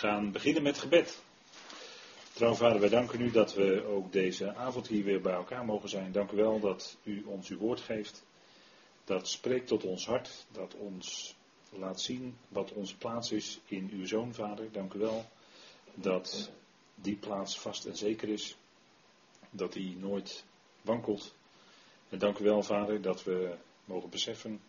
gaan 0.00 0.32
beginnen 0.32 0.62
met 0.62 0.78
gebed. 0.78 1.22
Trouw 2.32 2.54
vader, 2.54 2.80
wij 2.80 2.88
danken 2.88 3.20
u 3.20 3.30
dat 3.30 3.54
we 3.54 3.84
ook 3.84 4.12
deze 4.12 4.54
avond 4.54 4.88
hier 4.88 5.04
weer 5.04 5.20
bij 5.20 5.32
elkaar 5.32 5.64
mogen 5.64 5.88
zijn. 5.88 6.12
Dank 6.12 6.30
u 6.30 6.36
wel 6.36 6.60
dat 6.60 6.96
u 7.02 7.22
ons 7.24 7.48
uw 7.48 7.58
woord 7.58 7.80
geeft. 7.80 8.24
Dat 9.04 9.28
spreekt 9.28 9.66
tot 9.66 9.84
ons 9.84 10.06
hart, 10.06 10.46
dat 10.52 10.74
ons 10.74 11.34
laat 11.70 12.00
zien 12.00 12.36
wat 12.48 12.72
onze 12.72 12.96
plaats 12.96 13.32
is 13.32 13.60
in 13.66 13.90
uw 13.92 14.06
zoon, 14.06 14.34
vader. 14.34 14.72
Dank 14.72 14.92
u 14.92 14.98
wel 14.98 15.24
dat 15.94 16.50
die 16.94 17.16
plaats 17.16 17.58
vast 17.58 17.84
en 17.84 17.96
zeker 17.96 18.28
is. 18.28 18.56
Dat 19.50 19.72
die 19.72 19.96
nooit 19.96 20.44
wankelt. 20.82 21.34
En 22.08 22.18
dank 22.18 22.38
u 22.38 22.44
wel, 22.44 22.62
vader, 22.62 23.02
dat 23.02 23.24
we 23.24 23.54
mogen 23.84 24.10
beseffen 24.10 24.60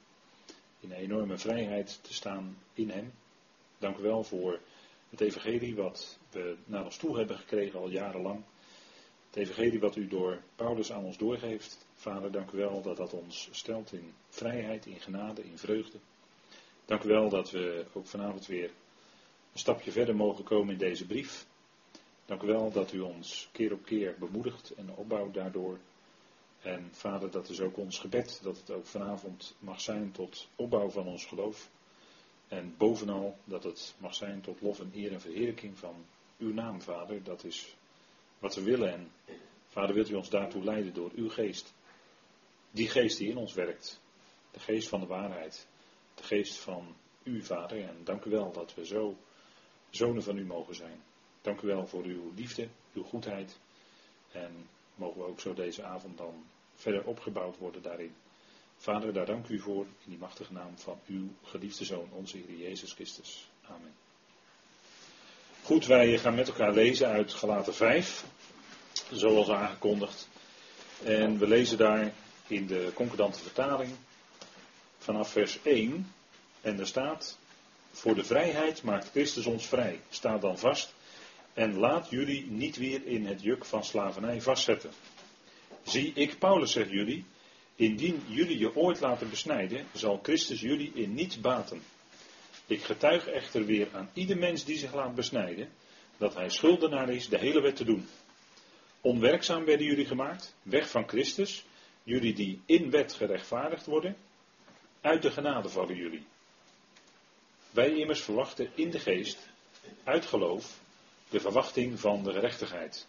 in 0.80 0.92
een 0.92 0.98
enorme 0.98 1.38
vrijheid 1.38 2.00
te 2.02 2.14
staan 2.14 2.58
in 2.74 2.90
hem. 2.90 3.14
Dank 3.78 3.98
u 3.98 4.02
wel 4.02 4.24
voor 4.24 4.60
het 5.12 5.22
evangelie 5.22 5.76
wat 5.76 6.18
we 6.30 6.56
naar 6.66 6.84
ons 6.84 6.98
toe 6.98 7.18
hebben 7.18 7.38
gekregen 7.38 7.80
al 7.80 7.90
jarenlang. 7.90 8.44
Het 9.28 9.36
evangelie 9.36 9.80
wat 9.80 9.96
u 9.96 10.08
door 10.08 10.42
Paulus 10.56 10.92
aan 10.92 11.04
ons 11.04 11.18
doorgeeft. 11.18 11.86
Vader, 11.94 12.32
dank 12.32 12.52
u 12.52 12.58
wel 12.58 12.82
dat 12.82 12.98
dat 12.98 13.14
ons 13.14 13.50
stelt 13.52 13.94
in 13.94 14.14
vrijheid, 14.30 14.86
in 14.86 15.00
genade, 15.00 15.44
in 15.44 15.58
vreugde. 15.58 15.98
Dank 16.86 17.04
u 17.04 17.08
wel 17.08 17.30
dat 17.30 17.52
we 17.52 17.86
ook 17.94 18.08
vanavond 18.08 18.46
weer 18.46 18.70
een 19.54 19.60
stapje 19.60 19.92
verder 19.92 20.16
mogen 20.16 20.44
komen 20.44 20.74
in 20.74 20.80
deze 20.80 21.06
brief. 21.06 21.46
Dank 22.26 22.42
u 22.42 22.48
wel 22.48 22.72
dat 22.72 22.94
u 22.94 23.00
ons 23.00 23.50
keer 23.52 23.74
op 23.74 23.86
keer 23.86 24.16
bemoedigt 24.20 24.74
en 24.76 24.96
opbouwt 24.96 25.34
daardoor. 25.34 25.80
En 26.62 26.90
vader, 26.92 27.32
dat 27.32 27.50
is 27.50 27.60
ook 27.60 27.78
ons 27.78 28.00
gebed, 28.00 28.40
dat 28.44 28.58
het 28.58 28.72
ook 28.72 28.86
vanavond 28.86 29.56
mag 29.60 29.82
zijn 29.82 30.12
tot 30.12 30.48
opbouw 30.56 30.90
van 30.90 31.08
ons 31.08 31.26
geloof. 31.26 31.70
En 32.52 32.76
bovenal 32.78 33.38
dat 33.44 33.64
het 33.64 33.96
mag 33.98 34.16
zijn 34.16 34.42
tot 34.42 34.62
lof 34.62 34.80
en 34.80 34.92
eer 34.94 35.12
en 35.12 35.22
verheerlijking 35.22 35.78
van 35.78 36.06
uw 36.38 36.54
naam, 36.54 36.82
Vader. 36.82 37.24
Dat 37.24 37.44
is 37.44 37.76
wat 38.40 38.56
we 38.56 38.62
willen. 38.62 38.94
En 38.94 39.12
Vader, 39.68 39.96
wilt 39.96 40.10
u 40.10 40.14
ons 40.14 40.30
daartoe 40.30 40.64
leiden 40.64 40.94
door 40.94 41.12
uw 41.16 41.30
geest. 41.30 41.74
Die 42.72 42.90
geest 42.90 43.18
die 43.18 43.30
in 43.30 43.38
ons 43.38 43.54
werkt. 43.54 44.02
De 44.52 44.60
geest 44.60 44.88
van 44.88 45.00
de 45.00 45.06
waarheid. 45.06 45.68
De 46.16 46.24
geest 46.24 46.58
van 46.58 46.96
u, 47.24 47.44
Vader. 47.44 47.84
En 47.88 48.04
dank 48.04 48.26
u 48.26 48.30
wel 48.30 48.52
dat 48.52 48.74
we 48.74 48.86
zo 48.86 49.18
zonen 49.90 50.24
van 50.24 50.38
u 50.38 50.46
mogen 50.46 50.76
zijn. 50.76 51.04
Dank 51.42 51.62
u 51.62 51.68
wel 51.68 51.88
voor 51.88 52.04
uw 52.04 52.32
liefde, 52.36 52.68
uw 52.94 53.04
goedheid. 53.04 53.60
En 54.32 54.68
mogen 54.96 55.22
we 55.22 55.28
ook 55.28 55.40
zo 55.40 55.54
deze 55.54 55.84
avond 55.84 56.18
dan 56.18 56.46
verder 56.76 57.04
opgebouwd 57.04 57.58
worden 57.58 57.82
daarin. 57.82 58.16
Vader, 58.82 59.14
daar 59.14 59.26
dank 59.26 59.48
u 59.48 59.60
voor 59.60 59.86
in 59.86 60.10
die 60.10 60.18
machtige 60.18 60.54
naam 60.54 60.78
van 60.78 61.00
uw 61.08 61.28
geliefde 61.44 61.86
Zoon, 61.86 62.10
onze 62.12 62.38
Heer 62.38 62.58
Jezus 62.58 62.94
Christus. 62.94 63.50
Amen. 63.68 63.94
Goed, 65.64 65.86
wij 65.86 66.18
gaan 66.18 66.36
met 66.36 66.48
elkaar 66.48 66.74
lezen 66.74 67.08
uit 67.08 67.34
Galaten 67.34 67.74
5, 67.74 68.26
zoals 69.12 69.50
aangekondigd. 69.50 70.28
En 71.04 71.38
we 71.38 71.48
lezen 71.48 71.78
daar 71.78 72.14
in 72.48 72.68
de 72.68 72.92
concordante 72.94 73.40
vertaling 73.40 73.92
vanaf 74.98 75.32
vers 75.32 75.60
1. 75.64 76.14
En 76.62 76.80
er 76.80 76.88
staat, 76.88 77.38
voor 77.92 78.16
de 78.16 78.24
vrijheid 78.24 78.84
maakt 78.84 79.10
Christus 79.10 79.46
ons 79.46 79.66
vrij. 79.66 80.00
Staat 80.10 80.42
dan 80.42 80.58
vast. 80.58 80.94
En 81.54 81.78
laat 81.78 82.10
jullie 82.10 82.46
niet 82.52 82.78
weer 82.78 83.06
in 83.06 83.26
het 83.26 83.42
juk 83.42 83.66
van 83.66 83.84
slavernij 83.84 84.42
vastzetten. 84.42 84.92
Zie, 85.84 86.14
ik, 86.14 86.40
Paulus, 86.40 86.72
zeg 86.72 86.90
jullie, 86.90 87.26
Indien 87.82 88.24
jullie 88.28 88.58
je 88.58 88.76
ooit 88.76 89.00
laten 89.00 89.30
besnijden, 89.30 89.88
zal 89.94 90.20
Christus 90.24 90.62
jullie 90.62 90.92
in 90.94 91.14
niets 91.14 91.40
baten. 91.40 91.82
Ik 92.66 92.84
getuig 92.84 93.28
echter 93.28 93.66
weer 93.66 93.88
aan 93.94 94.10
ieder 94.14 94.38
mens 94.38 94.66
die 94.66 94.78
zich 94.78 94.94
laat 94.94 95.16
besnijden, 95.16 95.70
dat 96.18 96.34
hij 96.34 96.50
schuldenaar 96.50 97.10
is 97.10 97.30
de 97.30 97.38
hele 97.38 97.62
wet 97.62 97.76
te 97.76 97.84
doen. 97.84 98.08
Onwerkzaam 99.02 99.66
werden 99.66 99.86
jullie 99.86 100.06
gemaakt, 100.06 100.56
weg 100.62 100.90
van 100.90 101.08
Christus, 101.08 101.66
jullie 102.04 102.34
die 102.34 102.62
in 102.66 102.90
wet 102.90 103.14
gerechtvaardigd 103.14 103.86
worden, 103.86 104.18
uit 105.02 105.22
de 105.22 105.32
genade 105.32 105.70
vallen 105.70 105.96
jullie. 105.96 106.26
Wij 107.72 107.96
immers 107.96 108.22
verwachten 108.22 108.70
in 108.76 108.90
de 108.90 109.00
geest, 109.00 109.38
uit 110.04 110.26
geloof, 110.26 110.80
de 111.30 111.40
verwachting 111.40 112.00
van 112.00 112.24
de 112.24 112.32
gerechtigheid. 112.32 113.08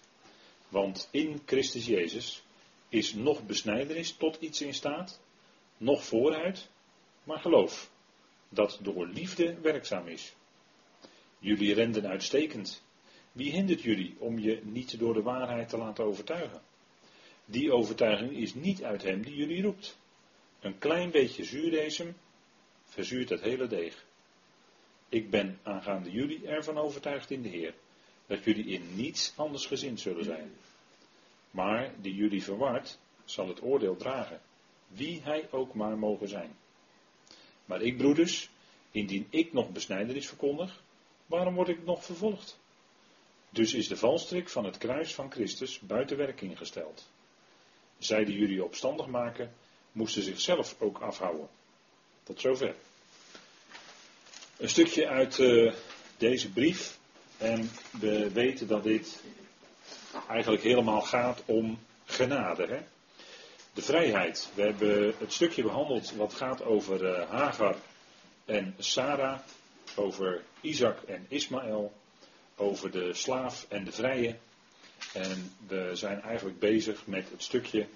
Want 0.68 1.08
in 1.10 1.42
Christus 1.46 1.86
Jezus 1.86 2.42
is 2.92 3.14
nog 3.14 3.46
besnijdenis 3.46 4.12
tot 4.12 4.36
iets 4.40 4.60
in 4.60 4.74
staat, 4.74 5.20
nog 5.76 6.04
vooruit, 6.04 6.68
maar 7.24 7.38
geloof, 7.38 7.90
dat 8.48 8.78
door 8.82 9.06
liefde 9.06 9.60
werkzaam 9.60 10.08
is. 10.08 10.34
Jullie 11.38 11.74
renden 11.74 12.06
uitstekend. 12.06 12.82
Wie 13.32 13.52
hindert 13.52 13.82
jullie 13.82 14.14
om 14.18 14.38
je 14.38 14.60
niet 14.62 14.98
door 14.98 15.14
de 15.14 15.22
waarheid 15.22 15.68
te 15.68 15.76
laten 15.76 16.04
overtuigen? 16.04 16.62
Die 17.44 17.72
overtuiging 17.72 18.36
is 18.36 18.54
niet 18.54 18.82
uit 18.82 19.02
hem 19.02 19.22
die 19.22 19.34
jullie 19.34 19.62
roept. 19.62 19.98
Een 20.60 20.78
klein 20.78 21.10
beetje 21.10 21.44
zuurdesem 21.44 22.16
verzuurt 22.84 23.28
het 23.28 23.40
hele 23.40 23.66
deeg. 23.66 24.04
Ik 25.08 25.30
ben 25.30 25.58
aangaande 25.62 26.10
jullie 26.10 26.46
ervan 26.46 26.78
overtuigd 26.78 27.30
in 27.30 27.42
de 27.42 27.48
Heer, 27.48 27.74
dat 28.26 28.44
jullie 28.44 28.66
in 28.66 28.94
niets 28.94 29.32
anders 29.36 29.66
gezind 29.66 30.00
zullen 30.00 30.24
zijn. 30.24 30.52
Maar 31.52 31.92
die 32.00 32.14
jullie 32.14 32.42
verward, 32.42 32.98
zal 33.24 33.48
het 33.48 33.62
oordeel 33.62 33.96
dragen, 33.96 34.40
wie 34.88 35.20
hij 35.22 35.48
ook 35.50 35.74
maar 35.74 35.98
mogen 35.98 36.28
zijn. 36.28 36.56
Maar 37.64 37.82
ik, 37.82 37.96
broeders, 37.96 38.50
indien 38.90 39.26
ik 39.30 39.52
nog 39.52 39.70
besnijdenis 39.70 40.28
verkondig, 40.28 40.82
waarom 41.26 41.54
word 41.54 41.68
ik 41.68 41.84
nog 41.84 42.04
vervolgd? 42.04 42.58
Dus 43.50 43.74
is 43.74 43.88
de 43.88 43.96
valstrik 43.96 44.48
van 44.48 44.64
het 44.64 44.78
kruis 44.78 45.14
van 45.14 45.30
Christus 45.30 45.80
buiten 45.80 46.16
werking 46.16 46.58
gesteld. 46.58 47.10
Zij 47.98 48.24
die 48.24 48.38
jullie 48.38 48.64
opstandig 48.64 49.06
maken, 49.06 49.54
moesten 49.92 50.22
zichzelf 50.22 50.76
ook 50.78 50.98
afhouden. 50.98 51.48
Tot 52.22 52.40
zover. 52.40 52.74
Een 54.56 54.68
stukje 54.68 55.08
uit 55.08 55.38
uh, 55.38 55.72
deze 56.16 56.52
brief. 56.52 56.98
En 57.38 57.70
we 58.00 58.30
weten 58.30 58.66
dat 58.66 58.82
dit 58.82 59.22
eigenlijk 60.28 60.62
helemaal 60.62 61.00
gaat 61.00 61.42
om 61.44 61.78
genade. 62.04 62.66
Hè? 62.66 62.78
De 63.72 63.82
vrijheid. 63.82 64.50
We 64.54 64.62
hebben 64.62 65.14
het 65.18 65.32
stukje 65.32 65.62
behandeld 65.62 66.12
wat 66.12 66.34
gaat 66.34 66.64
over 66.64 67.02
uh, 67.02 67.30
Hagar 67.30 67.76
en 68.44 68.74
Sarah, 68.78 69.38
over 69.96 70.42
Isaac 70.60 71.02
en 71.02 71.26
Ismaël, 71.28 71.92
over 72.56 72.90
de 72.90 73.14
slaaf 73.14 73.66
en 73.68 73.84
de 73.84 73.92
vrije. 73.92 74.36
En 75.12 75.52
we 75.66 75.90
zijn 75.92 76.22
eigenlijk 76.22 76.58
bezig 76.58 77.06
met 77.06 77.30
het 77.30 77.42
stukje 77.42 77.86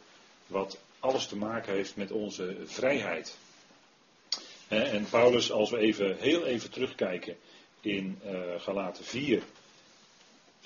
wat 0.47 0.79
alles 1.01 1.27
te 1.27 1.37
maken 1.37 1.73
heeft 1.73 1.97
met 1.97 2.11
onze 2.11 2.57
vrijheid. 2.65 3.37
En 4.69 5.07
Paulus, 5.11 5.51
als 5.51 5.71
we 5.71 5.79
even 5.79 6.17
heel 6.19 6.45
even 6.45 6.71
terugkijken 6.71 7.37
in 7.81 8.21
uh, 8.25 8.31
Galaten 8.59 9.05
4, 9.05 9.43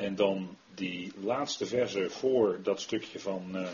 en 0.01 0.15
dan 0.15 0.57
die 0.75 1.13
laatste 1.21 1.67
verse 1.67 2.11
voor 2.11 2.61
dat 2.63 2.81
stukje 2.81 3.21
van 3.21 3.57
uh, 3.57 3.69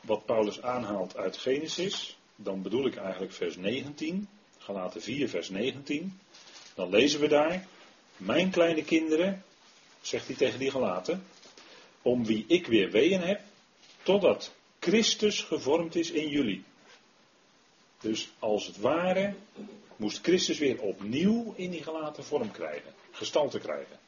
wat 0.00 0.26
Paulus 0.26 0.62
aanhaalt 0.62 1.16
uit 1.16 1.36
Genesis. 1.36 2.18
Dan 2.36 2.62
bedoel 2.62 2.86
ik 2.86 2.96
eigenlijk 2.96 3.32
vers 3.32 3.56
19. 3.56 4.28
Galaten 4.58 5.02
4, 5.02 5.28
vers 5.28 5.48
19. 5.48 6.20
Dan 6.74 6.90
lezen 6.90 7.20
we 7.20 7.28
daar. 7.28 7.66
Mijn 8.16 8.50
kleine 8.50 8.84
kinderen, 8.84 9.44
zegt 10.00 10.26
hij 10.26 10.36
tegen 10.36 10.58
die 10.58 10.70
gelaten, 10.70 11.24
om 12.02 12.24
wie 12.24 12.44
ik 12.48 12.66
weer 12.66 12.90
weeën 12.90 13.20
heb, 13.20 13.40
totdat 14.02 14.52
Christus 14.78 15.42
gevormd 15.42 15.94
is 15.94 16.10
in 16.10 16.28
jullie. 16.28 16.64
Dus 18.00 18.28
als 18.38 18.66
het 18.66 18.76
ware 18.76 19.34
moest 19.98 20.20
Christus 20.22 20.58
weer 20.58 20.80
opnieuw 20.80 21.54
in 21.56 21.70
die 21.70 21.82
gelaten 21.82 22.24
vorm 22.24 22.50
krijgen 22.50 22.94
gestalte 23.18 23.58
krijgen. 23.58 23.98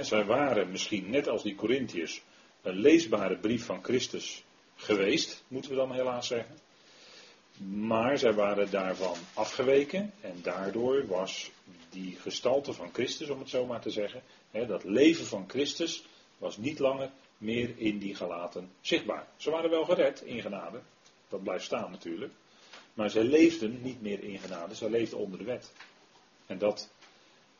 zij 0.00 0.24
waren 0.24 0.70
misschien 0.70 1.10
net 1.10 1.28
als 1.28 1.42
die 1.42 1.54
Corinthiërs 1.54 2.22
een 2.62 2.76
leesbare 2.76 3.36
brief 3.36 3.64
van 3.64 3.84
Christus 3.84 4.44
geweest, 4.76 5.42
moeten 5.48 5.70
we 5.70 5.76
dan 5.76 5.92
helaas 5.92 6.26
zeggen. 6.26 6.58
Maar 7.66 8.18
zij 8.18 8.32
waren 8.32 8.70
daarvan 8.70 9.16
afgeweken 9.34 10.12
en 10.20 10.38
daardoor 10.42 11.06
was 11.06 11.50
die 11.90 12.16
gestalte 12.20 12.72
van 12.72 12.90
Christus, 12.92 13.28
om 13.28 13.38
het 13.38 13.48
zo 13.48 13.66
maar 13.66 13.80
te 13.80 13.90
zeggen, 13.90 14.22
dat 14.50 14.84
leven 14.84 15.26
van 15.26 15.44
Christus 15.48 16.04
was 16.38 16.56
niet 16.56 16.78
langer 16.78 17.10
meer 17.38 17.74
in 17.76 17.98
die 17.98 18.14
gelaten 18.14 18.70
zichtbaar. 18.80 19.26
Ze 19.36 19.50
waren 19.50 19.70
wel 19.70 19.84
gered 19.84 20.20
in 20.20 20.40
genade, 20.40 20.80
dat 21.28 21.42
blijft 21.42 21.64
staan 21.64 21.90
natuurlijk. 21.90 22.32
Maar 22.94 23.10
zij 23.10 23.22
leefden 23.22 23.82
niet 23.82 24.02
meer 24.02 24.22
in 24.22 24.38
genade, 24.38 24.74
zij 24.74 24.90
leefden 24.90 25.18
onder 25.18 25.38
de 25.38 25.44
wet. 25.44 25.72
En 26.46 26.58
dat 26.58 26.88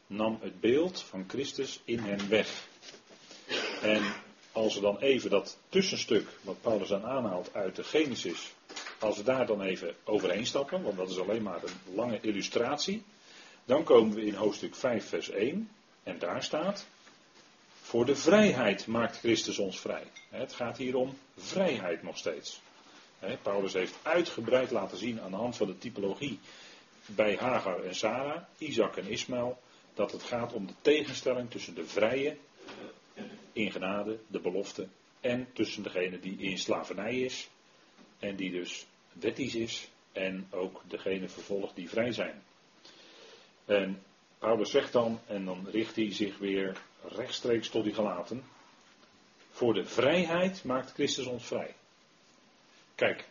nam 0.07 0.39
het 0.41 0.61
beeld 0.61 1.03
van 1.03 1.25
Christus 1.29 1.81
in 1.85 1.99
hen 1.99 2.29
weg. 2.29 2.67
En 3.83 4.03
als 4.53 4.75
we 4.75 4.81
dan 4.81 4.99
even 4.99 5.31
dat 5.31 5.59
tussenstuk 5.69 6.29
wat 6.43 6.61
Paulus 6.61 6.93
aanhaalt 6.93 7.55
uit 7.55 7.77
de 7.77 7.85
Genesis, 7.85 8.53
als 8.99 9.17
we 9.17 9.23
daar 9.23 9.47
dan 9.47 9.63
even 9.63 9.95
overheen 10.05 10.47
stappen, 10.47 10.83
want 10.83 10.97
dat 10.97 11.11
is 11.11 11.19
alleen 11.19 11.43
maar 11.43 11.63
een 11.63 11.95
lange 11.95 12.19
illustratie, 12.21 13.03
Dan 13.65 13.85
komen 13.85 14.15
we 14.15 14.25
in 14.25 14.35
hoofdstuk 14.35 14.75
5, 14.75 15.09
vers 15.09 15.31
1. 15.31 15.71
En 16.03 16.19
daar 16.19 16.43
staat. 16.43 16.87
Voor 17.81 18.05
de 18.05 18.17
vrijheid 18.17 18.87
maakt 18.87 19.19
Christus 19.19 19.59
ons 19.59 19.81
vrij. 19.81 20.05
Het 20.29 20.53
gaat 20.53 20.77
hier 20.77 20.97
om 20.97 21.19
vrijheid 21.37 22.03
nog 22.03 22.19
steeds. 22.19 22.61
Paulus 23.43 23.73
heeft 23.73 23.99
uitgebreid 24.03 24.71
laten 24.71 24.99
zien 24.99 25.21
aan 25.21 25.31
de 25.31 25.37
hand 25.37 25.57
van 25.57 25.67
de 25.67 25.79
typologie 25.79 26.39
bij 27.07 27.37
Hagar 27.37 27.85
en 27.85 27.95
Sarah, 27.95 28.43
Isaac 28.59 28.97
en 28.97 29.07
Ismaël, 29.07 29.59
dat 29.95 30.13
het 30.13 30.23
gaat 30.23 30.53
om 30.53 30.67
de 30.67 30.75
tegenstelling 30.81 31.51
tussen 31.51 31.75
de 31.75 31.87
vrije 31.87 32.37
in 33.53 33.73
genade, 33.73 34.19
de 34.27 34.41
belofte, 34.41 34.89
en 35.21 35.49
tussen 35.53 35.83
degene 35.83 36.21
die 36.21 36.39
in 36.39 36.59
slavernij 36.59 37.21
is 37.21 37.49
en 38.19 38.37
die 38.37 38.51
dus 38.51 38.87
wettisch 39.13 39.55
is 39.55 39.89
en 40.13 40.47
ook 40.51 40.83
degene 40.89 41.29
vervolgt 41.29 41.75
die 41.75 41.89
vrij 41.89 42.13
zijn. 42.13 42.43
En 43.65 44.03
Paulus 44.39 44.71
zegt 44.71 44.93
dan, 44.93 45.21
en 45.27 45.45
dan 45.45 45.69
richt 45.71 45.97
hij 45.97 46.13
zich 46.13 46.39
weer 46.39 46.77
rechtstreeks 47.09 47.69
tot 47.69 47.85
die 47.85 47.95
gelaten, 47.95 48.45
voor 49.51 49.75
de 49.75 49.85
vrijheid 49.85 50.65
maakt 50.65 50.93
Christus 50.93 51.27
ons 51.27 51.45
vrij. 51.45 51.75
Kijk, 53.03 53.29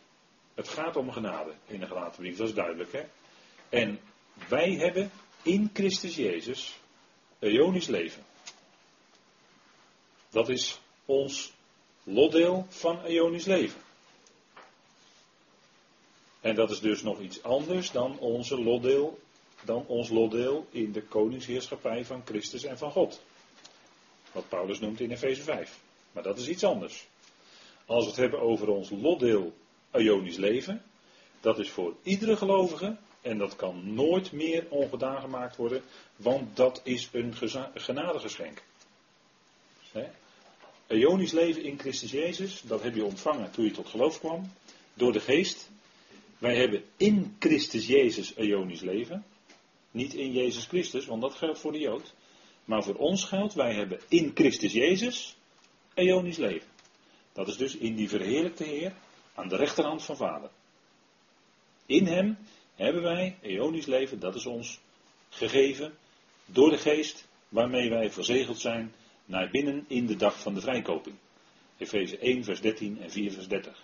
het 0.54 0.68
gaat 0.68 0.96
om 0.96 1.12
genade 1.12 1.54
in 1.68 1.80
de 1.80 1.88
gelaten 1.88 2.22
brief, 2.22 2.38
dat 2.38 2.48
is 2.48 2.54
duidelijk 2.54 2.92
hè. 2.92 3.04
En 3.70 4.00
wij 4.48 4.72
hebben 4.72 5.12
in 5.42 5.70
Christus 5.74 6.16
Jezus 6.16 6.80
eonisch 7.40 7.88
leven. 7.88 8.24
Dat 10.30 10.50
is 10.50 10.80
ons 11.06 11.54
lotdeel 12.04 12.66
van 12.70 13.04
eonisch 13.04 13.46
leven. 13.46 13.82
En 16.42 16.56
dat 16.56 16.72
is 16.72 16.80
dus 16.80 17.02
nog 17.02 17.20
iets 17.20 17.44
anders 17.44 17.92
dan, 17.92 18.20
onze 18.20 18.62
lotdeel, 18.62 19.20
dan 19.64 19.86
ons 19.88 20.10
lotdeel 20.10 20.68
in 20.72 20.92
de 20.92 21.04
koningsheerschappij 21.04 22.06
van 22.06 22.22
Christus 22.26 22.64
en 22.64 22.78
van 22.78 22.92
God. 22.92 23.22
Wat 24.32 24.50
Paulus 24.50 24.80
noemt 24.80 25.00
in 25.00 25.12
Efeze 25.12 25.42
5. 25.42 25.80
Maar 26.12 26.24
dat 26.24 26.38
is 26.38 26.48
iets 26.48 26.64
anders. 26.64 27.08
Als 27.86 28.04
we 28.04 28.10
het 28.10 28.20
hebben 28.20 28.42
over 28.42 28.70
ons 28.70 28.90
lotdeel 28.90 29.54
Ionisch 29.94 30.38
leven, 30.38 30.82
dat 31.40 31.60
is 31.60 31.70
voor 31.70 31.96
iedere 32.04 32.38
gelovige 32.38 32.98
en 33.22 33.38
dat 33.38 33.56
kan 33.56 33.94
nooit 33.94 34.32
meer 34.32 34.66
ongedaan 34.70 35.22
gemaakt 35.22 35.56
worden, 35.56 35.82
want 36.16 36.56
dat 36.56 36.82
is 36.84 37.10
een 37.12 37.34
genadegeschenk. 37.74 38.64
Ionisch 40.88 41.32
leven 41.32 41.64
in 41.64 41.80
Christus 41.80 42.12
Jezus, 42.12 42.62
dat 42.62 42.84
heb 42.84 42.96
je 42.96 43.04
ontvangen 43.04 43.52
toen 43.52 43.66
je 43.66 43.72
tot 43.72 43.88
geloof 43.88 44.20
kwam, 44.20 44.52
door 44.94 45.12
de 45.12 45.20
geest. 45.20 45.70
Wij 46.38 46.56
hebben 46.56 46.84
in 46.98 47.36
Christus 47.40 47.88
Jezus 47.88 48.36
Ionisch 48.36 48.82
leven. 48.82 49.26
Niet 49.92 50.14
in 50.14 50.32
Jezus 50.32 50.66
Christus, 50.66 51.06
want 51.06 51.22
dat 51.22 51.34
geldt 51.34 51.60
voor 51.60 51.72
de 51.72 51.80
Jood. 51.80 52.14
Maar 52.66 52.84
voor 52.84 52.96
ons 52.96 53.24
geldt, 53.24 53.54
wij 53.54 53.74
hebben 53.74 54.00
in 54.08 54.32
Christus 54.34 54.74
Jezus 54.74 55.36
Ionisch 55.96 56.38
leven. 56.38 56.68
Dat 57.34 57.48
is 57.48 57.58
dus 57.58 57.76
in 57.76 57.96
die 57.96 58.10
verheerlijkte 58.10 58.64
Heer 58.64 58.94
aan 59.36 59.48
de 59.48 59.56
rechterhand 59.56 60.04
van 60.04 60.18
Vader. 60.18 60.50
In 61.86 62.06
Hem 62.06 62.38
hebben 62.76 63.02
wij 63.02 63.38
eonisch 63.42 63.86
leven, 63.86 64.20
dat 64.20 64.36
is 64.36 64.46
ons 64.46 64.80
gegeven 65.30 65.94
door 66.46 66.70
de 66.70 66.78
geest 66.78 67.28
waarmee 67.50 67.90
wij 67.90 68.12
verzegeld 68.12 68.60
zijn 68.60 68.94
naar 69.26 69.50
binnen 69.50 69.86
in 69.88 70.06
de 70.06 70.16
dag 70.16 70.40
van 70.40 70.54
de 70.54 70.62
vrijkoping. 70.62 71.16
Efeze 71.78 72.18
1, 72.18 72.44
vers 72.44 72.62
13 72.62 73.02
en 73.02 73.12
4, 73.12 73.32
vers 73.32 73.48
30. 73.48 73.84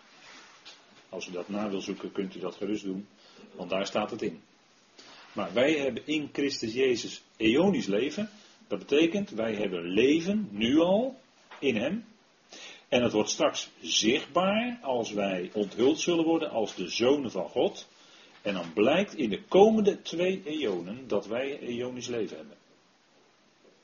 Als 1.09 1.27
u 1.27 1.31
dat 1.31 1.49
na 1.49 1.69
wil 1.69 1.81
zoeken, 1.81 2.11
kunt 2.11 2.35
u 2.35 2.39
dat 2.39 2.55
gerust 2.55 2.83
doen, 2.83 3.07
want 3.51 3.69
daar 3.69 3.85
staat 3.85 4.11
het 4.11 4.21
in. 4.21 4.41
Maar 5.33 5.53
wij 5.53 5.73
hebben 5.73 6.07
in 6.07 6.29
Christus 6.33 6.73
Jezus 6.73 7.21
eonisch 7.37 7.85
leven. 7.85 8.29
Dat 8.67 8.79
betekent, 8.79 9.29
wij 9.29 9.53
hebben 9.53 9.81
leven, 9.83 10.47
nu 10.51 10.79
al, 10.79 11.19
in 11.59 11.75
Hem. 11.75 12.05
En 12.87 13.03
het 13.03 13.11
wordt 13.11 13.29
straks 13.29 13.69
zichtbaar 13.79 14.79
als 14.81 15.11
wij 15.11 15.49
onthuld 15.53 15.99
zullen 15.99 16.25
worden 16.25 16.49
als 16.49 16.75
de 16.75 16.87
zonen 16.87 17.31
van 17.31 17.49
God. 17.49 17.87
En 18.41 18.53
dan 18.53 18.73
blijkt 18.73 19.15
in 19.15 19.29
de 19.29 19.43
komende 19.43 20.01
twee 20.01 20.41
eonen 20.45 21.07
dat 21.07 21.27
wij 21.27 21.59
eonisch 21.59 22.07
leven 22.07 22.37
hebben. 22.37 22.57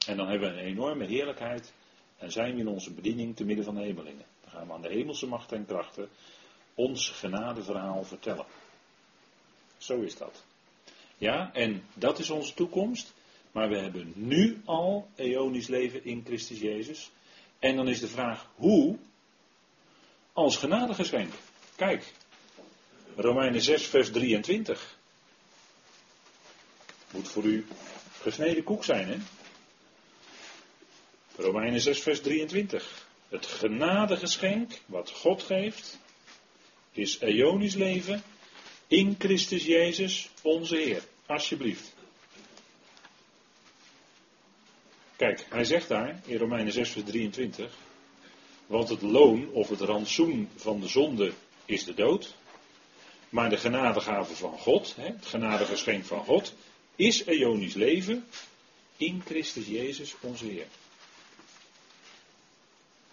En 0.08 0.18
dan 0.18 0.28
hebben 0.28 0.54
we 0.54 0.60
een 0.60 0.66
enorme 0.66 1.06
heerlijkheid 1.06 1.74
en 2.18 2.32
zijn 2.32 2.54
we 2.54 2.60
in 2.60 2.68
onze 2.68 2.94
bediening 2.94 3.36
te 3.36 3.46
midden 3.46 3.66
van 3.66 3.76
de 3.76 3.82
hemelingen. 3.82 4.26
Dan 4.42 4.52
gaan 4.52 4.68
we 4.68 4.74
aan 4.74 4.82
de 4.82 4.94
hemelse 4.94 5.28
macht 5.28 5.52
en 5.52 5.66
krachten 5.66 6.10
ons 6.74 7.10
genadeverhaal 7.10 8.04
vertellen. 8.04 8.46
Zo 9.78 10.02
is 10.02 10.18
dat. 10.18 10.44
Ja, 11.18 11.54
en 11.54 11.84
dat 11.94 12.20
is 12.20 12.30
onze 12.30 12.54
toekomst. 12.54 13.14
Maar 13.52 13.70
we 13.70 13.78
hebben 13.78 14.12
nu 14.16 14.62
al 14.66 15.08
eonisch 15.16 15.68
leven 15.68 16.06
in 16.06 16.24
Christus 16.26 16.60
Jezus. 16.60 17.12
En 17.63 17.75
dan 17.75 17.88
is 17.88 18.00
de 18.00 18.07
vraag 18.07 18.48
hoe? 18.56 18.98
Als 20.33 20.57
genadegeschenk. 20.57 21.33
Kijk, 21.75 22.13
Romeinen 23.15 23.62
6, 23.62 23.86
vers 23.86 24.12
23. 24.12 24.98
Moet 27.12 27.27
voor 27.27 27.44
u 27.44 27.65
gesneden 28.21 28.63
koek 28.63 28.83
zijn, 28.83 29.07
hè? 29.07 29.18
Romeinen 31.36 31.81
6, 31.81 32.00
vers 32.00 32.21
23. 32.21 33.07
Het 33.30 33.45
genadegeschenk 33.45 34.71
wat 34.86 35.09
God 35.09 35.44
geeft, 35.44 36.00
is 36.92 37.19
eonisch 37.19 37.75
leven 37.75 38.24
in 38.88 39.16
Christus 39.19 39.66
Jezus, 39.66 40.30
onze 40.42 40.75
Heer. 40.75 41.04
Alsjeblieft. 41.25 41.94
Kijk, 45.24 45.46
hij 45.50 45.66
zegt 45.66 45.88
daar 45.88 46.22
in 46.25 46.38
Romeinen 46.38 46.74
6, 46.74 46.90
vers 46.90 47.06
23. 47.06 47.74
Want 48.68 48.90
het 48.90 49.02
loon 49.02 49.50
of 49.52 49.70
het 49.70 49.80
rantsoen 49.80 50.50
van 50.56 50.80
de 50.80 50.88
zonde 50.88 51.34
is 51.66 51.84
de 51.84 51.94
dood. 51.94 52.34
Maar 53.30 53.50
de 53.50 53.58
genadegave 53.58 54.36
van 54.36 54.58
God, 54.58 54.96
het 55.00 55.25
genadegeschenk 55.25 56.06
van 56.06 56.25
God, 56.25 56.54
is 56.96 57.25
eonisch 57.25 57.74
leven 57.74 58.25
in 58.98 59.22
Christus 59.25 59.68
Jezus 59.68 60.16
onze 60.22 60.46
Heer. 60.46 60.68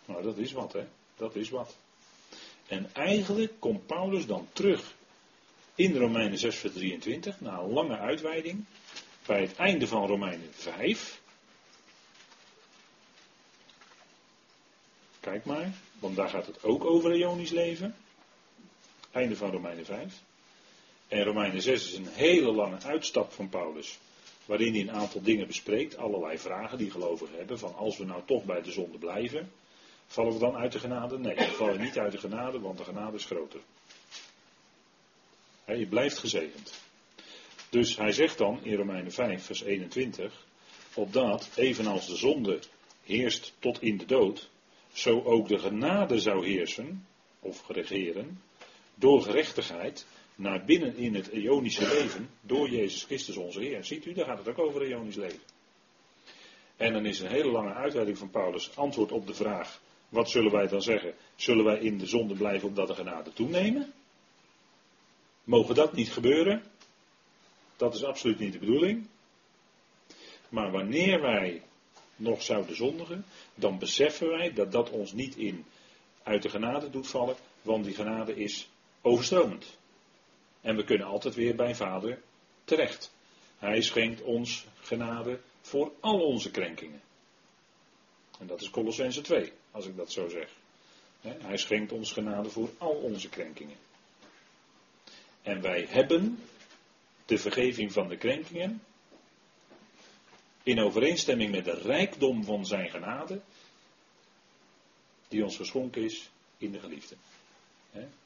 Nou, 0.04 0.22
dat 0.22 0.36
is 0.36 0.52
wat, 0.52 0.72
hè? 0.72 0.86
Dat 1.16 1.36
is 1.36 1.50
wat. 1.50 1.76
En 2.66 2.94
eigenlijk 2.94 3.52
komt 3.58 3.86
Paulus 3.86 4.26
dan 4.26 4.48
terug 4.52 4.94
in 5.74 5.96
Romeinen 5.96 6.38
6, 6.38 6.56
vers 6.56 6.72
23, 6.72 7.40
na 7.40 7.58
een 7.58 7.72
lange 7.72 7.98
uitweiding, 7.98 8.64
bij 9.26 9.40
het 9.40 9.56
einde 9.56 9.86
van 9.86 10.06
Romeinen 10.06 10.48
5. 10.52 11.19
Kijk 15.30 15.44
maar, 15.44 15.72
want 15.98 16.16
daar 16.16 16.28
gaat 16.28 16.46
het 16.46 16.62
ook 16.62 16.84
over 16.84 17.12
eonisch 17.12 17.50
leven. 17.50 17.94
Einde 19.10 19.36
van 19.36 19.50
Romeinen 19.50 19.84
5. 19.84 20.22
En 21.08 21.24
Romeinen 21.24 21.62
6 21.62 21.86
is 21.86 21.94
een 21.94 22.08
hele 22.08 22.52
lange 22.52 22.82
uitstap 22.82 23.32
van 23.32 23.48
Paulus. 23.48 23.98
Waarin 24.44 24.72
hij 24.72 24.80
een 24.80 24.92
aantal 24.92 25.22
dingen 25.22 25.46
bespreekt, 25.46 25.96
allerlei 25.96 26.38
vragen 26.38 26.78
die 26.78 26.90
gelovigen 26.90 27.36
hebben. 27.36 27.58
Van 27.58 27.74
als 27.74 27.98
we 27.98 28.04
nou 28.04 28.22
toch 28.26 28.44
bij 28.44 28.62
de 28.62 28.72
zonde 28.72 28.98
blijven, 28.98 29.52
vallen 30.06 30.32
we 30.32 30.38
dan 30.38 30.56
uit 30.56 30.72
de 30.72 30.78
genade? 30.78 31.18
Nee, 31.18 31.34
we 31.34 31.44
vallen 31.44 31.80
niet 31.80 31.98
uit 31.98 32.12
de 32.12 32.18
genade, 32.18 32.60
want 32.60 32.78
de 32.78 32.84
genade 32.84 33.16
is 33.16 33.24
groter. 33.24 33.60
je 35.66 35.86
blijft 35.86 36.18
gezegend. 36.18 36.74
Dus 37.68 37.96
hij 37.96 38.12
zegt 38.12 38.38
dan 38.38 38.64
in 38.64 38.76
Romeinen 38.76 39.12
5, 39.12 39.44
vers 39.44 39.62
21, 39.62 40.46
opdat, 40.94 41.48
evenals 41.54 42.06
de 42.06 42.16
zonde 42.16 42.58
heerst 43.04 43.52
tot 43.58 43.82
in 43.82 43.96
de 43.96 44.06
dood, 44.06 44.50
zo 44.92 45.22
ook 45.22 45.48
de 45.48 45.58
genade 45.58 46.18
zou 46.18 46.46
heersen, 46.46 47.06
of 47.40 47.68
regeren, 47.68 48.42
door 48.94 49.22
gerechtigheid 49.22 50.06
naar 50.34 50.64
binnen 50.64 50.96
in 50.96 51.14
het 51.14 51.28
eonische 51.28 51.88
leven 51.88 52.30
door 52.40 52.70
Jezus 52.70 53.04
Christus 53.04 53.36
onze 53.36 53.60
Heer. 53.60 53.84
Ziet 53.84 54.06
u, 54.06 54.12
daar 54.12 54.24
gaat 54.24 54.38
het 54.38 54.48
ook 54.48 54.58
over 54.58 54.82
eonisch 54.82 55.16
leven. 55.16 55.40
En 56.76 56.92
dan 56.92 57.06
is 57.06 57.20
een 57.20 57.30
hele 57.30 57.50
lange 57.50 57.74
uitweiding 57.74 58.18
van 58.18 58.30
Paulus 58.30 58.76
antwoord 58.76 59.12
op 59.12 59.26
de 59.26 59.34
vraag, 59.34 59.80
wat 60.08 60.30
zullen 60.30 60.52
wij 60.52 60.66
dan 60.66 60.82
zeggen? 60.82 61.14
Zullen 61.34 61.64
wij 61.64 61.78
in 61.78 61.98
de 61.98 62.06
zonde 62.06 62.34
blijven 62.34 62.68
omdat 62.68 62.86
de 62.86 62.94
genade 62.94 63.32
toenemen? 63.32 63.92
Mogen 65.44 65.74
dat 65.74 65.92
niet 65.92 66.12
gebeuren? 66.12 66.62
Dat 67.76 67.94
is 67.94 68.04
absoluut 68.04 68.38
niet 68.38 68.52
de 68.52 68.58
bedoeling. 68.58 69.06
Maar 70.48 70.70
wanneer 70.70 71.20
wij 71.20 71.62
nog 72.20 72.42
zouden 72.42 72.76
zondigen, 72.76 73.24
dan 73.54 73.78
beseffen 73.78 74.28
wij 74.28 74.52
dat 74.52 74.72
dat 74.72 74.90
ons 74.90 75.12
niet 75.12 75.36
in 75.36 75.64
uit 76.22 76.42
de 76.42 76.48
genade 76.48 76.90
doet 76.90 77.08
vallen, 77.08 77.36
want 77.62 77.84
die 77.84 77.94
genade 77.94 78.36
is 78.36 78.68
overstromend. 79.02 79.78
En 80.60 80.76
we 80.76 80.84
kunnen 80.84 81.06
altijd 81.06 81.34
weer 81.34 81.54
bij 81.54 81.74
Vader 81.74 82.22
terecht. 82.64 83.12
Hij 83.58 83.82
schenkt 83.82 84.22
ons 84.22 84.66
genade 84.80 85.40
voor 85.60 85.92
al 86.00 86.20
onze 86.20 86.50
krenkingen. 86.50 87.00
En 88.38 88.46
dat 88.46 88.60
is 88.60 88.70
Colossense 88.70 89.20
2, 89.20 89.52
als 89.70 89.86
ik 89.86 89.96
dat 89.96 90.12
zo 90.12 90.28
zeg. 90.28 90.48
Hij 91.20 91.56
schenkt 91.56 91.92
ons 91.92 92.12
genade 92.12 92.50
voor 92.50 92.70
al 92.78 92.94
onze 92.94 93.28
krenkingen. 93.28 93.76
En 95.42 95.60
wij 95.60 95.86
hebben 95.88 96.38
de 97.26 97.38
vergeving 97.38 97.92
van 97.92 98.08
de 98.08 98.16
krenkingen 98.16 98.82
In 100.70 100.80
overeenstemming 100.80 101.50
met 101.50 101.64
de 101.64 101.74
rijkdom 101.74 102.44
van 102.44 102.66
zijn 102.66 102.90
genade, 102.90 103.40
die 105.28 105.44
ons 105.44 105.56
geschonken 105.56 106.02
is 106.02 106.30
in 106.58 106.72
de 106.72 106.78
geliefde. 106.78 107.16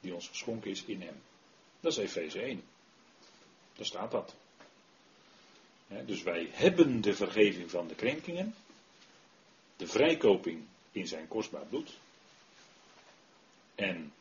die 0.00 0.14
ons 0.14 0.28
geschonken 0.28 0.70
is 0.70 0.84
in 0.84 1.02
hem. 1.02 1.22
Dat 1.80 1.92
is 1.92 1.98
Efeze 1.98 2.40
1. 2.40 2.62
Daar 3.76 3.86
staat 3.86 4.10
dat. 4.10 4.34
dus 6.06 6.22
wij 6.22 6.48
hebben 6.52 7.00
de 7.00 7.14
vergeving 7.14 7.70
van 7.70 7.88
de 7.88 7.94
krenkingen, 7.94 8.54
de 9.76 9.86
vrijkoping 9.86 10.64
in 10.92 11.06
zijn 11.06 11.28
kostbaar 11.28 11.66
bloed. 11.66 11.90
En 13.74 14.12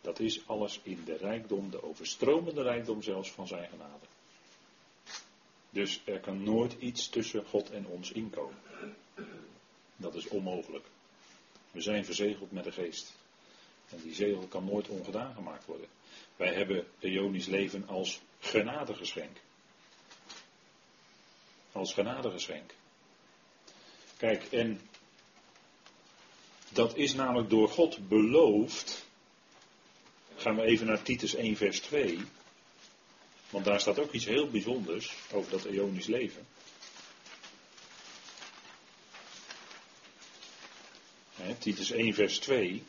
dat 0.00 0.20
is 0.20 0.46
alles 0.46 0.80
in 0.82 1.04
de 1.04 1.16
rijkdom, 1.16 1.70
de 1.70 1.82
overstromende 1.82 2.62
rijkdom 2.62 3.02
zelfs 3.02 3.30
van 3.30 3.46
zijn 3.46 3.68
genade. 3.68 4.06
Dus 5.70 6.00
er 6.04 6.20
kan 6.20 6.42
nooit 6.42 6.76
iets 6.78 7.08
tussen 7.08 7.44
God 7.44 7.70
en 7.70 7.86
ons 7.86 8.12
inkomen. 8.12 8.58
Dat 9.96 10.14
is 10.14 10.28
onmogelijk. 10.28 10.84
We 11.70 11.80
zijn 11.80 12.04
verzegeld 12.04 12.52
met 12.52 12.64
de 12.64 12.72
geest. 12.72 13.14
En 13.90 14.00
die 14.02 14.14
zegel 14.14 14.46
kan 14.46 14.64
nooit 14.64 14.88
ongedaan 14.88 15.34
gemaakt 15.34 15.66
worden. 15.66 15.86
Wij 16.36 16.54
hebben 16.54 16.86
Ionisch 16.98 17.46
leven 17.46 17.88
als 17.88 18.20
genadegeschenk. 18.38 19.36
Als 21.72 21.94
genadegeschenk. 21.94 22.74
Kijk, 24.16 24.44
en 24.44 24.80
dat 26.68 26.96
is 26.96 27.14
namelijk 27.14 27.50
door 27.50 27.68
God 27.68 28.08
beloofd. 28.08 29.06
Gaan 30.36 30.56
we 30.56 30.62
even 30.62 30.86
naar 30.86 31.02
Titus 31.02 31.34
1, 31.34 31.56
vers 31.56 31.80
2. 31.80 32.18
Want 33.50 33.64
daar 33.64 33.80
staat 33.80 33.98
ook 33.98 34.12
iets 34.12 34.24
heel 34.24 34.50
bijzonders 34.50 35.14
over 35.32 35.50
dat 35.50 35.64
Ionisch 35.64 36.06
leven. 36.06 36.46
Titus 41.58 41.90
1, 41.90 42.14
vers 42.14 42.38
2. 42.38 42.82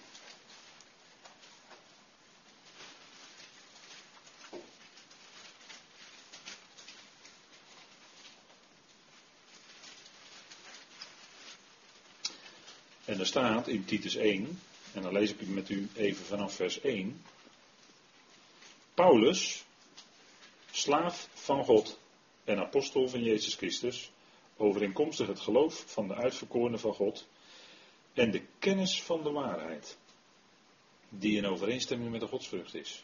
En 13.06 13.20
er 13.20 13.26
staat 13.26 13.68
in 13.68 13.86
Titus 13.86 14.16
1, 14.16 14.62
en 14.94 15.02
dan 15.02 15.14
lees 15.14 15.32
ik 15.32 15.40
het 15.40 15.50
met 15.50 15.70
u 15.70 15.90
even 15.94 16.26
vanaf 16.26 16.56
vers 16.56 16.82
1. 16.82 17.22
Paulus, 18.94 19.64
slaaf 20.72 21.30
van 21.34 21.66
God 21.66 22.00
en 22.44 22.60
apostel 22.60 23.10
van 23.10 23.24
Jezus 23.24 23.56
Christus, 23.56 24.12
overeenkomstig 24.58 25.28
het 25.28 25.40
geloof 25.40 25.84
van 25.88 26.08
de 26.08 26.16
uitverkorenen 26.16 26.80
van 26.80 26.94
God 26.94 27.28
en 28.14 28.32
de 28.32 28.42
kennis 28.60 29.04
van 29.04 29.24
de 29.24 29.32
waarheid, 29.32 29.98
die 31.10 31.38
in 31.38 31.46
overeenstemming 31.46 32.12
met 32.12 32.20
de 32.20 32.28
godsvrucht 32.28 32.76
is. 32.76 33.04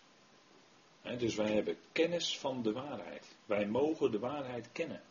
dus 1.17 1.35
wij 1.35 1.53
hebben 1.53 1.77
kennis 1.91 2.37
van 2.37 2.61
de 2.61 2.71
waarheid. 2.71 3.35
Wij 3.45 3.67
mogen 3.67 4.11
de 4.11 4.19
waarheid 4.19 4.71
kennen. 4.71 5.01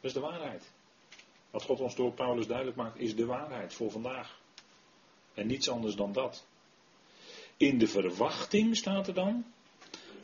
Dat 0.00 0.10
is 0.10 0.12
de 0.12 0.20
waarheid. 0.20 0.72
Wat 1.50 1.62
God 1.62 1.80
ons 1.80 1.94
door 1.94 2.12
Paulus 2.12 2.46
duidelijk 2.46 2.76
maakt, 2.76 2.98
is 2.98 3.16
de 3.16 3.26
waarheid 3.26 3.74
voor 3.74 3.90
vandaag. 3.90 4.40
En 5.34 5.46
niets 5.46 5.68
anders 5.68 5.94
dan 5.94 6.12
dat. 6.12 6.46
In 7.56 7.78
de 7.78 7.86
verwachting 7.86 8.76
staat 8.76 9.06
er 9.06 9.14
dan 9.14 9.44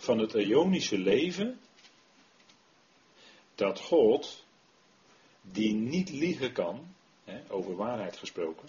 van 0.04 0.18
het 0.18 0.32
Ionische 0.32 0.98
leven 0.98 1.60
dat 3.54 3.80
God, 3.80 4.44
die 5.42 5.74
niet 5.74 6.10
liegen 6.10 6.52
kan, 6.52 6.94
hè, 7.24 7.40
over 7.48 7.76
waarheid 7.76 8.16
gesproken, 8.16 8.68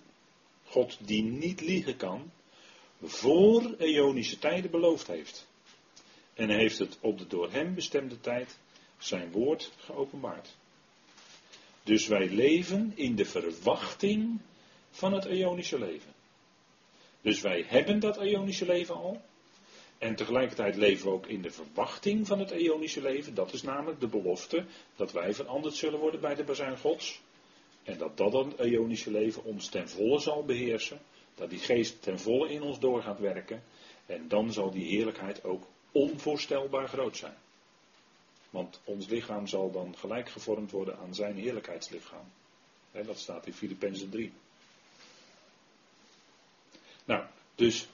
God 0.65 0.97
die 1.07 1.23
niet 1.23 1.61
liegen 1.61 1.97
kan, 1.97 2.31
voor 3.03 3.75
Ionische 3.79 4.39
tijden 4.39 4.71
beloofd 4.71 5.07
heeft. 5.07 5.47
En 6.33 6.49
heeft 6.49 6.79
het 6.79 6.97
op 7.01 7.17
de 7.17 7.27
door 7.27 7.51
hem 7.51 7.75
bestemde 7.75 8.19
tijd 8.19 8.57
zijn 8.97 9.31
woord 9.31 9.71
geopenbaard. 9.77 10.55
Dus 11.83 12.07
wij 12.07 12.29
leven 12.29 12.91
in 12.95 13.15
de 13.15 13.25
verwachting 13.25 14.39
van 14.91 15.13
het 15.13 15.25
Ionische 15.25 15.79
leven. 15.79 16.13
Dus 17.21 17.41
wij 17.41 17.65
hebben 17.67 17.99
dat 17.99 18.17
Ionische 18.17 18.65
leven 18.65 18.95
al. 18.95 19.21
En 19.97 20.15
tegelijkertijd 20.15 20.75
leven 20.75 21.05
we 21.05 21.11
ook 21.13 21.27
in 21.27 21.41
de 21.41 21.51
verwachting 21.51 22.27
van 22.27 22.39
het 22.39 22.51
Ionische 22.51 23.01
leven. 23.01 23.33
Dat 23.33 23.53
is 23.53 23.61
namelijk 23.61 23.99
de 23.99 24.07
belofte 24.07 24.65
dat 24.95 25.11
wij 25.11 25.33
veranderd 25.33 25.75
zullen 25.75 25.99
worden 25.99 26.21
bij 26.21 26.35
de 26.35 26.43
bazuin 26.43 26.77
Gods. 26.77 27.21
En 27.83 27.97
dat 27.97 28.17
dat 28.17 28.31
dan 28.31 28.53
Ionische 28.61 29.11
leven 29.11 29.43
ons 29.43 29.69
ten 29.69 29.89
volle 29.89 30.19
zal 30.19 30.43
beheersen. 30.43 30.99
Dat 31.35 31.49
die 31.49 31.59
geest 31.59 32.01
ten 32.01 32.19
volle 32.19 32.49
in 32.49 32.61
ons 32.61 32.79
door 32.79 33.01
gaat 33.01 33.19
werken. 33.19 33.63
En 34.05 34.27
dan 34.27 34.53
zal 34.53 34.71
die 34.71 34.85
heerlijkheid 34.85 35.43
ook 35.43 35.63
onvoorstelbaar 35.91 36.87
groot 36.87 37.17
zijn. 37.17 37.37
Want 38.49 38.81
ons 38.83 39.07
lichaam 39.07 39.47
zal 39.47 39.71
dan 39.71 39.97
gelijk 39.97 40.29
gevormd 40.29 40.71
worden 40.71 40.97
aan 40.97 41.15
zijn 41.15 41.37
heerlijkheidslichaam. 41.37 42.31
dat 42.91 43.19
staat 43.19 43.45
in 43.45 43.53
Filippenzen 43.53 44.09
3. 44.09 44.31
Nou, 47.05 47.23
dus 47.55 47.87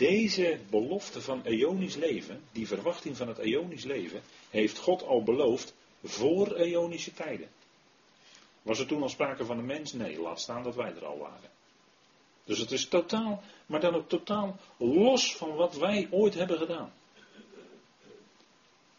deze 0.00 0.58
belofte 0.70 1.20
van 1.20 1.42
eonisch 1.44 1.96
leven, 1.96 2.40
die 2.52 2.66
verwachting 2.66 3.16
van 3.16 3.28
het 3.28 3.38
eonisch 3.38 3.84
leven, 3.84 4.22
heeft 4.50 4.78
God 4.78 5.02
al 5.02 5.22
beloofd 5.22 5.74
voor 6.04 6.54
eonische 6.54 7.12
tijden. 7.12 7.48
Was 8.62 8.78
er 8.78 8.86
toen 8.86 9.02
al 9.02 9.08
sprake 9.08 9.44
van 9.44 9.58
een 9.58 9.66
mens? 9.66 9.92
Nee, 9.92 10.20
laat 10.20 10.40
staan 10.40 10.62
dat 10.62 10.74
wij 10.74 10.94
er 10.94 11.04
al 11.04 11.18
waren. 11.18 11.50
Dus 12.44 12.58
het 12.58 12.70
is 12.70 12.88
totaal, 12.88 13.42
maar 13.66 13.80
dan 13.80 13.94
ook 13.94 14.08
totaal 14.08 14.56
los 14.76 15.36
van 15.36 15.54
wat 15.54 15.76
wij 15.76 16.08
ooit 16.10 16.34
hebben 16.34 16.58
gedaan. 16.58 16.92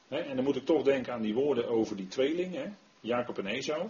en 0.07 0.35
dan 0.35 0.43
moet 0.43 0.55
ik 0.55 0.65
toch 0.65 0.83
denken 0.83 1.13
aan 1.13 1.21
die 1.21 1.33
woorden 1.33 1.67
over 1.69 1.95
die 1.95 2.07
tweelingen, 2.07 2.77
Jacob 2.99 3.37
en 3.37 3.47
Esau. 3.47 3.89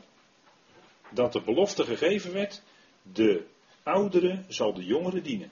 Dat 1.10 1.34
de 1.34 1.42
belofte 1.42 1.84
gegeven 1.84 2.34
werd, 2.34 2.62
de 3.02 3.46
oudere 3.84 4.44
zal 4.48 4.74
de 4.74 4.86
jongere 4.86 5.22
dienen. 5.22 5.52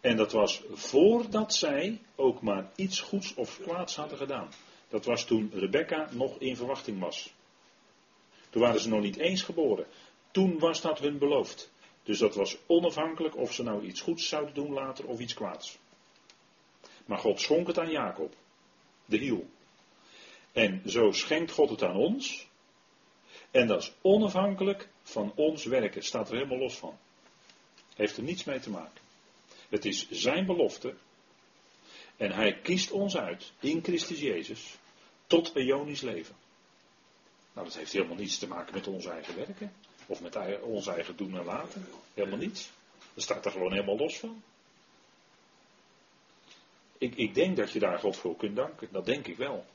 En 0.00 0.16
dat 0.16 0.32
was 0.32 0.62
voordat 0.70 1.54
zij 1.54 2.00
ook 2.16 2.42
maar 2.42 2.70
iets 2.76 3.00
goeds 3.00 3.34
of 3.34 3.60
kwaads 3.60 3.96
hadden 3.96 4.18
gedaan. 4.18 4.48
Dat 4.88 5.04
was 5.04 5.24
toen 5.24 5.50
Rebecca 5.54 6.08
nog 6.12 6.38
in 6.38 6.56
verwachting 6.56 7.00
was. 7.00 7.32
Toen 8.50 8.62
waren 8.62 8.80
ze 8.80 8.88
nog 8.88 9.00
niet 9.00 9.16
eens 9.16 9.42
geboren. 9.42 9.86
Toen 10.30 10.58
was 10.58 10.80
dat 10.80 10.98
hun 10.98 11.18
beloofd. 11.18 11.70
Dus 12.02 12.18
dat 12.18 12.34
was 12.34 12.56
onafhankelijk 12.66 13.36
of 13.36 13.52
ze 13.52 13.62
nou 13.62 13.84
iets 13.84 14.00
goeds 14.00 14.28
zouden 14.28 14.54
doen 14.54 14.72
later 14.72 15.06
of 15.06 15.20
iets 15.20 15.34
kwaads. 15.34 15.78
Maar 17.04 17.18
God 17.18 17.40
schonk 17.40 17.66
het 17.66 17.78
aan 17.78 17.90
Jacob, 17.90 18.34
de 19.04 19.16
hiel. 19.16 19.48
En 20.52 20.82
zo 20.86 21.12
schenkt 21.12 21.50
God 21.50 21.70
het 21.70 21.82
aan 21.82 21.96
ons. 21.96 22.48
En 23.50 23.66
dat 23.66 23.82
is 23.82 23.92
onafhankelijk 24.00 24.88
van 25.02 25.32
ons 25.34 25.64
werken. 25.64 26.02
Staat 26.02 26.28
er 26.28 26.34
helemaal 26.34 26.58
los 26.58 26.78
van. 26.78 26.98
Heeft 27.94 28.16
er 28.16 28.22
niets 28.22 28.44
mee 28.44 28.60
te 28.60 28.70
maken. 28.70 29.09
Het 29.70 29.84
is 29.84 30.10
zijn 30.10 30.46
belofte. 30.46 30.94
En 32.16 32.32
hij 32.32 32.60
kiest 32.60 32.90
ons 32.90 33.16
uit 33.16 33.52
in 33.60 33.82
Christus 33.82 34.20
Jezus 34.20 34.78
tot 35.26 35.54
eonisch 35.54 36.00
leven. 36.00 36.34
Nou, 37.52 37.66
dat 37.66 37.76
heeft 37.76 37.92
helemaal 37.92 38.16
niets 38.16 38.38
te 38.38 38.46
maken 38.46 38.74
met 38.74 38.86
onze 38.86 39.10
eigen 39.10 39.36
werken. 39.36 39.72
Of 40.06 40.20
met 40.20 40.62
ons 40.62 40.86
eigen 40.86 41.16
doen 41.16 41.38
en 41.38 41.44
laten. 41.44 41.86
Helemaal 42.14 42.38
niets. 42.38 42.70
Dat 43.14 43.22
staat 43.22 43.44
er 43.44 43.50
gewoon 43.50 43.72
helemaal 43.72 43.96
los 43.96 44.18
van. 44.18 44.42
Ik, 46.98 47.14
ik 47.14 47.34
denk 47.34 47.56
dat 47.56 47.72
je 47.72 47.78
daar 47.78 47.98
God 47.98 48.16
voor 48.16 48.36
kunt 48.36 48.56
danken. 48.56 48.88
Dat 48.92 49.06
denk 49.06 49.26
ik 49.26 49.36
wel. 49.36 49.66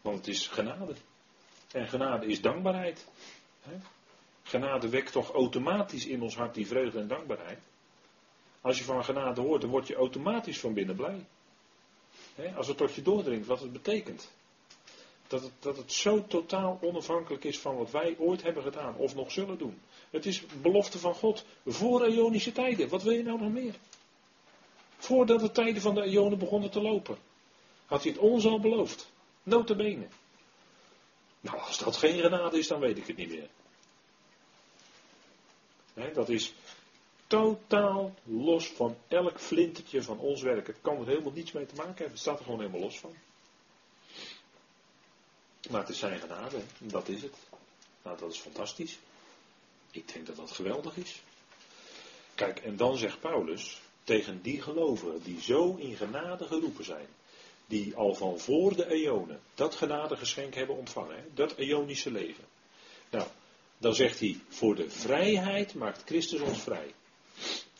Want 0.00 0.16
het 0.16 0.28
is 0.28 0.46
genade. 0.46 0.94
En 1.72 1.88
genade 1.88 2.26
is 2.26 2.40
dankbaarheid. 2.40 3.06
Genade 4.42 4.88
wekt 4.88 5.12
toch 5.12 5.30
automatisch 5.30 6.06
in 6.06 6.22
ons 6.22 6.36
hart 6.36 6.54
die 6.54 6.66
vreugde 6.66 6.98
en 6.98 7.08
dankbaarheid. 7.08 7.58
Als 8.66 8.78
je 8.78 8.84
van 8.84 9.04
genade 9.04 9.40
hoort, 9.40 9.60
dan 9.60 9.70
word 9.70 9.86
je 9.86 9.94
automatisch 9.94 10.60
van 10.60 10.74
binnen 10.74 10.96
blij. 10.96 11.26
als 12.56 12.68
het 12.68 12.76
tot 12.76 12.94
je 12.94 13.02
doordringt 13.02 13.46
wat 13.46 13.60
het 13.60 13.72
betekent. 13.72 14.30
Dat 15.26 15.42
het, 15.42 15.52
dat 15.58 15.76
het 15.76 15.92
zo 15.92 16.26
totaal 16.26 16.78
onafhankelijk 16.80 17.44
is 17.44 17.58
van 17.58 17.76
wat 17.76 17.90
wij 17.90 18.16
ooit 18.18 18.42
hebben 18.42 18.62
gedaan 18.62 18.96
of 18.96 19.14
nog 19.14 19.32
zullen 19.32 19.58
doen. 19.58 19.80
Het 20.10 20.26
is 20.26 20.42
belofte 20.62 20.98
van 20.98 21.14
God 21.14 21.44
voor 21.66 22.08
Ionische 22.08 22.52
tijden. 22.52 22.88
Wat 22.88 23.02
wil 23.02 23.12
je 23.12 23.22
nou 23.22 23.40
nog 23.40 23.52
meer? 23.52 23.74
Voordat 24.96 25.40
de 25.40 25.50
tijden 25.50 25.82
van 25.82 25.94
de 25.94 26.04
Ionen 26.04 26.38
begonnen 26.38 26.70
te 26.70 26.80
lopen. 26.80 27.16
Had 27.86 28.02
hij 28.02 28.12
het 28.12 28.20
ons 28.20 28.46
al 28.46 28.60
beloofd. 28.60 29.10
Notabene. 29.42 30.06
Nou, 31.40 31.58
als 31.58 31.78
dat 31.78 31.96
geen 31.96 32.20
genade 32.20 32.58
is, 32.58 32.68
dan 32.68 32.80
weet 32.80 32.98
ik 32.98 33.06
het 33.06 33.16
niet 33.16 33.28
meer. 33.28 33.48
dat 36.14 36.28
is 36.28 36.54
totaal 37.26 38.14
los 38.24 38.68
van 38.68 38.96
elk 39.08 39.40
flintertje 39.40 40.02
van 40.02 40.18
ons 40.18 40.42
werk. 40.42 40.66
Het 40.66 40.80
kan 40.80 41.00
er 41.00 41.06
helemaal 41.06 41.32
niets 41.32 41.52
mee 41.52 41.66
te 41.66 41.74
maken 41.74 41.94
hebben. 41.94 42.10
Het 42.10 42.20
staat 42.20 42.38
er 42.38 42.44
gewoon 42.44 42.60
helemaal 42.60 42.80
los 42.80 42.98
van. 42.98 43.14
Maar 45.70 45.80
het 45.80 45.88
is 45.88 45.98
zijn 45.98 46.20
genade, 46.20 46.58
dat 46.78 47.08
is 47.08 47.22
het. 47.22 47.36
Nou, 48.02 48.18
dat 48.18 48.32
is 48.32 48.38
fantastisch. 48.38 48.98
Ik 49.90 50.12
denk 50.12 50.26
dat 50.26 50.36
dat 50.36 50.50
geweldig 50.50 50.96
is. 50.96 51.22
Kijk, 52.34 52.58
en 52.58 52.76
dan 52.76 52.96
zegt 52.96 53.20
Paulus 53.20 53.80
tegen 54.04 54.42
die 54.42 54.62
gelovigen 54.62 55.22
die 55.22 55.40
zo 55.40 55.74
in 55.74 55.96
genade 55.96 56.44
geroepen 56.44 56.84
zijn, 56.84 57.06
die 57.66 57.96
al 57.96 58.14
van 58.14 58.38
voor 58.38 58.76
de 58.76 58.90
eonen 58.90 59.40
dat 59.54 59.74
genadegeschenk 59.74 60.54
hebben 60.54 60.76
ontvangen, 60.76 61.30
dat 61.34 61.54
eonische 61.56 62.10
leven. 62.10 62.44
Nou, 63.10 63.26
dan 63.78 63.94
zegt 63.94 64.20
hij, 64.20 64.40
voor 64.48 64.74
de 64.74 64.90
vrijheid 64.90 65.74
maakt 65.74 66.02
Christus 66.04 66.40
ons 66.40 66.58
vrij. 66.58 66.94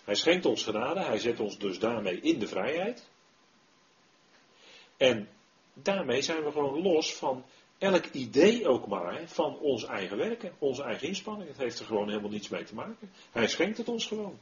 Hij 0.05 0.15
schenkt 0.15 0.47
ons 0.47 0.63
genade, 0.63 1.01
hij 1.01 1.19
zet 1.19 1.41
ons 1.41 1.59
dus 1.59 1.79
daarmee 1.79 2.21
in 2.21 2.39
de 2.39 2.49
vrijheid. 2.49 3.09
En 4.97 5.29
daarmee 5.73 6.23
zijn 6.23 6.45
we 6.45 6.53
gewoon 6.53 6.83
los 6.83 7.15
van 7.15 7.45
elk 7.79 8.07
idee 8.07 8.69
ook 8.69 8.87
maar 8.87 9.23
van 9.27 9.59
ons 9.59 9.85
eigen 9.85 10.17
werken, 10.17 10.55
onze 10.59 10.83
eigen 10.83 11.09
inspanning. 11.09 11.49
Het 11.49 11.59
heeft 11.59 11.79
er 11.79 11.87
gewoon 11.87 12.09
helemaal 12.09 12.31
niets 12.31 12.49
mee 12.49 12.65
te 12.65 12.75
maken. 12.75 13.11
Hij 13.33 13.49
schenkt 13.49 13.79
het 13.79 13.89
ons 13.89 14.07
gewoon. 14.07 14.39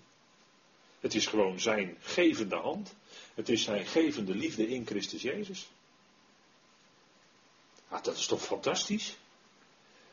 Het 1.01 1.15
is 1.15 1.27
gewoon 1.27 1.61
zijn 1.61 1.97
gevende 2.01 2.57
hand. 2.57 2.95
Het 3.35 3.49
is 3.49 3.63
zijn 3.63 3.87
gevende 3.87 4.35
liefde 4.35 4.69
in 4.69 4.87
Christus 4.87 5.23
Jezus. 5.23 5.69
Ah, 7.89 8.03
dat 8.03 8.17
is 8.17 8.27
toch 8.27 8.43
fantastisch? 8.43 9.17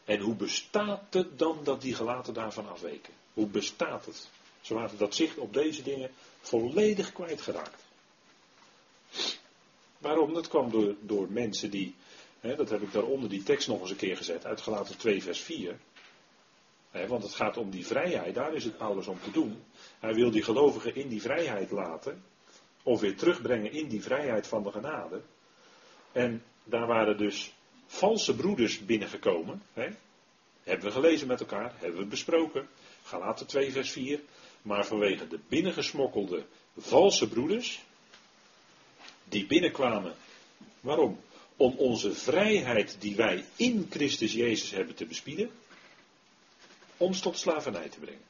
En 0.06 0.20
hoe 0.20 0.36
bestaat 0.36 1.14
het 1.14 1.40
dan 1.40 1.64
dat 1.64 1.82
die 1.82 1.96
gelaten 1.96 2.34
daarvan 2.34 2.70
afweken? 2.70 3.14
Hoe 3.34 3.48
bestaat 3.48 4.06
het? 4.06 4.30
Ze 4.62 4.74
waren 4.74 4.98
dat 4.98 5.16
zicht 5.16 5.38
op 5.38 5.54
deze 5.54 5.84
dingen 5.84 6.12
volledig 6.42 7.14
kwijtgeraakt. 7.14 7.84
Waarom? 9.98 10.34
Dat 10.34 10.48
kwam 10.48 10.72
door, 10.72 10.96
door 11.00 11.28
mensen 11.32 11.70
die, 11.70 11.96
hè, 12.40 12.56
dat 12.56 12.70
heb 12.70 12.82
ik 12.82 12.92
daaronder 12.92 13.30
die 13.30 13.44
tekst 13.44 13.68
nog 13.68 13.82
eens 13.82 13.90
een 13.90 13.96
keer 13.96 14.18
gezet, 14.18 14.46
uit 14.46 14.62
gelaten 14.62 14.98
2 14.98 15.24
vers 15.24 15.40
4. 15.40 15.80
Hè, 16.92 17.08
want 17.08 17.24
het 17.24 17.34
gaat 17.34 17.58
om 17.58 17.70
die 17.70 17.86
vrijheid, 17.86 18.36
daar 18.36 18.54
is 18.54 18.64
het 18.64 18.78
Paulus 18.78 19.08
om 19.08 19.20
te 19.24 19.32
doen. 19.32 19.64
Hij 20.00 20.14
wil 20.14 20.32
die 20.32 20.44
gelovigen 20.44 20.96
in 20.96 21.08
die 21.08 21.22
vrijheid 21.22 21.72
laten, 21.72 22.24
of 22.84 23.00
weer 23.00 23.18
terugbrengen 23.18 23.72
in 23.72 23.88
die 23.88 24.02
vrijheid 24.02 24.48
van 24.48 24.64
de 24.64 24.72
genade. 24.72 25.22
En 26.12 26.44
daar 26.64 26.88
waren 26.88 27.18
dus 27.18 27.54
valse 27.86 28.36
broeders 28.36 28.86
binnengekomen. 28.86 29.62
Hè? 29.74 29.90
Hebben 30.64 30.86
we 30.86 30.92
gelezen 30.92 31.28
met 31.28 31.40
elkaar, 31.40 31.74
hebben 31.78 32.00
we 32.00 32.06
besproken. 32.06 32.68
Galaten 33.04 33.48
2 33.48 33.72
vers 33.72 33.92
4. 33.92 34.20
Maar 34.62 34.86
vanwege 34.86 35.28
de 35.28 35.40
binnengesmokkelde 35.48 36.46
valse 36.78 37.28
broeders, 37.28 37.82
die 39.24 39.46
binnenkwamen. 39.46 40.16
Waarom? 40.80 41.20
Om 41.56 41.76
onze 41.78 42.14
vrijheid 42.14 42.96
die 43.00 43.16
wij 43.16 43.46
in 43.56 43.88
Christus 43.90 44.34
Jezus 44.34 44.72
hebben 44.72 44.96
te 44.96 45.06
bespieden, 45.06 45.52
ons 46.98 47.20
tot 47.20 47.38
slavernij 47.38 47.90
te 47.90 48.00
brengen. 48.00 48.24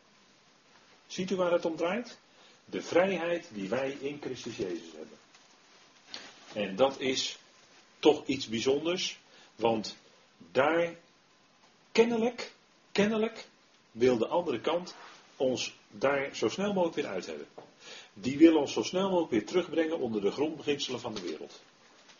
Ziet 1.08 1.32
u 1.32 1.36
waar 1.36 1.52
het 1.52 1.66
om 1.66 1.76
draait? 1.76 2.18
De 2.66 2.82
vrijheid 2.82 3.48
die 3.54 3.70
wij 3.70 3.98
in 4.00 4.20
Christus 4.22 4.58
Jezus 4.58 4.92
hebben. 4.96 5.18
En 6.54 6.76
dat 6.76 7.00
is 7.00 7.38
toch 8.00 8.26
iets 8.26 8.48
bijzonders, 8.48 9.20
want 9.56 9.96
daar 10.52 10.96
kennelijk, 11.92 12.52
kennelijk 12.92 13.48
wil 13.92 14.18
de 14.18 14.28
andere 14.28 14.60
kant 14.60 14.96
ons 15.36 15.74
daar 15.92 16.36
zo 16.36 16.50
snel 16.50 16.74
mogelijk 16.74 16.96
weer 16.96 17.08
uit 17.08 17.26
hebben. 17.26 17.48
Die 18.14 18.38
wil 18.38 18.56
ons 18.56 18.74
zo 18.74 18.84
snel 18.84 19.10
mogelijk 19.10 19.32
weer 19.32 19.46
terugbrengen 19.46 20.00
onder 20.00 20.22
de 20.22 20.32
grondbeginselen 20.32 21.00
van 21.00 21.14
de 21.14 21.22
wereld. 21.22 21.62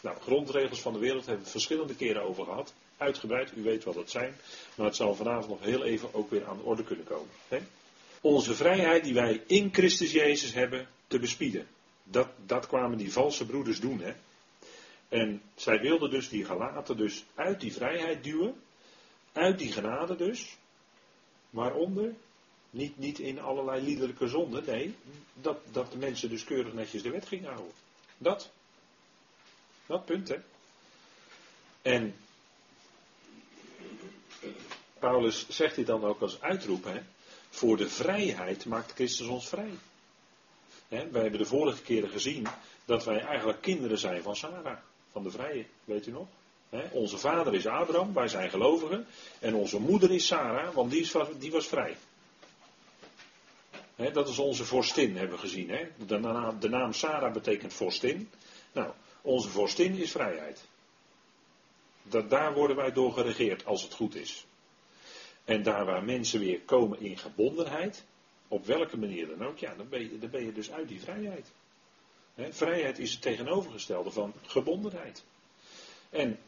Nou, 0.02 0.18
grondregels 0.22 0.82
van 0.82 0.94
de 0.94 1.00
wereld 1.00 1.26
hebben 1.26 1.44
we 1.44 1.52
verschillende 1.52 1.96
keren 1.96 2.24
over 2.24 2.46
gehad. 2.46 2.74
Uitgebreid, 2.98 3.52
u 3.56 3.64
weet 3.64 3.84
wat 3.84 3.94
dat 3.94 4.10
zijn. 4.10 4.36
Maar 4.76 4.86
het 4.86 4.96
zal 4.96 5.16
vanavond 5.16 5.48
nog 5.48 5.60
heel 5.60 5.84
even 5.84 6.14
ook 6.14 6.30
weer 6.30 6.46
aan 6.46 6.58
de 6.58 6.64
orde 6.64 6.84
kunnen 6.84 7.06
komen. 7.06 7.30
Hè? 7.48 7.60
Onze 8.22 8.56
vrijheid 8.56 9.04
die 9.04 9.14
wij 9.14 9.44
in 9.48 9.70
Christus 9.74 10.12
Jezus 10.12 10.54
hebben 10.54 10.88
te 11.08 11.20
bespieden. 11.20 11.68
Dat, 12.04 12.28
dat 12.46 12.68
kwamen 12.68 12.98
die 12.98 13.14
valse 13.14 13.46
broeders 13.46 13.80
doen. 13.80 14.02
Hè? 14.02 14.14
En 15.10 15.42
zij 15.56 15.80
wilden 15.80 16.10
dus 16.10 16.30
die 16.30 16.46
gelaten 16.46 16.98
dus 16.98 17.26
uit 17.36 17.60
die 17.60 17.74
vrijheid 17.74 18.24
duwen. 18.24 18.62
Uit 19.32 19.60
die 19.60 19.72
genade 19.72 20.16
dus. 20.16 20.58
Waaronder? 21.50 22.14
Niet, 22.72 22.98
niet 22.98 23.20
in 23.20 23.40
allerlei 23.40 23.82
liederlijke 23.82 24.28
zonden. 24.28 24.64
Nee, 24.66 24.96
dat, 25.34 25.58
dat 25.72 25.92
de 25.92 25.98
mensen 25.98 26.30
dus 26.30 26.44
keurig 26.44 26.74
netjes 26.74 27.02
de 27.02 27.10
wet 27.10 27.28
gingen 27.28 27.52
houden. 27.52 27.74
Dat. 28.18 28.50
Dat 29.86 30.06
punt, 30.06 30.28
hè. 30.28 30.38
En 31.82 32.16
Paulus 35.00 35.50
zegt 35.50 35.76
dit 35.76 35.88
dan 35.88 36.04
ook 36.04 36.22
als 36.22 36.42
uitroep, 36.42 36.84
hè. 36.84 37.02
Voor 37.50 37.78
de 37.78 37.90
vrijheid 37.90 38.66
maakt 38.66 38.92
Christus 38.92 39.28
ons 39.28 39.48
vrij. 39.48 39.72
Hè, 40.88 41.10
wij 41.10 41.22
hebben 41.22 41.40
de 41.40 41.46
vorige 41.46 41.82
keren 41.82 42.10
gezien 42.10 42.48
dat 42.86 43.06
wij 43.06 43.20
eigenlijk 43.20 43.62
kinderen 43.62 43.98
zijn 43.98 44.22
van 44.22 44.36
Sarah, 44.36 44.78
van 45.12 45.24
de 45.24 45.32
vrije, 45.32 45.66
weet 45.84 46.08
u 46.08 46.12
nog? 46.12 46.28
Onze 46.92 47.18
vader 47.18 47.54
is 47.54 47.68
Abraham, 47.68 48.14
wij 48.14 48.28
zijn 48.28 48.50
gelovigen. 48.50 49.08
En 49.40 49.54
onze 49.54 49.80
moeder 49.80 50.12
is 50.12 50.28
Sarah, 50.28 50.74
want 50.74 50.92
die, 50.92 51.02
is, 51.02 51.16
die 51.38 51.52
was 51.52 51.68
vrij 51.68 51.98
dat 54.10 54.28
is 54.28 54.40
onze 54.40 54.66
vorstin, 54.66 55.18
hebben 55.18 55.36
we 55.36 55.42
gezien. 55.42 55.72
De, 56.08 56.18
naam, 56.20 56.60
de 56.60 56.70
naam 56.70 56.94
Sarah 56.94 57.34
betekent 57.34 57.74
vorstin. 57.74 58.30
Nou, 58.72 58.92
onze 59.22 59.50
vorstin 59.50 59.96
is 59.96 60.12
vrijheid. 60.12 60.66
Dat, 62.04 62.30
daar 62.30 62.54
worden 62.54 62.76
wij 62.76 62.92
door 62.92 63.14
geregeerd 63.14 63.66
als 63.66 63.84
het 63.84 63.94
goed 63.94 64.16
is. 64.16 64.46
En 65.46 65.64
daar 65.64 65.86
waar 65.86 66.04
mensen 66.04 66.40
weer 66.40 66.60
komen 66.60 67.00
in 67.00 67.18
gebondenheid, 67.18 68.04
op 68.48 68.66
welke 68.66 68.98
manier 68.98 69.28
dan 69.28 69.48
ook, 69.48 69.58
ja, 69.58 69.74
dan 69.76 69.90
ben 69.90 70.02
je, 70.02 70.20
dan 70.20 70.30
ben 70.30 70.46
je 70.46 70.54
dus 70.54 70.72
uit 70.72 70.88
die 70.88 71.02
vrijheid. 71.02 71.52
vrijheid 72.36 73.00
is 73.00 73.12
het 73.12 73.22
tegenovergestelde 73.22 74.12
van 74.12 74.34
gebondenheid. 74.46 75.24
En 76.10 76.40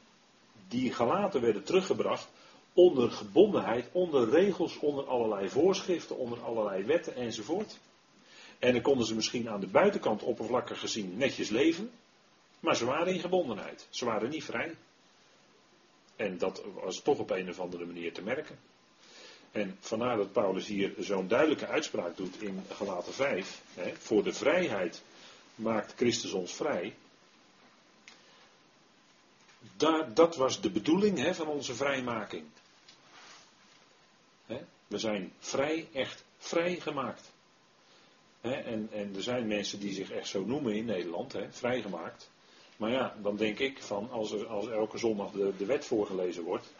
die 0.67 0.93
gelaten 0.93 1.41
werden 1.41 1.63
teruggebracht 1.63 2.27
onder 2.73 3.11
gebondenheid, 3.11 3.89
onder 3.91 4.29
regels, 4.29 4.79
onder 4.79 5.05
allerlei 5.05 5.49
voorschriften, 5.49 6.17
onder 6.17 6.43
allerlei 6.43 6.83
wetten 6.83 7.15
enzovoort. 7.15 7.79
En 8.59 8.73
dan 8.73 8.81
konden 8.81 9.05
ze 9.05 9.15
misschien 9.15 9.49
aan 9.49 9.59
de 9.59 9.67
buitenkant 9.67 10.23
oppervlakkig 10.23 10.79
gezien 10.79 11.17
netjes 11.17 11.49
leven, 11.49 11.91
maar 12.59 12.75
ze 12.75 12.85
waren 12.85 13.13
in 13.13 13.19
gebondenheid. 13.19 13.87
Ze 13.89 14.05
waren 14.05 14.29
niet 14.29 14.43
vrij. 14.43 14.75
En 16.15 16.37
dat 16.37 16.63
was 16.83 17.01
toch 17.01 17.19
op 17.19 17.29
een 17.29 17.49
of 17.49 17.59
andere 17.59 17.85
manier 17.85 18.13
te 18.13 18.21
merken. 18.21 18.59
En 19.51 19.77
vandaar 19.79 20.17
dat 20.17 20.31
Paulus 20.31 20.67
hier 20.67 20.93
zo'n 20.99 21.27
duidelijke 21.27 21.67
uitspraak 21.67 22.17
doet 22.17 22.41
in 22.41 22.63
Galaten 22.69 23.13
5. 23.13 23.61
Hè, 23.73 23.93
voor 23.97 24.23
de 24.23 24.33
vrijheid 24.33 25.01
maakt 25.55 25.93
Christus 25.95 26.31
ons 26.31 26.53
vrij. 26.53 26.95
Daar, 29.77 30.13
dat 30.13 30.35
was 30.35 30.61
de 30.61 30.69
bedoeling 30.69 31.17
hè, 31.17 31.35
van 31.35 31.47
onze 31.47 31.75
vrijmaking. 31.75 32.43
We 34.93 34.99
zijn 34.99 35.33
vrij, 35.39 35.87
echt 35.93 36.23
vrijgemaakt. 36.37 37.31
en, 38.41 38.89
en 38.91 39.11
er 39.15 39.23
zijn 39.23 39.47
mensen 39.47 39.79
die 39.79 39.93
zich 39.93 40.11
echt 40.11 40.27
zo 40.27 40.45
noemen 40.45 40.73
in 40.73 40.85
Nederland, 40.85 41.33
he, 41.33 41.51
vrijgemaakt. 41.51 42.29
Maar 42.77 42.89
ja, 42.89 43.15
dan 43.21 43.35
denk 43.35 43.59
ik 43.59 43.81
van 43.81 44.09
als, 44.11 44.31
er, 44.31 44.47
als 44.47 44.67
elke 44.67 44.97
zondag 44.97 45.31
de, 45.31 45.53
de 45.57 45.65
wet 45.65 45.85
voorgelezen 45.85 46.43
wordt, 46.43 46.73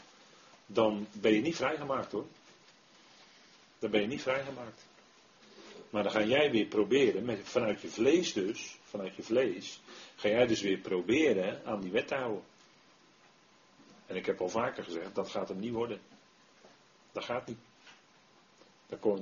dan 0.65 1.07
ben 1.11 1.33
je 1.33 1.41
niet 1.41 1.55
vrijgemaakt 1.55 2.11
hoor. 2.11 2.25
Dan 3.79 3.91
ben 3.91 4.01
je 4.01 4.07
niet 4.07 4.21
vrijgemaakt. 4.21 4.85
Maar 5.89 6.03
dan 6.03 6.11
ga 6.11 6.23
jij 6.23 6.51
weer 6.51 6.65
proberen, 6.65 7.25
met, 7.25 7.39
vanuit 7.43 7.81
je 7.81 7.87
vlees 7.87 8.33
dus, 8.33 8.77
vanuit 8.83 9.15
je 9.15 9.23
vlees, 9.23 9.81
ga 10.15 10.27
jij 10.27 10.47
dus 10.47 10.61
weer 10.61 10.77
proberen 10.77 11.61
aan 11.65 11.81
die 11.81 11.91
wet 11.91 12.07
te 12.07 12.15
houden. 12.15 12.43
En 14.05 14.15
ik 14.15 14.25
heb 14.25 14.41
al 14.41 14.49
vaker 14.49 14.83
gezegd, 14.83 15.15
dat 15.15 15.29
gaat 15.29 15.49
hem 15.49 15.59
niet 15.59 15.73
worden. 15.73 16.01
Dat 17.11 17.23
gaat 17.23 17.47
niet. 17.47 17.57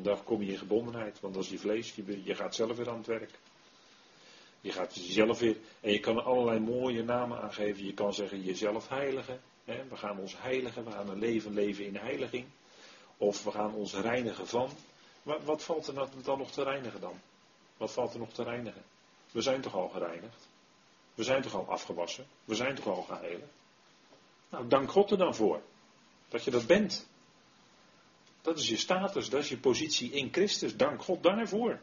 Dan 0.02 0.24
kom, 0.24 0.44
je 0.44 0.52
in 0.52 0.58
gebondenheid, 0.58 1.20
want 1.20 1.36
is 1.36 1.50
je 1.50 1.60
vlees, 1.60 1.96
je, 2.24 2.36
gaat 2.36 2.56
zelf 2.56 2.78
weer 2.78 2.90
aan 2.90 2.98
het 2.98 3.08
werk. 3.08 3.40
Je 4.62 4.72
gaat 4.72 4.96
jezelf 4.96 5.40
weer, 5.40 5.58
en 5.80 5.92
je 5.92 6.00
kan 6.00 6.18
er 6.18 6.24
allerlei 6.24 6.60
mooie 6.60 7.04
namen 7.04 7.42
aangeven. 7.42 7.86
Je 7.86 7.94
kan 7.94 8.14
zeggen 8.14 8.42
jezelf 8.42 8.88
heiligen. 8.88 9.42
Hè? 9.66 9.84
We 9.90 9.98
gaan 9.98 10.20
ons 10.20 10.42
heiligen, 10.42 10.86
we 10.86 10.92
gaan 10.92 11.10
een 11.10 11.20
leven 11.20 11.54
leven 11.54 11.86
in 11.86 11.96
heiliging. 11.96 12.46
Of 13.18 13.44
we 13.44 13.52
gaan 13.52 13.74
ons 13.74 13.94
reinigen 13.94 14.48
van. 14.48 14.70
Maar 15.24 15.44
wat 15.44 15.64
valt 15.64 15.88
er 15.88 15.94
dan 16.24 16.38
nog 16.38 16.52
te 16.52 16.64
reinigen 16.64 17.02
dan? 17.02 17.20
Wat 17.78 17.92
valt 17.92 18.14
er 18.14 18.20
nog 18.20 18.34
te 18.34 18.44
reinigen? 18.44 18.84
We 19.32 19.42
zijn 19.42 19.62
toch 19.62 19.76
al 19.76 19.90
gereinigd? 19.90 20.48
We 21.16 21.24
zijn 21.24 21.42
toch 21.42 21.56
al 21.56 21.70
afgewassen? 21.70 22.26
We 22.46 22.56
zijn 22.56 22.76
toch 22.76 22.88
al 22.88 23.02
geheiligd? 23.02 23.52
Nou, 24.50 24.68
dank 24.68 24.92
God 24.92 25.12
er 25.12 25.18
dan 25.18 25.36
voor. 25.36 25.62
Dat 26.28 26.44
je 26.44 26.52
dat 26.52 26.68
bent. 26.68 27.08
Dat 28.42 28.58
is 28.60 28.70
je 28.70 28.78
status, 28.78 29.30
dat 29.30 29.44
is 29.44 29.50
je 29.50 29.58
positie 29.58 30.12
in 30.12 30.30
Christus. 30.32 30.76
Dank 30.76 31.02
God 31.02 31.24
daarvoor. 31.24 31.80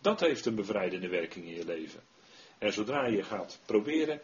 Dat 0.00 0.20
heeft 0.20 0.46
een 0.46 0.54
bevrijdende 0.54 1.08
werking 1.08 1.46
in 1.46 1.54
je 1.54 1.64
leven. 1.64 2.02
En 2.58 2.72
zodra 2.72 3.06
je 3.06 3.22
gaat 3.22 3.58
proberen 3.66 4.20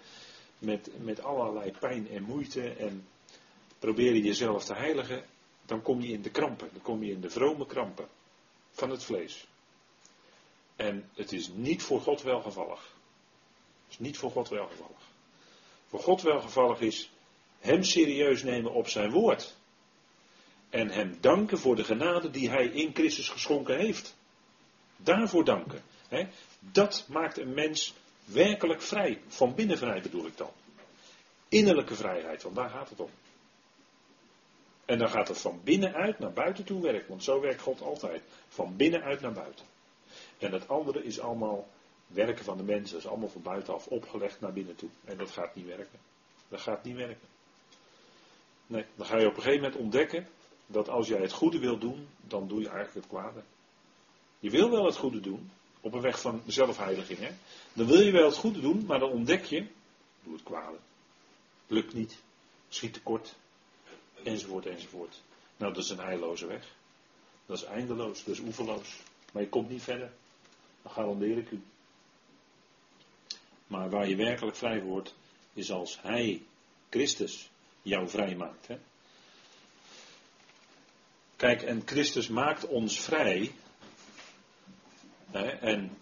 met, 0.59 0.91
met 0.99 1.23
allerlei 1.23 1.73
pijn 1.81 2.09
en 2.09 2.23
moeite 2.23 2.71
en 2.71 3.07
probeer 3.79 4.15
je 4.15 4.23
jezelf 4.23 4.65
te 4.65 4.75
heiligen, 4.75 5.25
dan 5.67 5.83
kom 5.83 6.01
je 6.01 6.13
in 6.13 6.23
de 6.23 6.31
krampen. 6.31 6.69
Dan 6.73 6.83
kom 6.83 7.05
je 7.05 7.13
in 7.13 7.21
de 7.21 7.31
vrome 7.31 7.67
krampen 7.67 8.09
van 8.71 8.91
het 8.91 9.05
vlees. 9.05 9.47
En 10.77 11.11
het 11.15 11.33
is 11.33 11.49
niet 11.55 11.83
voor 11.83 12.01
God 12.01 12.23
welgevallig. 12.23 12.95
Het 13.85 13.93
is 13.93 13.99
niet 13.99 14.19
voor 14.19 14.31
God 14.31 14.49
welgevallig. 14.49 15.09
Voor 15.89 16.01
God 16.01 16.23
welgevallig 16.23 16.81
is 16.81 17.11
Hem 17.59 17.83
serieus 17.83 18.43
nemen 18.43 18.73
op 18.73 18.89
zijn 18.89 19.11
woord. 19.11 19.57
En 20.71 20.91
Hem 20.91 21.17
danken 21.21 21.59
voor 21.59 21.77
de 21.77 21.85
genade 21.85 22.31
die 22.31 22.51
Hij 22.51 22.67
in 22.67 22.95
Christus 22.95 23.29
geschonken 23.29 23.79
heeft. 23.79 24.17
Daarvoor 24.97 25.45
danken. 25.45 25.83
Dat 26.61 27.07
maakt 27.09 27.39
een 27.39 27.55
mens 27.55 27.95
werkelijk 28.25 28.83
vrij. 28.83 29.21
Van 29.29 29.55
binnen 29.55 29.79
vrij 29.79 30.01
bedoel 30.01 30.27
ik 30.27 30.37
dan. 30.37 30.51
Innerlijke 31.49 31.95
vrijheid, 31.95 32.43
want 32.43 32.55
daar 32.55 32.71
gaat 32.71 32.89
het 32.89 33.01
om. 33.01 33.11
En 34.85 34.99
dan 34.99 35.09
gaat 35.09 35.29
het 35.29 35.39
van 35.39 35.61
binnenuit 35.65 36.19
naar 36.19 36.33
buiten 36.33 36.65
toe 36.65 36.83
werken, 36.83 37.09
want 37.09 37.25
zo 37.25 37.41
werkt 37.41 37.61
God 37.61 37.81
altijd. 37.81 38.23
Van 38.49 38.77
binnenuit 38.77 39.21
naar 39.21 39.33
buiten. 39.33 39.67
En 40.39 40.53
het 40.53 40.69
andere 40.69 41.05
is 41.05 41.21
allemaal 41.21 41.69
werken 42.07 42.45
van 42.45 42.57
de 42.57 42.63
mensen, 42.63 42.93
dat 42.95 43.05
is 43.05 43.11
allemaal 43.11 43.29
van 43.29 43.43
buitenaf 43.43 43.87
opgelegd 43.87 44.41
naar 44.41 44.53
binnen 44.53 44.77
toe. 44.77 44.89
En 45.05 45.17
dat 45.17 45.31
gaat 45.31 45.55
niet 45.55 45.67
werken. 45.67 45.99
Dat 46.49 46.61
gaat 46.61 46.85
niet 46.85 46.97
werken. 46.97 47.29
Nee, 48.67 48.85
dan 48.95 49.07
ga 49.07 49.19
je 49.19 49.27
op 49.27 49.37
een 49.37 49.43
gegeven 49.43 49.63
moment 49.63 49.81
ontdekken 49.81 50.29
dat 50.71 50.89
als 50.89 51.09
jij 51.09 51.21
het 51.21 51.33
goede 51.33 51.59
wil 51.59 51.79
doen, 51.79 52.09
dan 52.21 52.49
doe 52.49 52.61
je 52.61 52.69
eigenlijk 52.69 52.95
het 52.95 53.07
kwade. 53.07 53.43
Je 54.39 54.51
wil 54.51 54.71
wel 54.71 54.85
het 54.85 54.97
goede 54.97 55.21
doen, 55.21 55.51
op 55.81 55.95
een 55.95 56.01
weg 56.01 56.21
van 56.21 56.43
zelfheiliging. 56.47 57.19
Hè? 57.19 57.31
Dan 57.73 57.87
wil 57.87 58.01
je 58.01 58.13
wel 58.13 58.25
het 58.25 58.37
goede 58.37 58.61
doen, 58.61 58.85
maar 58.87 58.99
dan 58.99 59.11
ontdek 59.11 59.45
je, 59.45 59.67
doe 60.23 60.33
het 60.33 60.43
kwade. 60.43 60.77
Lukt 61.67 61.95
niet, 61.95 62.19
schiet 62.69 62.93
tekort, 62.93 63.35
enzovoort, 64.23 64.67
enzovoort. 64.67 65.21
Nou, 65.57 65.73
dat 65.73 65.85
is 65.85 65.91
een 65.91 65.99
heilloze 65.99 66.47
weg. 66.47 66.75
Dat 67.47 67.57
is 67.57 67.65
eindeloos, 67.65 68.25
dat 68.25 68.35
is 68.35 68.41
oeverloos. 68.41 68.97
Maar 69.33 69.43
je 69.43 69.49
komt 69.49 69.69
niet 69.69 69.83
verder. 69.83 70.13
Dan 70.83 70.93
garandeer 70.93 71.39
ik 71.39 71.51
u. 71.51 71.63
Maar 73.67 73.91
waar 73.91 74.09
je 74.09 74.17
werkelijk 74.17 74.57
vrij 74.57 74.83
wordt, 74.83 75.15
is 75.53 75.71
als 75.71 76.01
Hij, 76.03 76.43
Christus, 76.89 77.51
jou 77.83 78.09
vrij 78.09 78.37
maakt. 78.37 78.67
Hè? 78.67 78.79
Kijk, 81.41 81.63
en 81.63 81.83
Christus 81.85 82.29
maakt 82.29 82.67
ons 82.67 83.01
vrij. 83.01 83.53
Hè? 85.31 85.49
En 85.49 85.99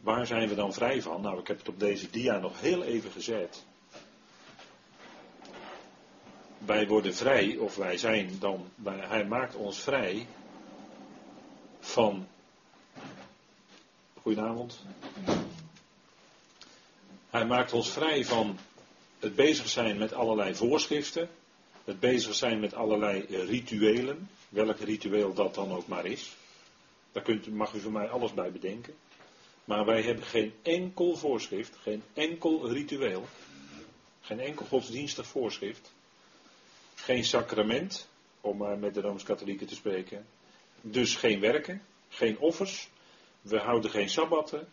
waar 0.00 0.26
zijn 0.26 0.48
we 0.48 0.54
dan 0.54 0.72
vrij 0.72 1.02
van? 1.02 1.20
Nou, 1.20 1.40
ik 1.40 1.46
heb 1.46 1.58
het 1.58 1.68
op 1.68 1.80
deze 1.80 2.10
dia 2.10 2.38
nog 2.38 2.60
heel 2.60 2.82
even 2.82 3.10
gezet. 3.10 3.64
Wij 6.58 6.86
worden 6.86 7.14
vrij, 7.14 7.56
of 7.56 7.76
wij 7.76 7.96
zijn 7.96 8.38
dan, 8.38 8.70
hij 8.84 9.24
maakt 9.24 9.54
ons 9.54 9.80
vrij 9.80 10.26
van. 11.80 12.26
Goedenavond. 14.22 14.84
Hij 17.30 17.46
maakt 17.46 17.72
ons 17.72 17.90
vrij 17.90 18.24
van 18.24 18.58
het 19.20 19.34
bezig 19.34 19.68
zijn 19.68 19.98
met 19.98 20.12
allerlei 20.12 20.54
voorschriften, 20.54 21.28
het 21.84 22.00
bezig 22.00 22.34
zijn 22.34 22.60
met 22.60 22.74
allerlei 22.74 23.24
rituelen, 23.28 24.30
welk 24.48 24.78
ritueel 24.78 25.34
dat 25.34 25.54
dan 25.54 25.72
ook 25.72 25.86
maar 25.86 26.06
is. 26.06 26.36
Daar 27.12 27.22
kunt, 27.22 27.46
mag 27.46 27.74
u 27.74 27.80
voor 27.80 27.92
mij 27.92 28.08
alles 28.08 28.34
bij 28.34 28.52
bedenken. 28.52 28.94
Maar 29.64 29.84
wij 29.84 30.02
hebben 30.02 30.24
geen 30.24 30.54
enkel 30.62 31.16
voorschrift, 31.16 31.76
geen 31.76 32.02
enkel 32.12 32.68
ritueel, 32.68 33.24
geen 34.20 34.40
enkel 34.40 34.66
godsdienstig 34.66 35.26
voorschrift, 35.26 35.92
geen 36.94 37.24
sacrament, 37.24 38.08
om 38.40 38.56
maar 38.56 38.78
met 38.78 38.94
de 38.94 39.00
Rooms-Katholieken 39.00 39.66
te 39.66 39.74
spreken. 39.74 40.26
Dus 40.80 41.16
geen 41.16 41.40
werken, 41.40 41.82
geen 42.08 42.38
offers, 42.38 42.88
we 43.40 43.58
houden 43.58 43.90
geen 43.90 44.08
sabbatten, 44.08 44.68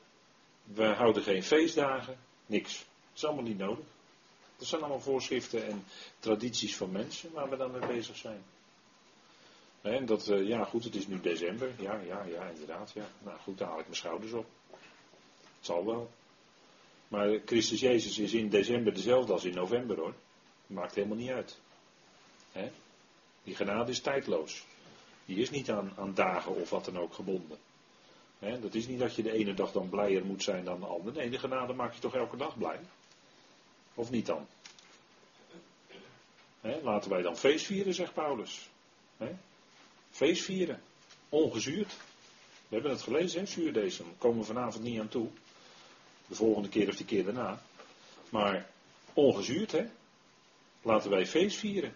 we 0.64 0.86
houden 0.86 1.24
geen 1.24 1.44
feestdagen, 1.44 2.18
niks. 2.46 2.78
Dat 2.78 3.16
is 3.16 3.26
allemaal 3.26 3.44
niet 3.44 3.58
nodig. 3.58 3.86
Dat 4.62 4.70
zijn 4.70 4.82
allemaal 4.82 5.02
voorschriften 5.02 5.68
en 5.68 5.84
tradities 6.20 6.76
van 6.78 6.92
mensen 6.92 7.32
waar 7.32 7.50
we 7.50 7.58
dan 7.58 7.72
mee 7.72 7.88
bezig 7.88 8.16
zijn. 8.16 8.44
En 9.82 10.06
dat, 10.06 10.28
eh, 10.28 10.48
ja 10.48 10.64
goed, 10.64 10.84
het 10.84 10.96
is 10.96 11.08
nu 11.08 11.22
december. 11.22 11.72
Ja, 11.78 12.00
ja, 12.00 12.24
ja, 12.24 12.48
inderdaad. 12.48 12.92
Ja. 12.92 13.08
Nou 13.24 13.40
goed, 13.40 13.58
daar 13.58 13.68
haal 13.68 13.80
ik 13.80 13.86
mijn 13.86 13.98
schouders 13.98 14.32
op. 14.32 14.46
Het 14.70 15.66
zal 15.66 15.86
wel. 15.86 16.12
Maar 17.08 17.40
Christus 17.46 17.80
Jezus 17.80 18.20
is 18.20 18.34
in 18.34 18.50
december 18.50 18.94
dezelfde 18.94 19.34
als 19.34 19.46
in 19.46 19.54
november 19.54 19.98
hoor. 19.98 20.14
Maakt 20.68 20.96
helemaal 20.96 21.18
niet 21.18 21.30
uit. 21.30 21.58
Die 23.44 23.56
genade 23.56 23.92
is 23.92 24.02
tijdloos. 24.02 24.66
Die 25.26 25.38
is 25.38 25.50
niet 25.50 25.72
aan, 25.72 25.94
aan 25.98 26.14
dagen 26.14 26.56
of 26.56 26.70
wat 26.70 26.86
dan 26.86 26.98
ook 26.98 27.14
gebonden. 27.14 27.58
dat 28.40 28.74
is 28.74 28.88
niet 28.88 29.00
dat 29.00 29.16
je 29.16 29.24
de 29.24 29.32
ene 29.32 29.54
dag 29.54 29.72
dan 29.72 29.90
blijer 29.90 30.26
moet 30.26 30.44
zijn 30.44 30.66
dan 30.66 30.80
de 30.80 30.86
andere. 30.86 31.20
Nee, 31.20 31.30
de 31.30 31.40
genade 31.40 31.74
maakt 31.74 31.96
je 31.96 32.02
toch 32.02 32.16
elke 32.16 32.38
dag 32.38 32.58
blij. 32.58 32.80
Of 33.96 34.12
niet 34.12 34.26
dan? 34.26 34.48
laten 36.84 37.10
wij 37.10 37.22
dan 37.22 37.38
feest 37.38 37.66
vieren, 37.66 37.94
zegt 37.94 38.14
Paulus. 38.14 38.70
Feest 40.12 40.44
vieren. 40.44 40.82
Ongezuurd. 41.30 41.94
We 42.68 42.78
hebben 42.78 42.92
het 42.92 43.02
gelezen, 43.02 43.40
hè, 43.40 43.46
zuurdesem. 43.46 44.06
Daar 44.06 44.16
komen 44.18 44.40
we 44.40 44.46
vanavond 44.46 44.84
niet 44.84 45.00
aan 45.00 45.08
toe. 45.08 45.28
De 46.28 46.36
volgende 46.36 46.70
keer 46.70 46.88
of 46.90 46.96
die 46.96 47.06
keer 47.06 47.24
daarna. 47.24 47.62
Maar 48.30 48.70
ongezuurd, 49.14 49.72
hè. 49.72 49.86
Laten 50.82 51.10
wij 51.10 51.28
feest 51.28 51.58
vieren. 51.58 51.96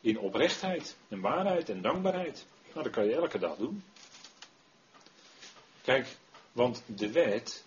In 0.00 0.18
oprechtheid 0.18 0.96
en 1.08 1.20
waarheid 1.20 1.68
en 1.68 1.82
dankbaarheid. 1.82 2.46
Nou, 2.72 2.82
dat 2.82 2.92
kan 2.92 3.04
je 3.04 3.14
elke 3.14 3.38
dag 3.38 3.56
doen. 3.56 3.84
Kijk, 5.82 6.16
want 6.52 6.82
de 6.86 7.12
wet, 7.12 7.64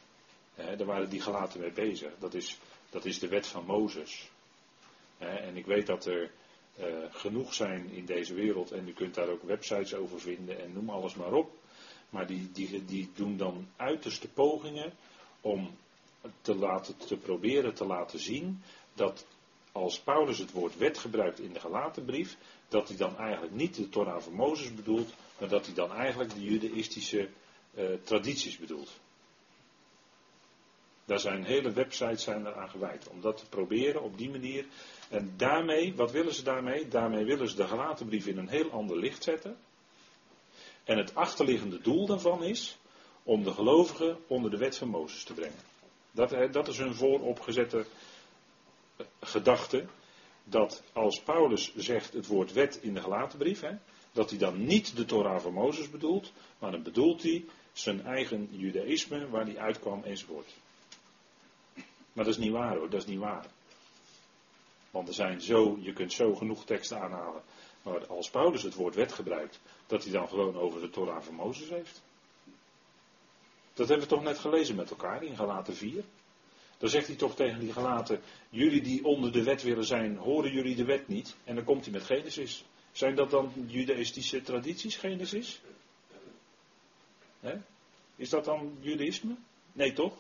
hè, 0.66 0.76
daar 0.76 0.88
waren 0.88 1.10
die 1.10 1.22
gelaten 1.22 1.60
mee 1.60 1.72
bezig, 1.72 2.12
dat 2.20 2.34
is, 2.34 2.58
dat 2.90 3.06
is 3.06 3.20
de 3.20 3.28
wet 3.28 3.48
van 3.48 3.66
Mozes. 3.66 4.30
En 5.18 5.58
ik 5.58 5.66
weet 5.66 5.86
dat 5.88 6.06
er 6.06 6.32
uh, 6.80 6.86
genoeg 7.10 7.54
zijn 7.54 7.90
in 7.90 8.06
deze 8.06 8.34
wereld 8.34 8.72
en 8.72 8.88
u 8.88 8.94
kunt 8.94 9.16
daar 9.16 9.30
ook 9.30 9.44
websites 9.44 9.94
over 9.94 10.20
vinden 10.20 10.62
en 10.62 10.74
noem 10.74 10.90
alles 10.90 11.16
maar 11.16 11.34
op. 11.34 11.52
Maar 12.10 12.28
die, 12.28 12.52
die, 12.52 12.86
die 12.86 13.12
doen 13.16 13.38
dan 13.38 13.68
uiterste 13.76 14.28
pogingen 14.28 14.94
om 15.42 15.78
te, 16.42 16.56
laten, 16.56 16.98
te 16.98 17.18
proberen 17.18 17.74
te 17.74 17.86
laten 17.86 18.20
zien 18.20 18.62
dat 18.94 19.26
als 19.72 20.00
Paulus 20.00 20.38
het 20.38 20.52
woord 20.52 20.78
wet 20.78 20.98
gebruikt 20.98 21.40
in 21.40 21.54
de 21.54 21.60
gelaten 21.60 22.06
brief, 22.06 22.38
dat 22.68 22.88
hij 22.88 22.98
dan 22.98 23.18
eigenlijk 23.18 23.54
niet 23.54 23.76
de 23.76 23.90
Torah 23.90 24.22
van 24.22 24.34
Mozes 24.34 24.76
bedoelt, 24.76 25.14
maar 25.40 25.50
dat 25.50 25.66
hij 25.66 25.76
dan 25.76 25.94
eigenlijk 25.94 26.34
de 26.34 26.44
judaïstische 26.44 27.30
uh, 27.74 27.86
tradities 28.04 28.58
bedoelt. 28.58 29.00
Daar 31.10 31.20
zijn 31.20 31.44
hele 31.44 31.72
websites 31.72 32.24
zijn 32.24 32.46
eraan 32.46 32.70
gewijd 32.70 33.08
om 33.08 33.22
dat 33.22 33.38
te 33.38 33.46
proberen 33.50 34.02
op 34.02 34.18
die 34.18 34.30
manier. 34.30 34.66
En 35.10 35.34
daarmee, 35.38 35.96
wat 35.96 36.12
willen 36.12 36.34
ze 36.34 36.44
daarmee? 36.44 36.88
Daarmee 36.88 37.26
willen 37.26 37.50
ze 37.50 37.56
de 37.56 37.68
gelaten 37.68 38.06
brief 38.06 38.28
in 38.28 38.38
een 38.38 38.48
heel 38.48 38.72
ander 38.72 38.98
licht 38.98 39.24
zetten. 39.24 39.58
En 40.84 40.98
het 40.98 41.16
achterliggende 41.16 41.82
doel 41.82 42.06
daarvan 42.06 42.44
is 42.44 42.78
om 43.24 43.44
de 43.44 43.52
gelovigen 43.52 44.18
onder 44.28 44.52
de 44.52 44.58
wet 44.58 44.78
van 44.78 44.88
Mozes 44.88 45.24
te 45.24 45.34
brengen. 45.34 45.60
Dat, 46.12 46.54
dat 46.54 46.68
is 46.68 46.78
hun 46.78 46.96
vooropgezette 46.96 47.86
gedachte 49.20 49.86
dat 50.44 50.84
als 50.94 51.22
Paulus 51.22 51.76
zegt 51.76 52.14
het 52.14 52.28
woord 52.28 52.54
wet 52.54 52.80
in 52.82 52.94
de 52.94 53.02
gelaten 53.02 53.38
brief, 53.38 53.62
hè, 53.62 53.72
dat 54.12 54.30
hij 54.30 54.40
dan 54.40 54.66
niet 54.66 54.96
de 54.96 55.06
Torah 55.06 55.42
van 55.42 55.54
Mozes 55.54 55.90
bedoelt, 55.90 56.32
maar 56.60 56.72
dan 56.72 56.84
bedoelt 56.84 57.24
hij 57.24 57.46
zijn 57.74 58.06
eigen 58.06 58.48
judaïsme 58.52 59.30
waar 59.30 59.46
hij 59.46 59.58
uitkwam 59.58 60.04
enzovoort. 60.04 60.56
Maar 62.14 62.26
dat 62.26 62.34
is 62.34 62.40
niet 62.40 62.52
waar 62.52 62.76
hoor, 62.76 62.90
dat 62.90 63.02
is 63.02 63.08
niet 63.08 63.20
waar. 63.20 63.46
Want 64.92 65.08
er 65.08 65.14
zijn 65.14 65.42
zo, 65.42 65.78
je 65.82 65.94
kunt 65.94 66.14
zo 66.14 66.36
genoeg 66.36 66.66
teksten 66.66 67.02
aanhalen. 67.02 67.42
Maar 67.82 68.08
als 68.08 68.30
Paulus 68.30 68.64
het 68.64 68.74
woord 68.74 68.96
wet 68.96 69.12
gebruikt, 69.12 69.60
dat 69.88 70.04
hij 70.04 70.12
dan 70.12 70.28
gewoon 70.28 70.56
over 70.58 70.82
de 70.82 70.90
Torah 70.90 71.22
van 71.22 71.34
Mozes 71.34 71.70
heeft. 71.70 72.02
Dat 73.74 73.88
hebben 73.88 74.08
we 74.08 74.14
toch 74.14 74.24
net 74.24 74.38
gelezen 74.38 74.76
met 74.76 74.90
elkaar 74.90 75.24
in 75.24 75.36
Galaten 75.36 75.76
4. 75.76 76.04
Dan 76.78 76.90
zegt 76.90 77.08
hij 77.08 77.16
toch 77.16 77.36
tegen 77.36 77.60
die 77.60 77.74
gelaten, 77.74 78.22
jullie 78.50 78.82
die 78.82 79.06
onder 79.06 79.32
de 79.32 79.44
wet 79.44 79.64
willen 79.64 79.86
zijn, 79.86 80.18
horen 80.18 80.52
jullie 80.52 80.76
de 80.76 80.86
wet 80.86 81.08
niet? 81.08 81.36
En 81.44 81.56
dan 81.56 81.64
komt 81.64 81.84
hij 81.84 81.94
met 81.94 82.04
Genesis. 82.04 82.66
Zijn 82.92 83.16
dat 83.16 83.30
dan 83.30 83.52
judaïstische 83.68 84.42
tradities, 84.42 84.96
Genesis? 84.96 85.62
Is 88.16 88.30
dat 88.30 88.46
dan 88.46 88.78
judaïsme? 88.80 89.36
Nee 89.72 89.94
toch? 89.94 90.14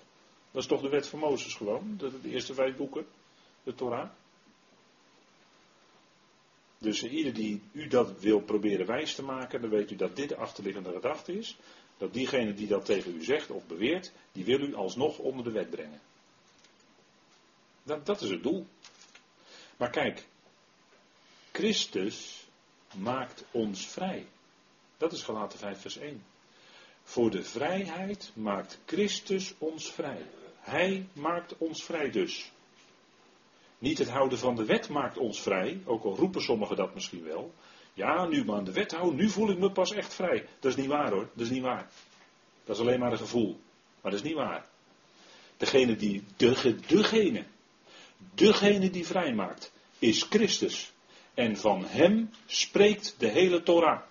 Dat 0.52 0.62
is 0.62 0.68
toch 0.68 0.82
de 0.82 0.90
wet 0.90 1.08
van 1.08 1.20
Mozes 1.20 1.54
gewoon, 1.54 1.96
de, 1.98 2.22
de 2.22 2.30
eerste 2.30 2.54
vijf 2.54 2.76
boeken, 2.76 3.06
de 3.64 3.76
Torah. 3.76 4.10
Dus 6.78 7.04
ieder 7.04 7.34
die 7.34 7.62
u 7.72 7.88
dat 7.88 8.20
wil 8.20 8.42
proberen 8.42 8.86
wijs 8.86 9.16
te 9.16 9.24
maken, 9.24 9.62
dan 9.62 9.70
weet 9.70 9.92
u 9.92 9.96
dat 9.96 10.16
dit 10.16 10.30
de 10.30 10.36
achterliggende 10.36 10.92
gedachte 10.92 11.38
is. 11.38 11.58
Dat 11.98 12.14
diegene 12.14 12.54
die 12.54 12.68
dat 12.68 12.86
tegen 12.86 13.16
u 13.16 13.24
zegt 13.24 13.50
of 13.50 13.66
beweert, 13.66 14.12
die 14.32 14.46
wil 14.46 14.60
u 14.60 14.76
alsnog 14.76 15.18
onder 15.18 15.44
de 15.44 15.52
wet 15.52 15.70
brengen. 15.70 16.02
Dat, 17.84 18.06
dat 18.06 18.22
is 18.22 18.30
het 18.30 18.44
doel. 18.44 18.66
Maar 19.78 19.90
kijk, 19.90 20.28
Christus 21.52 22.48
maakt 22.96 23.44
ons 23.52 23.88
vrij. 23.88 24.26
Dat 24.98 25.12
is 25.12 25.24
gelaten 25.24 25.60
5 25.60 25.82
vers 25.82 25.98
1. 25.98 26.24
Voor 27.10 27.32
de 27.32 27.44
vrijheid 27.44 28.32
maakt 28.36 28.80
Christus 28.86 29.54
ons 29.58 29.92
vrij. 29.92 30.26
Hij 30.60 31.08
maakt 31.14 31.58
ons 31.58 31.84
vrij 31.84 32.12
dus. 32.12 32.52
Niet 33.78 33.98
het 33.98 34.10
houden 34.10 34.38
van 34.38 34.56
de 34.56 34.66
wet 34.66 34.90
maakt 34.90 35.18
ons 35.18 35.42
vrij, 35.42 35.82
ook 35.86 36.04
al 36.04 36.16
roepen 36.16 36.42
sommigen 36.42 36.76
dat 36.76 36.94
misschien 36.94 37.24
wel. 37.24 37.54
Ja, 37.94 38.26
nu 38.26 38.46
maar 38.46 38.56
aan 38.58 38.64
de 38.64 38.72
wet 38.72 38.92
houden, 38.92 39.16
nu 39.16 39.30
voel 39.30 39.50
ik 39.50 39.58
me 39.58 39.72
pas 39.72 39.92
echt 39.92 40.14
vrij. 40.14 40.48
Dat 40.60 40.72
is 40.72 40.78
niet 40.78 40.88
waar 40.88 41.12
hoor, 41.12 41.30
dat 41.34 41.46
is 41.46 41.52
niet 41.52 41.62
waar. 41.62 41.90
Dat 42.64 42.76
is 42.76 42.82
alleen 42.82 43.00
maar 43.00 43.12
een 43.12 43.18
gevoel. 43.18 43.60
Maar 44.02 44.12
dat 44.12 44.22
is 44.22 44.28
niet 44.28 44.38
waar. 44.38 44.66
Degene 45.58 45.96
die, 45.96 46.24
de, 46.38 46.76
degene, 46.88 47.46
degene 48.34 48.90
die 48.90 49.06
vrij 49.06 49.34
maakt, 49.34 49.72
is 50.00 50.24
Christus. 50.24 50.92
En 51.34 51.58
van 51.58 51.86
hem 51.86 52.30
spreekt 52.46 53.16
de 53.18 53.28
hele 53.28 53.64
Torah. 53.64 54.02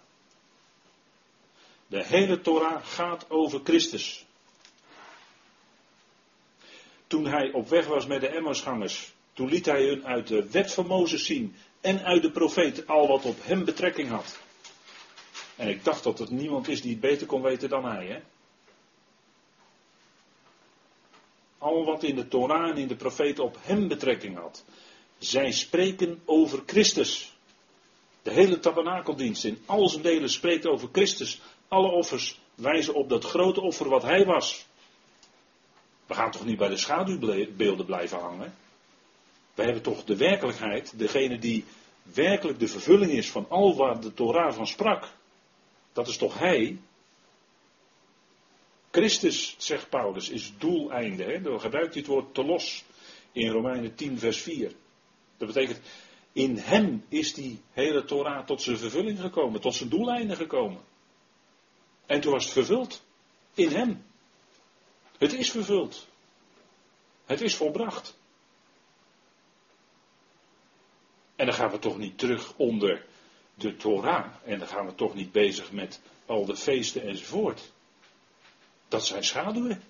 De 1.88 2.04
hele 2.04 2.40
Torah 2.40 2.84
gaat 2.84 3.30
over 3.30 3.60
Christus. 3.64 4.24
Toen 7.06 7.26
hij 7.26 7.52
op 7.52 7.68
weg 7.68 7.86
was 7.86 8.06
met 8.06 8.20
de 8.20 8.28
Emmausgangers, 8.28 9.12
toen 9.32 9.48
liet 9.48 9.66
hij 9.66 9.84
hun 9.84 10.06
uit 10.06 10.26
de 10.26 10.50
wet 10.50 10.72
van 10.72 10.86
Mozes 10.86 11.24
zien 11.24 11.56
en 11.80 12.04
uit 12.04 12.22
de 12.22 12.30
profeet 12.30 12.86
al 12.86 13.08
wat 13.08 13.24
op 13.24 13.36
hem 13.40 13.64
betrekking 13.64 14.08
had. 14.08 14.38
En 15.56 15.68
ik 15.68 15.84
dacht 15.84 16.02
dat 16.02 16.18
het 16.18 16.30
niemand 16.30 16.68
is 16.68 16.80
die 16.80 16.90
het 16.90 17.00
beter 17.00 17.26
kon 17.26 17.42
weten 17.42 17.68
dan 17.68 17.84
hij. 17.84 18.06
Hè? 18.06 18.20
Al 21.58 21.84
wat 21.84 22.02
in 22.02 22.16
de 22.16 22.28
Torah 22.28 22.68
en 22.68 22.76
in 22.76 22.88
de 22.88 22.96
profeten 22.96 23.44
op 23.44 23.58
hem 23.60 23.88
betrekking 23.88 24.36
had. 24.36 24.64
Zij 25.18 25.52
spreken 25.52 26.22
over 26.24 26.62
Christus. 26.66 27.36
De 28.22 28.30
hele 28.30 28.58
tabernakeldienst 28.58 29.44
in 29.44 29.62
al 29.66 29.88
zijn 29.88 30.02
delen 30.02 30.30
spreekt 30.30 30.66
over 30.66 30.88
Christus. 30.92 31.40
Alle 31.68 31.90
offers 31.90 32.40
wijzen 32.54 32.94
op 32.94 33.08
dat 33.08 33.24
grote 33.24 33.60
offer 33.60 33.88
wat 33.88 34.02
hij 34.02 34.24
was. 34.24 34.66
We 36.06 36.14
gaan 36.14 36.30
toch 36.30 36.44
niet 36.44 36.58
bij 36.58 36.68
de 36.68 36.76
schaduwbeelden 36.76 37.86
blijven 37.86 38.18
hangen? 38.18 38.54
We 39.54 39.62
hebben 39.62 39.82
toch 39.82 40.04
de 40.04 40.16
werkelijkheid, 40.16 40.98
degene 40.98 41.38
die 41.38 41.64
werkelijk 42.02 42.58
de 42.58 42.68
vervulling 42.68 43.12
is 43.12 43.30
van 43.30 43.46
al 43.48 43.76
waar 43.76 44.00
de 44.00 44.14
Torah 44.14 44.54
van 44.54 44.66
sprak. 44.66 45.08
Dat 45.92 46.08
is 46.08 46.16
toch 46.16 46.38
hij? 46.38 46.78
Christus, 48.90 49.54
zegt 49.58 49.88
Paulus, 49.88 50.28
is 50.28 50.52
doeleinde. 50.58 51.24
Hè? 51.24 51.40
Dan 51.40 51.60
gebruikt 51.60 51.92
hij 51.92 52.02
het 52.02 52.10
woord 52.10 52.34
telos 52.34 52.84
in 53.32 53.50
Romeinen 53.50 53.94
10, 53.94 54.18
vers 54.18 54.40
4. 54.40 54.72
Dat 55.36 55.48
betekent, 55.48 55.80
in 56.32 56.56
hem 56.56 57.04
is 57.08 57.34
die 57.34 57.60
hele 57.72 58.04
Torah 58.04 58.46
tot 58.46 58.62
zijn 58.62 58.78
vervulling 58.78 59.20
gekomen, 59.20 59.60
tot 59.60 59.74
zijn 59.74 59.88
doeleinde 59.88 60.36
gekomen. 60.36 60.80
En 62.08 62.20
toen 62.20 62.32
was 62.32 62.44
het 62.44 62.52
vervuld. 62.52 63.02
In 63.54 63.70
hem. 63.70 64.04
Het 65.18 65.32
is 65.32 65.50
vervuld. 65.50 66.06
Het 67.24 67.40
is 67.40 67.56
volbracht. 67.56 68.18
En 71.36 71.46
dan 71.46 71.54
gaan 71.54 71.70
we 71.70 71.78
toch 71.78 71.98
niet 71.98 72.18
terug 72.18 72.54
onder 72.56 73.06
de 73.54 73.76
Torah. 73.76 74.26
En 74.44 74.58
dan 74.58 74.68
gaan 74.68 74.86
we 74.86 74.94
toch 74.94 75.14
niet 75.14 75.32
bezig 75.32 75.72
met 75.72 76.00
al 76.26 76.44
de 76.44 76.56
feesten 76.56 77.02
enzovoort. 77.02 77.72
Dat 78.88 79.06
zijn 79.06 79.24
schaduwen. 79.24 79.82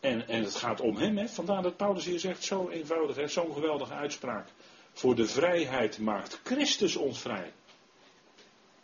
En, 0.00 0.28
en 0.28 0.42
het 0.42 0.54
gaat 0.54 0.80
om 0.80 0.96
hem, 0.96 1.16
hè? 1.16 1.28
vandaar 1.28 1.62
dat 1.62 1.76
Paulus 1.76 2.04
hier 2.04 2.20
zegt, 2.20 2.44
zo 2.44 2.68
eenvoudig, 2.68 3.30
zo'n 3.30 3.54
geweldige 3.54 3.94
uitspraak. 3.94 4.48
Voor 4.92 5.14
de 5.14 5.26
vrijheid 5.26 5.98
maakt 5.98 6.40
Christus 6.44 6.96
ons 6.96 7.20
vrij. 7.20 7.52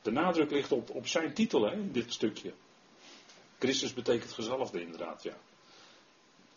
De 0.04 0.10
nadruk 0.10 0.50
ligt 0.50 0.72
op, 0.72 0.90
op 0.90 1.06
zijn 1.06 1.34
titel, 1.34 1.62
hè, 1.62 1.90
dit 1.90 2.12
stukje. 2.12 2.52
Christus 3.58 3.94
betekent 3.94 4.32
gezalfde, 4.32 4.80
inderdaad, 4.80 5.22
ja. 5.22 5.36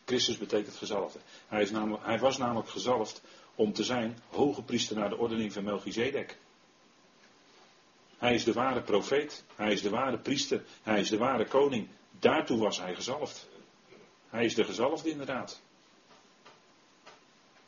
Christus 0.06 0.38
betekent 0.38 0.76
gezalfde. 0.76 1.20
Hij, 1.48 1.62
is 1.62 1.72
namelijk, 1.72 2.06
hij 2.06 2.20
was 2.20 2.38
namelijk 2.38 2.70
gezalfd 2.70 3.22
om 3.56 3.74
te 3.74 3.84
zijn 3.84 4.20
hoge 4.30 4.64
priester 4.64 4.96
naar 4.96 5.10
de 5.10 5.18
ordening 5.18 5.54
van 5.54 5.64
Melchizedek. 5.64 6.38
Hij 8.18 8.34
is 8.34 8.44
de 8.44 8.54
ware 8.54 8.82
profeet, 8.82 9.44
hij 9.56 9.72
is 9.72 9.82
de 9.82 9.90
ware 9.90 10.18
priester, 10.18 10.64
hij 10.84 11.00
is 11.00 11.10
de 11.10 11.18
ware 11.18 11.46
koning. 11.46 11.88
Daartoe 12.20 12.60
was 12.60 12.80
hij 12.80 12.96
gezalfd. 12.96 13.48
Hij 14.30 14.46
is 14.46 14.56
de 14.56 14.64
gezalfde 14.64 15.10
inderdaad. 15.10 15.62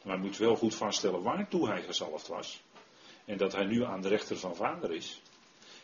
Maar 0.03 0.15
we 0.15 0.23
moeten 0.23 0.41
wel 0.41 0.55
goed 0.55 0.75
vaststellen 0.75 1.21
waartoe 1.21 1.67
hij 1.67 1.81
gezalfd 1.81 2.27
was. 2.27 2.61
En 3.25 3.37
dat 3.37 3.51
hij 3.51 3.65
nu 3.65 3.83
aan 3.83 4.01
de 4.01 4.07
rechter 4.07 4.37
van 4.37 4.55
vader 4.55 4.91
is. 4.91 5.21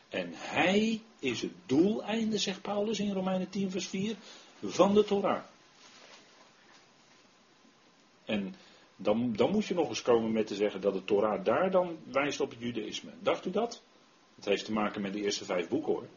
En 0.10 0.32
hij 0.34 1.02
is 1.20 1.42
het 1.42 1.54
doeleinde, 1.66 2.38
zegt 2.38 2.62
Paulus 2.62 3.00
in 3.00 3.14
Romeinen 3.14 3.50
10, 3.50 3.72
vers 3.72 3.88
4, 3.88 4.16
van 4.64 4.94
de 4.94 5.04
Torah. 5.04 5.44
En 8.26 8.56
dan, 8.96 9.34
dan 9.36 9.52
moet 9.52 9.66
je 9.66 9.74
nog 9.74 9.90
eens 9.90 10.02
komen 10.02 10.32
met 10.32 10.48
te 10.48 10.56
zeggen 10.56 10.82
dat 10.82 10.94
de 10.94 11.04
Torah 11.04 11.44
daar 11.44 11.72
dan 11.72 11.98
wijst 12.04 12.40
op 12.40 12.50
het 12.50 12.60
judaïsme. 12.60 13.12
Dacht 13.20 13.46
u 13.46 13.52
dat? 13.52 13.82
Het 14.36 14.46
heeft 14.46 14.66
te 14.66 14.72
maken 14.72 15.02
met 15.02 15.14
de 15.14 15.22
eerste 15.22 15.46
vijf 15.46 15.68
boeken 15.68 15.94
hoor. 15.94 16.08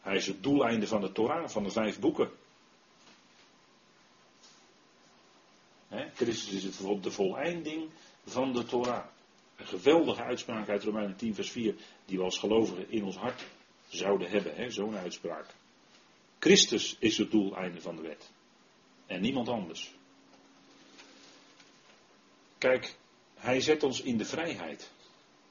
Hij 0.00 0.16
is 0.16 0.26
het 0.26 0.42
doeleinde 0.42 0.86
van 0.86 1.00
de 1.00 1.12
Torah, 1.12 1.48
van 1.48 1.62
de 1.62 1.70
vijf 1.70 2.00
boeken. 2.00 2.30
Christus 6.14 6.52
is 6.52 6.64
het, 6.64 7.02
de 7.02 7.10
voleinding 7.10 7.90
van 8.26 8.52
de 8.52 8.64
Torah. 8.64 9.04
Een 9.56 9.66
geweldige 9.66 10.22
uitspraak 10.22 10.68
uit 10.68 10.82
Romeinen 10.82 11.16
10, 11.16 11.34
vers 11.34 11.50
4, 11.50 11.74
die 12.04 12.18
we 12.18 12.24
als 12.24 12.38
gelovigen 12.38 12.90
in 12.90 13.04
ons 13.04 13.16
hart 13.16 13.44
zouden 13.88 14.30
hebben. 14.30 14.72
Zo'n 14.72 14.96
uitspraak. 14.96 15.46
Christus 16.38 16.96
is 16.98 17.18
het 17.18 17.30
doeleinde 17.30 17.80
van 17.80 17.96
de 17.96 18.02
wet. 18.02 18.30
En 19.06 19.20
niemand 19.20 19.48
anders. 19.48 19.94
Kijk, 22.58 22.96
hij 23.34 23.60
zet 23.60 23.82
ons 23.82 24.00
in 24.00 24.16
de 24.16 24.24
vrijheid. 24.24 24.90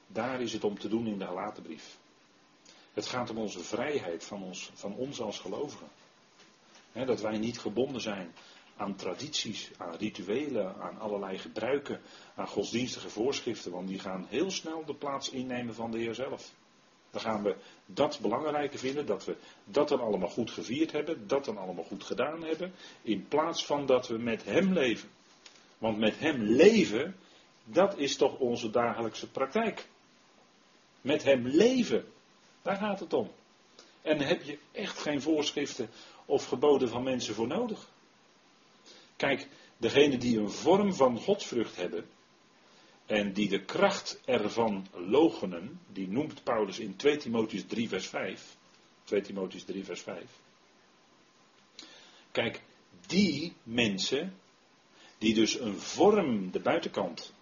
Daar 0.06 0.40
is 0.40 0.52
het 0.52 0.64
om 0.64 0.78
te 0.78 0.88
doen 0.88 1.06
in 1.06 1.18
de 1.18 1.26
gelaten 1.26 1.62
brief. 1.62 1.96
Het 2.92 3.06
gaat 3.06 3.30
om 3.30 3.38
onze 3.38 3.60
vrijheid 3.60 4.24
van 4.24 4.42
ons, 4.42 4.70
van 4.74 4.94
ons 4.94 5.20
als 5.20 5.38
gelovigen. 5.38 5.88
dat 6.92 7.20
wij 7.20 7.38
niet 7.38 7.58
gebonden 7.58 8.00
zijn 8.00 8.34
aan 8.76 8.96
tradities, 8.96 9.70
aan 9.76 9.94
rituelen, 9.94 10.74
aan 10.80 10.98
allerlei 10.98 11.38
gebruiken, 11.38 12.00
aan 12.34 12.48
godsdienstige 12.48 13.08
voorschriften, 13.08 13.72
want 13.72 13.88
die 13.88 13.98
gaan 13.98 14.26
heel 14.28 14.50
snel 14.50 14.84
de 14.84 14.94
plaats 14.94 15.30
innemen 15.30 15.74
van 15.74 15.90
de 15.90 15.98
Heer 15.98 16.14
zelf. 16.14 16.52
Dan 17.10 17.20
gaan 17.20 17.42
we 17.42 17.56
dat 17.86 18.18
belangrijker 18.20 18.78
vinden, 18.78 19.06
dat 19.06 19.24
we 19.24 19.36
dat 19.64 19.88
dan 19.88 20.00
allemaal 20.00 20.28
goed 20.28 20.50
gevierd 20.50 20.92
hebben, 20.92 21.26
dat 21.28 21.44
dan 21.44 21.58
allemaal 21.58 21.84
goed 21.84 22.04
gedaan 22.04 22.44
hebben, 22.44 22.74
in 23.02 23.28
plaats 23.28 23.66
van 23.66 23.86
dat 23.86 24.08
we 24.08 24.18
met 24.18 24.44
Hem 24.44 24.72
leven. 24.72 25.08
Want 25.78 25.98
met 25.98 26.18
Hem 26.18 26.42
leven, 26.42 27.16
dat 27.64 27.98
is 27.98 28.16
toch 28.16 28.38
onze 28.38 28.70
dagelijkse 28.70 29.30
praktijk. 29.30 29.88
Met 31.00 31.22
Hem 31.22 31.46
leven, 31.46 32.12
daar 32.62 32.76
gaat 32.76 33.00
het 33.00 33.12
om. 33.12 33.30
En 34.02 34.18
heb 34.18 34.42
je 34.42 34.58
echt 34.72 34.98
geen 34.98 35.22
voorschriften 35.22 35.90
of 36.24 36.46
geboden 36.46 36.88
van 36.88 37.02
mensen 37.02 37.34
voor 37.34 37.46
nodig. 37.46 37.90
Kijk, 39.22 39.46
degene 39.76 40.18
die 40.18 40.38
een 40.38 40.50
vorm 40.50 40.94
van 40.94 41.18
godsvrucht 41.18 41.76
hebben 41.76 42.10
en 43.06 43.32
die 43.32 43.48
de 43.48 43.64
kracht 43.64 44.20
ervan 44.24 44.86
logenen, 44.92 45.80
die 45.92 46.08
noemt 46.08 46.42
Paulus 46.42 46.78
in 46.78 46.96
2 46.96 47.16
Timotheus 47.16 47.64
3 47.66 47.88
vers 47.88 48.06
5. 48.06 48.56
2 49.04 49.20
Timotheus 49.20 49.64
3 49.64 49.84
vers 49.84 50.00
5. 50.00 50.24
Kijk, 52.30 52.62
die 53.06 53.52
mensen, 53.62 54.34
die 55.18 55.34
dus 55.34 55.60
een 55.60 55.78
vorm, 55.78 56.50
de 56.50 56.60
buitenkant, 56.60 57.32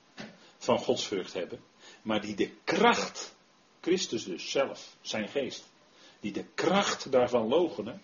van 0.59 0.79
godsvrucht 0.79 1.33
hebben, 1.33 1.61
maar 2.03 2.21
die 2.21 2.35
de 2.35 2.51
kracht, 2.65 3.35
Christus 3.81 4.25
dus 4.25 4.51
zelf, 4.51 4.97
zijn 5.01 5.29
geest, 5.29 5.65
die 6.21 6.33
de 6.33 6.45
kracht 6.55 7.13
daarvan 7.13 7.49
logenen, 7.49 8.03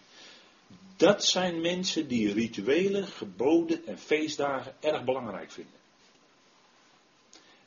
dat 0.96 1.24
zijn 1.24 1.60
mensen 1.60 2.08
die 2.08 2.32
rituelen, 2.32 3.06
geboden 3.06 3.86
en 3.86 3.98
feestdagen 3.98 4.76
erg 4.80 5.04
belangrijk 5.04 5.50
vinden. 5.50 5.80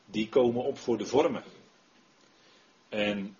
Die 0.05 0.29
komen 0.29 0.63
op 0.63 0.77
voor 0.77 0.97
de 0.97 1.05
vormen. 1.05 1.43
En 2.89 3.37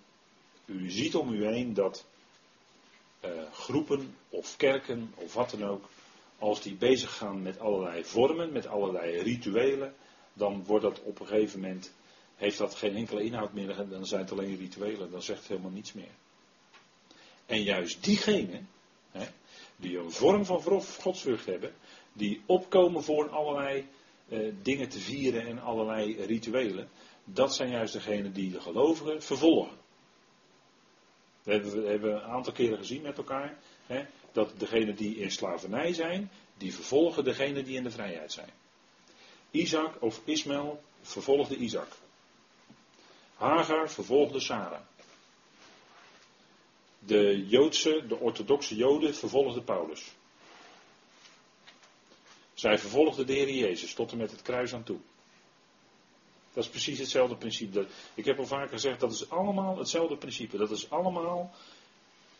u 0.66 0.90
ziet 0.90 1.16
om 1.16 1.34
u 1.34 1.46
heen 1.46 1.74
dat 1.74 2.06
uh, 3.26 3.52
groepen 3.52 4.16
of 4.30 4.58
kerken 4.58 5.14
of 5.16 5.34
wat 5.34 5.50
dan 5.50 5.64
ook, 5.64 5.90
als 6.38 6.62
die 6.62 6.76
bezig 6.76 7.18
gaan 7.18 7.42
met 7.42 7.60
allerlei 7.60 8.04
vormen, 8.04 8.52
met 8.52 8.68
allerlei 8.68 9.22
rituelen, 9.22 9.96
dan 10.34 10.64
wordt 10.66 10.84
dat 10.84 11.02
op 11.02 11.20
een 11.20 11.28
gegeven 11.28 11.60
moment, 11.60 11.92
heeft 12.36 12.58
dat 12.58 12.76
geen 12.76 12.96
enkele 12.96 13.24
inhoud 13.24 13.54
meer, 13.54 13.90
dan 13.90 14.06
zijn 14.06 14.22
het 14.22 14.32
alleen 14.32 14.58
rituelen, 14.58 15.12
dan 15.12 15.22
zegt 15.22 15.40
het 15.40 15.48
helemaal 15.48 15.72
niets 15.72 15.94
meer. 15.94 16.12
En 17.46 17.64
juist 17.64 18.04
diegenen, 18.04 18.70
hè, 19.12 19.28
die 19.80 19.98
een 19.98 20.12
vorm 20.12 20.46
van 20.46 20.62
godsvrucht 21.00 21.46
hebben, 21.46 21.74
die 22.14 22.42
opkomen 22.46 23.04
voor 23.04 23.30
allerlei 23.30 23.88
eh, 24.30 24.40
dingen 24.62 24.90
te 24.90 25.00
vieren 25.00 25.48
en 25.48 25.60
allerlei 25.60 26.26
rituelen. 26.26 26.90
Dat 27.24 27.56
zijn 27.56 27.70
juist 27.70 27.94
degenen 27.94 28.34
die 28.34 28.52
de 28.52 28.62
gelovigen 28.62 29.24
vervolgen. 29.24 29.78
Dat 31.44 31.54
hebben 31.54 31.84
we 31.84 31.90
hebben 31.90 32.14
een 32.16 32.22
aantal 32.22 32.54
keren 32.54 32.78
gezien 32.78 33.02
met 33.02 33.18
elkaar. 33.18 33.58
Hè, 33.86 34.06
dat 34.32 34.54
degenen 34.58 34.96
die 34.96 35.16
in 35.16 35.32
slavernij 35.32 35.94
zijn, 35.94 36.32
die 36.58 36.74
vervolgen 36.74 37.24
degenen 37.24 37.66
die 37.66 37.78
in 37.78 37.84
de 37.84 37.92
vrijheid 37.92 38.32
zijn. 38.32 38.50
Isaac 39.52 40.02
of 40.02 40.22
Ismaël 40.26 40.82
vervolgde 41.02 41.56
Isaac. 41.56 41.88
Hagar 43.36 43.90
vervolgde 43.90 44.40
Sarah. 44.40 44.82
De 47.00 47.48
Joodse, 47.48 48.04
de 48.08 48.18
orthodoxe 48.18 48.76
Joden 48.76 49.16
vervolgden 49.16 49.64
Paulus. 49.64 50.12
Zij 52.54 52.78
vervolgden 52.78 53.26
de 53.28 53.34
Heer 53.34 53.50
Jezus 53.50 53.94
tot 53.94 54.12
en 54.12 54.18
met 54.18 54.32
het 54.32 54.42
kruis 54.42 54.74
aan 54.74 54.84
toe. 54.84 55.00
Dat 56.54 56.64
is 56.64 56.70
precies 56.70 57.00
hetzelfde 57.00 57.36
principe. 57.36 57.88
Ik 58.14 58.26
heb 58.26 58.40
al 58.40 58.46
vaker 58.46 58.70
gezegd, 58.70 59.00
dat 59.00 59.12
is 59.12 59.30
allemaal 59.30 59.78
hetzelfde 59.78 60.18
principe. 60.18 60.58
Dat 60.58 60.72
is 60.72 60.90
allemaal 60.90 61.52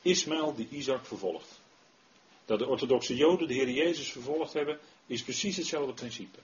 Ismaël 0.02 0.56
die 0.56 0.68
Isaac 0.70 1.06
vervolgt. 1.06 1.60
Dat 2.46 2.60
de 2.60 2.68
orthodoxe 2.68 3.16
Joden 3.16 3.48
de 3.48 3.54
Heer 3.54 3.70
Jezus 3.70 4.12
vervolgd 4.12 4.54
hebben, 4.54 4.80
is 5.06 5.24
precies 5.24 5.58
hetzelfde 5.58 5.94
principe. 5.94 6.40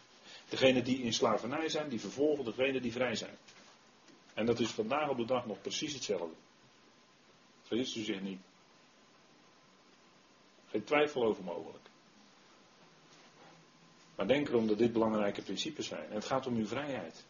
Degenen 0.49 0.83
die 0.83 1.01
in 1.01 1.13
slavernij 1.13 1.69
zijn, 1.69 1.89
die 1.89 1.99
vervolgen 1.99 2.45
degenen 2.45 2.81
die 2.81 2.91
vrij 2.91 3.15
zijn. 3.15 3.37
En 4.33 4.45
dat 4.45 4.59
is 4.59 4.69
vandaag 4.69 5.09
op 5.09 5.17
de 5.17 5.25
dag 5.25 5.45
nog 5.45 5.61
precies 5.61 5.93
hetzelfde. 5.93 6.35
Vergist 7.65 7.95
u 7.95 8.03
zich 8.03 8.21
niet. 8.21 8.39
Geen 10.69 10.83
twijfel 10.83 11.23
over 11.23 11.43
mogelijk. 11.43 11.83
Maar 14.15 14.27
denk 14.27 14.47
erom 14.47 14.67
dat 14.67 14.77
dit 14.77 14.93
belangrijke 14.93 15.41
principes 15.41 15.87
zijn. 15.87 16.09
En 16.09 16.15
het 16.15 16.25
gaat 16.25 16.47
om 16.47 16.55
uw 16.55 16.67
vrijheid. 16.67 17.25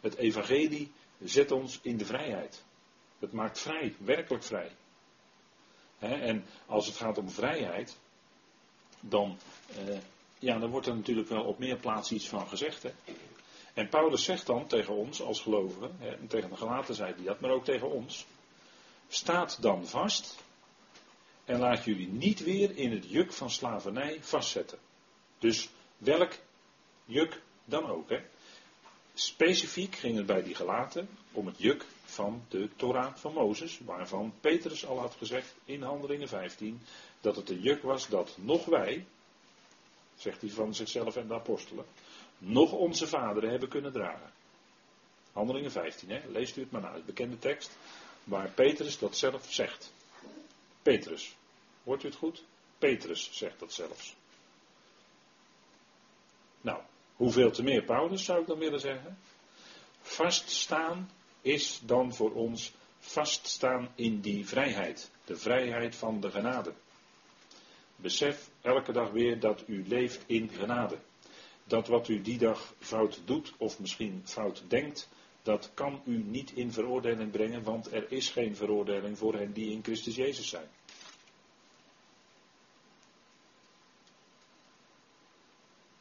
Het 0.00 0.16
evangelie 0.16 0.92
zet 1.24 1.50
ons 1.50 1.78
in 1.82 1.96
de 1.96 2.04
vrijheid. 2.04 2.64
Het 3.18 3.32
maakt 3.32 3.58
vrij, 3.58 3.94
werkelijk 3.98 4.44
vrij. 4.44 4.70
En 5.98 6.44
als 6.66 6.86
het 6.86 6.96
gaat 6.96 7.18
om 7.18 7.30
vrijheid, 7.30 7.98
dan, 9.00 9.38
eh, 9.76 9.98
ja, 10.38 10.58
dan 10.58 10.70
wordt 10.70 10.86
er 10.86 10.96
natuurlijk 10.96 11.28
wel 11.28 11.44
op 11.44 11.58
meer 11.58 11.76
plaatsen 11.76 12.16
iets 12.16 12.28
van 12.28 12.48
gezegd. 12.48 12.82
Hè? 12.82 12.90
En 13.80 13.88
Paulus 13.88 14.24
zegt 14.24 14.46
dan 14.46 14.66
tegen 14.66 14.94
ons 14.94 15.22
als 15.22 15.40
gelovigen, 15.40 15.96
hè, 15.98 16.26
tegen 16.26 16.50
de 16.50 16.56
gelaten 16.56 16.94
zei 16.94 17.14
hij 17.14 17.24
dat, 17.24 17.40
maar 17.40 17.50
ook 17.50 17.64
tegen 17.64 17.90
ons. 17.90 18.26
Staat 19.08 19.62
dan 19.62 19.86
vast 19.86 20.36
en 21.44 21.58
laat 21.58 21.84
jullie 21.84 22.08
niet 22.08 22.44
weer 22.44 22.76
in 22.76 22.92
het 22.92 23.10
juk 23.10 23.32
van 23.32 23.50
slavernij 23.50 24.18
vastzetten. 24.20 24.78
Dus 25.38 25.68
welk 25.98 26.32
juk 27.04 27.42
dan 27.64 27.86
ook. 27.86 28.08
Hè? 28.08 28.20
Specifiek 29.14 29.96
ging 29.96 30.16
het 30.16 30.26
bij 30.26 30.42
die 30.42 30.54
gelaten 30.54 31.08
om 31.32 31.46
het 31.46 31.58
juk 31.58 31.86
van 32.04 32.44
de 32.48 32.68
Torah 32.76 33.16
van 33.16 33.32
Mozes, 33.32 33.80
waarvan 33.84 34.34
Petrus 34.40 34.86
al 34.86 34.98
had 34.98 35.14
gezegd 35.18 35.54
in 35.64 35.82
Handelingen 35.82 36.28
15, 36.28 36.80
dat 37.20 37.36
het 37.36 37.50
een 37.50 37.60
juk 37.60 37.82
was 37.82 38.08
dat 38.08 38.36
nog 38.38 38.64
wij, 38.64 39.06
zegt 40.16 40.40
hij 40.40 40.50
van 40.50 40.74
zichzelf 40.74 41.16
en 41.16 41.28
de 41.28 41.34
apostelen, 41.34 41.84
nog 42.40 42.72
onze 42.72 43.06
vaderen 43.06 43.50
hebben 43.50 43.68
kunnen 43.68 43.92
dragen. 43.92 44.32
Handelingen 45.32 45.70
15, 45.70 46.10
hè? 46.10 46.20
leest 46.28 46.56
u 46.56 46.60
het 46.60 46.70
maar 46.70 46.80
na, 46.80 46.94
het 46.94 47.06
bekende 47.06 47.38
tekst, 47.38 47.76
waar 48.24 48.48
Petrus 48.48 48.98
dat 48.98 49.16
zelf 49.16 49.46
zegt. 49.48 49.92
Petrus, 50.82 51.36
hoort 51.84 52.02
u 52.02 52.06
het 52.06 52.16
goed? 52.16 52.44
Petrus 52.78 53.30
zegt 53.32 53.58
dat 53.58 53.72
zelfs. 53.72 54.14
Nou, 56.60 56.82
hoeveel 57.16 57.50
te 57.50 57.62
meer 57.62 57.82
Paulus 57.82 58.24
zou 58.24 58.40
ik 58.40 58.46
dan 58.46 58.58
willen 58.58 58.80
zeggen? 58.80 59.18
Vaststaan 60.02 61.10
is 61.40 61.80
dan 61.84 62.14
voor 62.14 62.32
ons 62.32 62.72
vaststaan 62.98 63.92
in 63.94 64.20
die 64.20 64.46
vrijheid. 64.46 65.10
De 65.24 65.36
vrijheid 65.36 65.96
van 65.96 66.20
de 66.20 66.30
genade. 66.30 66.72
Besef 67.96 68.50
elke 68.60 68.92
dag 68.92 69.10
weer 69.10 69.40
dat 69.40 69.62
u 69.66 69.84
leeft 69.88 70.22
in 70.26 70.48
genade. 70.48 70.98
Dat 71.70 71.88
wat 71.88 72.08
u 72.08 72.20
die 72.20 72.38
dag 72.38 72.74
fout 72.78 73.20
doet 73.24 73.52
of 73.58 73.80
misschien 73.80 74.22
fout 74.24 74.62
denkt, 74.68 75.08
dat 75.42 75.70
kan 75.74 76.02
u 76.04 76.22
niet 76.22 76.52
in 76.52 76.72
veroordeling 76.72 77.30
brengen, 77.30 77.62
want 77.62 77.92
er 77.92 78.12
is 78.12 78.30
geen 78.30 78.56
veroordeling 78.56 79.18
voor 79.18 79.34
hen 79.34 79.52
die 79.52 79.72
in 79.72 79.82
Christus 79.82 80.16
Jezus 80.16 80.48
zijn. 80.48 80.68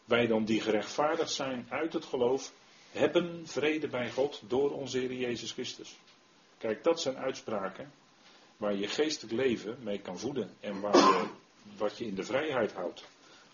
Wij 0.05 0.27
dan 0.27 0.45
die 0.45 0.61
gerechtvaardigd 0.61 1.31
zijn 1.31 1.65
uit 1.69 1.93
het 1.93 2.05
geloof, 2.05 2.53
hebben 2.91 3.47
vrede 3.47 3.87
bij 3.87 4.11
God 4.11 4.41
door 4.47 4.71
onze 4.71 4.97
Heer 4.97 5.13
Jezus 5.13 5.51
Christus. 5.51 5.97
Kijk, 6.57 6.83
dat 6.83 7.01
zijn 7.01 7.17
uitspraken 7.17 7.91
waar 8.57 8.75
je 8.75 8.87
geestelijk 8.87 9.33
leven 9.33 9.77
mee 9.83 9.99
kan 9.99 10.19
voeden 10.19 10.55
en 10.59 10.79
waar 10.79 10.95
je, 10.97 11.29
wat 11.77 11.97
je 11.97 12.05
in 12.05 12.15
de 12.15 12.23
vrijheid 12.23 12.73
houdt. 12.73 13.03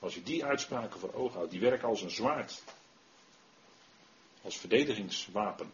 Als 0.06 0.16
je 0.16 0.24
die 0.24 0.46
uitspraken 0.46 1.00
voor 1.00 1.14
ogen 1.14 1.36
houdt, 1.36 1.52
die 1.52 1.60
werken 1.60 1.88
als 1.88 2.02
een 2.02 2.10
zwaard. 2.10 2.64
Als 4.42 4.58
verdedigingswapen. 4.58 5.74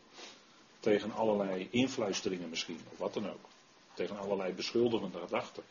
Tegen 0.79 1.11
allerlei 1.11 1.67
influisteringen 1.71 2.49
misschien, 2.49 2.79
of 2.91 2.97
wat 2.97 3.13
dan 3.13 3.29
ook. 3.29 3.45
Tegen 3.93 4.17
allerlei 4.17 4.53
beschuldigende 4.53 5.19
gedachten. 5.19 5.63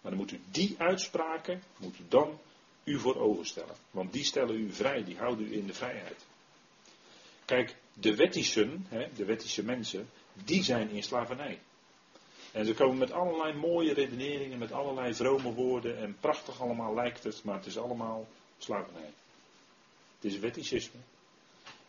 Maar 0.00 0.10
dan 0.10 0.20
moet 0.20 0.30
u 0.30 0.40
die 0.50 0.74
uitspraken, 0.78 1.62
moet 1.76 1.98
u 1.98 2.02
dan 2.08 2.38
u 2.84 2.98
voor 2.98 3.16
ogen 3.16 3.46
stellen. 3.46 3.76
Want 3.90 4.12
die 4.12 4.24
stellen 4.24 4.56
u 4.56 4.72
vrij, 4.72 5.04
die 5.04 5.16
houden 5.16 5.46
u 5.46 5.52
in 5.52 5.66
de 5.66 5.74
vrijheid. 5.74 6.26
Kijk, 7.44 7.76
de 7.92 8.14
wettischen, 8.14 8.86
de 9.14 9.24
wettische 9.24 9.64
mensen, 9.64 10.10
die 10.32 10.62
zijn 10.62 10.90
in 10.90 11.02
slavernij. 11.02 11.58
En 12.58 12.66
ze 12.66 12.74
komen 12.74 12.98
met 12.98 13.12
allerlei 13.12 13.52
mooie 13.52 13.92
redeneringen, 13.92 14.58
met 14.58 14.72
allerlei 14.72 15.14
vrome 15.14 15.52
woorden 15.52 15.98
en 15.98 16.16
prachtig 16.20 16.60
allemaal 16.60 16.94
lijkt 16.94 17.24
het, 17.24 17.44
maar 17.44 17.56
het 17.56 17.66
is 17.66 17.78
allemaal 17.78 18.26
slavernij. 18.58 19.10
Het 20.14 20.32
is 20.32 20.38
wetticisme. 20.38 21.00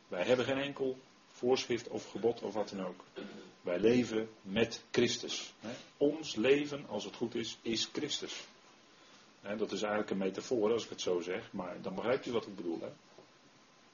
Wij 0.08 0.24
hebben 0.24 0.46
geen 0.46 0.58
enkel 0.58 0.98
voorschrift 1.32 1.88
of 1.88 2.12
gebod 2.12 2.42
of 2.42 2.54
wat 2.54 2.70
dan 2.70 2.86
ook. 2.86 3.04
Wij 3.62 3.80
leven 3.80 4.30
met 4.42 4.84
Christus. 4.92 5.54
Ons 5.98 6.36
leven, 6.36 6.86
als 6.88 7.04
het 7.04 7.16
goed 7.16 7.36
is, 7.36 7.58
is 7.62 7.90
Christus. 7.94 8.48
Dat 9.42 9.72
is 9.72 9.82
eigenlijk 9.82 10.12
een 10.12 10.18
metafoor 10.18 10.72
als 10.72 10.84
ik 10.84 10.90
het 10.90 11.02
zo 11.02 11.22
zeg, 11.22 11.52
maar 11.52 11.82
dan 11.82 11.96
begrijpt 11.96 12.26
u 12.26 12.32
wat 12.32 12.48
ik 12.48 12.56
bedoel. 12.56 12.82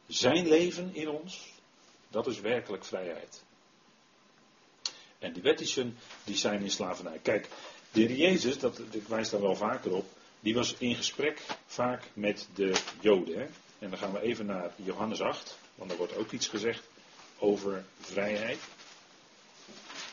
Zijn 0.07 0.47
leven 0.47 0.95
in 0.95 1.09
ons, 1.09 1.51
dat 2.09 2.27
is 2.27 2.39
werkelijk 2.39 2.85
vrijheid. 2.85 3.43
En 5.25 5.33
die 5.33 5.41
wettischen, 5.41 5.97
die 6.23 6.37
zijn 6.37 6.61
in 6.61 6.71
slavernij. 6.71 7.19
Kijk, 7.21 7.47
de 7.91 8.01
heer 8.01 8.15
Jezus, 8.15 8.59
dat, 8.59 8.81
ik 8.91 9.07
wijs 9.07 9.29
daar 9.29 9.41
wel 9.41 9.55
vaker 9.55 9.93
op, 9.93 10.05
die 10.39 10.53
was 10.53 10.75
in 10.77 10.95
gesprek 10.95 11.41
vaak 11.65 12.03
met 12.13 12.47
de 12.55 12.73
Joden. 12.99 13.37
Hè? 13.37 13.45
En 13.79 13.89
dan 13.89 13.97
gaan 13.97 14.11
we 14.11 14.21
even 14.21 14.45
naar 14.45 14.71
Johannes 14.75 15.21
8, 15.21 15.57
want 15.75 15.91
er 15.91 15.97
wordt 15.97 16.15
ook 16.15 16.31
iets 16.31 16.47
gezegd 16.47 16.83
over 17.39 17.85
vrijheid. 17.99 18.59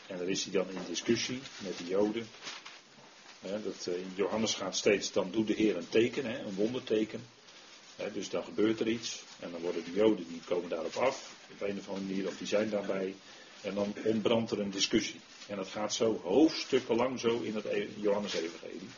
En 0.07 0.17
daar 0.17 0.29
is 0.29 0.43
hij 0.43 0.53
dan 0.53 0.69
in 0.69 0.81
discussie 0.87 1.39
met 1.57 1.77
de 1.77 1.85
Joden. 1.85 2.27
dat, 3.41 3.87
uh, 3.89 3.95
Johannes 4.15 4.53
gaat 4.53 4.75
steeds, 4.75 5.11
dan 5.11 5.31
doet 5.31 5.47
de 5.47 5.53
Heer 5.53 5.77
een 5.77 5.89
teken, 5.89 6.25
een 6.25 6.55
wonderteken. 6.55 7.25
dus 8.13 8.29
dan 8.29 8.43
gebeurt 8.43 8.79
er 8.79 8.87
iets. 8.87 9.23
En 9.39 9.51
dan 9.51 9.61
worden 9.61 9.83
de 9.83 9.93
Joden, 9.93 10.27
die 10.27 10.41
komen 10.45 10.69
daarop 10.69 10.95
af. 10.95 11.31
Op 11.51 11.61
een 11.61 11.79
of 11.79 11.87
andere 11.87 12.05
manier, 12.05 12.27
of 12.27 12.37
die 12.37 12.47
zijn 12.47 12.69
daarbij. 12.69 13.15
En 13.63 13.75
dan 13.75 13.93
ontbrandt 14.05 14.51
er 14.51 14.59
een 14.59 14.71
discussie. 14.71 15.19
En 15.47 15.55
dat 15.55 15.67
gaat 15.67 15.93
zo 15.93 16.21
hoofdstukken 16.23 16.95
lang 16.95 17.19
zo 17.19 17.39
in 17.39 17.55
het 17.55 17.65
e- 17.65 17.87
Johannes-evangelie. 17.95 18.89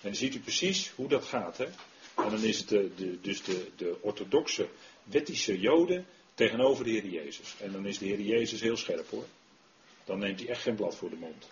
En 0.00 0.08
dan 0.08 0.14
ziet 0.14 0.34
u 0.34 0.40
precies 0.40 0.92
hoe 0.94 1.08
dat 1.08 1.24
gaat. 1.24 1.58
Hè? 1.58 1.64
En 2.16 2.30
dan 2.30 2.42
is 2.42 2.58
het 2.58 2.68
de, 2.68 3.18
dus 3.20 3.42
de, 3.42 3.70
de 3.76 3.96
orthodoxe 4.00 4.68
wettische 5.04 5.60
joden 5.60 6.06
tegenover 6.34 6.84
de 6.84 6.90
Heer 6.90 7.06
Jezus. 7.06 7.54
En 7.58 7.72
dan 7.72 7.86
is 7.86 7.98
de 7.98 8.06
Heer 8.06 8.20
Jezus 8.20 8.60
heel 8.60 8.76
scherp 8.76 9.10
hoor. 9.10 9.26
Dan 10.04 10.18
neemt 10.18 10.40
hij 10.40 10.48
echt 10.48 10.62
geen 10.62 10.74
blad 10.74 10.94
voor 10.94 11.10
de 11.10 11.16
mond. 11.16 11.48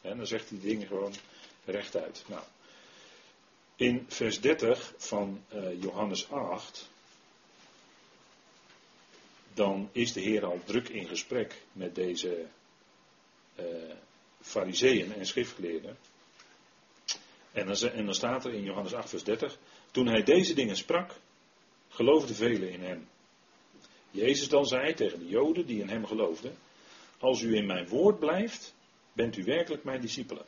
En 0.00 0.16
dan 0.16 0.26
zegt 0.26 0.50
hij 0.50 0.58
dingen 0.60 0.86
gewoon 0.86 1.14
rechtuit. 1.64 2.24
Nou, 2.26 2.42
in 3.76 4.04
vers 4.08 4.40
30 4.40 4.94
van 4.96 5.44
uh, 5.54 5.82
Johannes 5.82 6.30
8 6.30 6.88
dan 9.54 9.88
is 9.92 10.12
de 10.12 10.20
Heer 10.20 10.44
al 10.44 10.60
druk 10.64 10.88
in 10.88 11.06
gesprek 11.06 11.62
met 11.72 11.94
deze 11.94 12.46
uh, 13.60 13.66
fariseeën 14.40 15.12
en 15.12 15.26
schriftgeleerden. 15.26 15.96
En 17.52 17.66
dan, 17.66 17.76
en 17.76 18.04
dan 18.04 18.14
staat 18.14 18.44
er 18.44 18.54
in 18.54 18.62
Johannes 18.62 18.94
8, 18.94 19.08
vers 19.08 19.24
30, 19.24 19.58
toen 19.90 20.06
hij 20.06 20.22
deze 20.22 20.54
dingen 20.54 20.76
sprak, 20.76 21.14
geloofden 21.88 22.34
velen 22.34 22.70
in 22.70 22.82
hem. 22.82 23.08
Jezus 24.10 24.48
dan 24.48 24.66
zei 24.66 24.94
tegen 24.94 25.18
de 25.18 25.28
Joden 25.28 25.66
die 25.66 25.80
in 25.80 25.88
hem 25.88 26.06
geloofden, 26.06 26.56
als 27.18 27.42
u 27.42 27.54
in 27.56 27.66
mijn 27.66 27.88
woord 27.88 28.18
blijft, 28.18 28.74
bent 29.12 29.36
u 29.36 29.44
werkelijk 29.44 29.84
mijn 29.84 30.00
discipelen. 30.00 30.44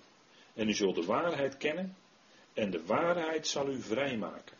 En 0.55 0.68
u 0.68 0.72
zult 0.72 0.94
de 0.94 1.05
waarheid 1.05 1.57
kennen 1.57 1.96
en 2.53 2.70
de 2.70 2.84
waarheid 2.86 3.46
zal 3.46 3.68
u 3.68 3.82
vrijmaken. 3.82 4.57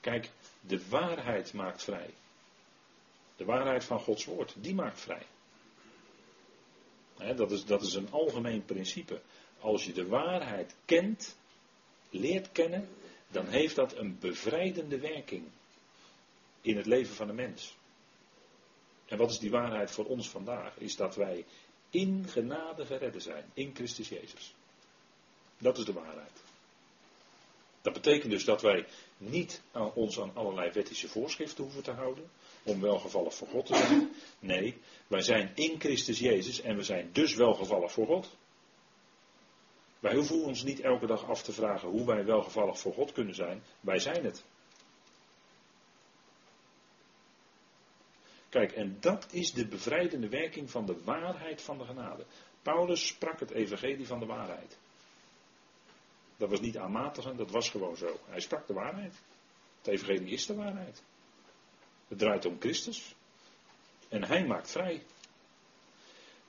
Kijk, 0.00 0.30
de 0.60 0.88
waarheid 0.88 1.52
maakt 1.52 1.82
vrij. 1.82 2.10
De 3.42 3.48
waarheid 3.48 3.84
van 3.84 4.00
Gods 4.00 4.24
woord, 4.24 4.54
die 4.60 4.74
maakt 4.74 5.00
vrij. 5.00 5.26
dat, 7.36 7.50
is, 7.50 7.64
dat 7.64 7.82
is 7.82 7.94
een 7.94 8.10
algemeen 8.10 8.64
principe. 8.64 9.20
Als 9.60 9.84
je 9.84 9.92
de 9.92 10.06
waarheid 10.06 10.74
kent, 10.84 11.36
leert 12.10 12.52
kennen, 12.52 12.88
dan 13.28 13.46
heeft 13.46 13.76
dat 13.76 13.96
een 13.96 14.18
bevrijdende 14.18 14.98
werking 14.98 15.44
in 16.60 16.76
het 16.76 16.86
leven 16.86 17.14
van 17.14 17.26
de 17.26 17.32
mens. 17.32 17.76
En 19.06 19.18
wat 19.18 19.30
is 19.30 19.38
die 19.38 19.50
waarheid 19.50 19.90
voor 19.90 20.04
ons 20.04 20.30
vandaag? 20.30 20.76
Is 20.76 20.96
dat 20.96 21.14
wij 21.14 21.44
in 21.90 22.28
genade 22.28 22.86
geredden 22.86 23.22
zijn, 23.22 23.50
in 23.54 23.74
Christus 23.74 24.08
Jezus. 24.08 24.54
Dat 25.58 25.78
is 25.78 25.84
de 25.84 25.92
waarheid. 25.92 26.42
Dat 27.80 27.92
betekent 27.92 28.30
dus 28.30 28.44
dat 28.44 28.62
wij 28.62 28.86
niet 29.16 29.62
aan 29.72 29.92
ons 29.92 30.20
aan 30.20 30.36
allerlei 30.36 30.70
wettische 30.70 31.08
voorschriften 31.08 31.64
hoeven 31.64 31.82
te 31.82 31.90
houden, 31.90 32.30
om 32.62 32.80
welgevallig 32.80 33.34
voor 33.34 33.48
God 33.48 33.66
te 33.66 33.76
zijn. 33.76 34.10
Nee, 34.38 34.78
wij 35.06 35.22
zijn 35.22 35.52
in 35.54 35.80
Christus 35.80 36.18
Jezus 36.18 36.60
en 36.60 36.76
we 36.76 36.82
zijn 36.82 37.08
dus 37.12 37.34
welgevallig 37.34 37.92
voor 37.92 38.06
God. 38.06 38.36
Wij 40.00 40.14
hoeven 40.14 40.44
ons 40.44 40.62
niet 40.62 40.80
elke 40.80 41.06
dag 41.06 41.28
af 41.28 41.42
te 41.42 41.52
vragen 41.52 41.88
hoe 41.88 42.06
wij 42.06 42.24
welgevallig 42.24 42.78
voor 42.78 42.92
God 42.92 43.12
kunnen 43.12 43.34
zijn. 43.34 43.62
Wij 43.80 43.98
zijn 43.98 44.24
het. 44.24 44.44
Kijk, 48.48 48.72
en 48.72 48.96
dat 49.00 49.26
is 49.32 49.52
de 49.52 49.66
bevrijdende 49.66 50.28
werking 50.28 50.70
van 50.70 50.86
de 50.86 51.02
waarheid 51.04 51.62
van 51.62 51.78
de 51.78 51.84
genade. 51.84 52.24
Paulus 52.62 53.06
sprak 53.06 53.40
het 53.40 53.50
evangelie 53.50 54.06
van 54.06 54.18
de 54.18 54.26
waarheid. 54.26 54.78
Dat 56.36 56.50
was 56.50 56.60
niet 56.60 56.78
aanmatigend, 56.78 57.38
dat 57.38 57.50
was 57.50 57.70
gewoon 57.70 57.96
zo. 57.96 58.18
Hij 58.24 58.40
sprak 58.40 58.66
de 58.66 58.74
waarheid. 58.74 59.14
Het 59.78 59.86
evangelie 59.86 60.32
is 60.32 60.46
de 60.46 60.54
waarheid. 60.54 61.02
Het 62.12 62.20
draait 62.20 62.44
om 62.44 62.56
Christus. 62.60 63.14
En 64.08 64.24
hij 64.24 64.46
maakt 64.46 64.70
vrij. 64.70 65.02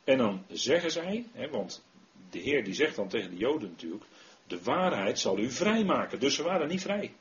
En 0.03 0.18
dan 0.18 0.45
zeggen 0.49 0.91
zij, 0.91 1.26
hè, 1.32 1.49
want 1.49 1.84
de 2.30 2.39
Heer 2.39 2.64
die 2.64 2.74
zegt 2.74 2.95
dan 2.95 3.07
tegen 3.07 3.30
de 3.30 3.38
Joden 3.38 3.70
natuurlijk, 3.70 4.03
de 4.47 4.64
waarheid 4.64 5.20
zal 5.20 5.38
u 5.38 5.51
vrijmaken. 5.51 6.20
Dus 6.20 6.36
ze 6.36 6.43
waren 6.43 6.68
niet 6.68 6.82
vrij. 6.82 7.14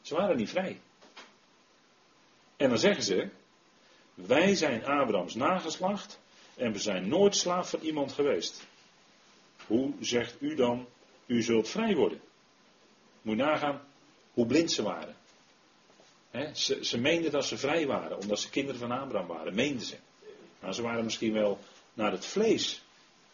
Ze 0.00 0.14
waren 0.14 0.36
niet 0.36 0.48
vrij. 0.48 0.80
En 2.56 2.68
dan 2.68 2.78
zeggen 2.78 3.02
ze, 3.02 3.28
wij 4.14 4.54
zijn 4.54 4.84
Abrahams 4.84 5.34
nageslacht 5.34 6.20
en 6.56 6.72
we 6.72 6.78
zijn 6.78 7.08
nooit 7.08 7.36
slaaf 7.36 7.70
van 7.70 7.80
iemand 7.80 8.12
geweest. 8.12 8.66
Hoe 9.66 9.92
zegt 10.00 10.36
u 10.40 10.54
dan, 10.54 10.86
u 11.26 11.42
zult 11.42 11.68
vrij 11.68 11.94
worden? 11.94 12.20
Moet 13.22 13.36
nagaan 13.36 13.80
hoe 14.32 14.46
blind 14.46 14.72
ze 14.72 14.82
waren. 14.82 15.22
Ze, 16.54 16.84
ze 16.84 16.98
meenden 16.98 17.30
dat 17.30 17.44
ze 17.44 17.58
vrij 17.58 17.86
waren, 17.86 18.18
omdat 18.18 18.40
ze 18.40 18.50
kinderen 18.50 18.80
van 18.80 18.90
Abraham 18.90 19.26
waren, 19.26 19.54
meenden 19.54 19.86
ze. 19.86 19.96
Nou, 20.60 20.72
ze 20.72 20.82
waren 20.82 21.04
misschien 21.04 21.32
wel 21.32 21.58
naar 21.94 22.12
het 22.12 22.26
vlees, 22.26 22.82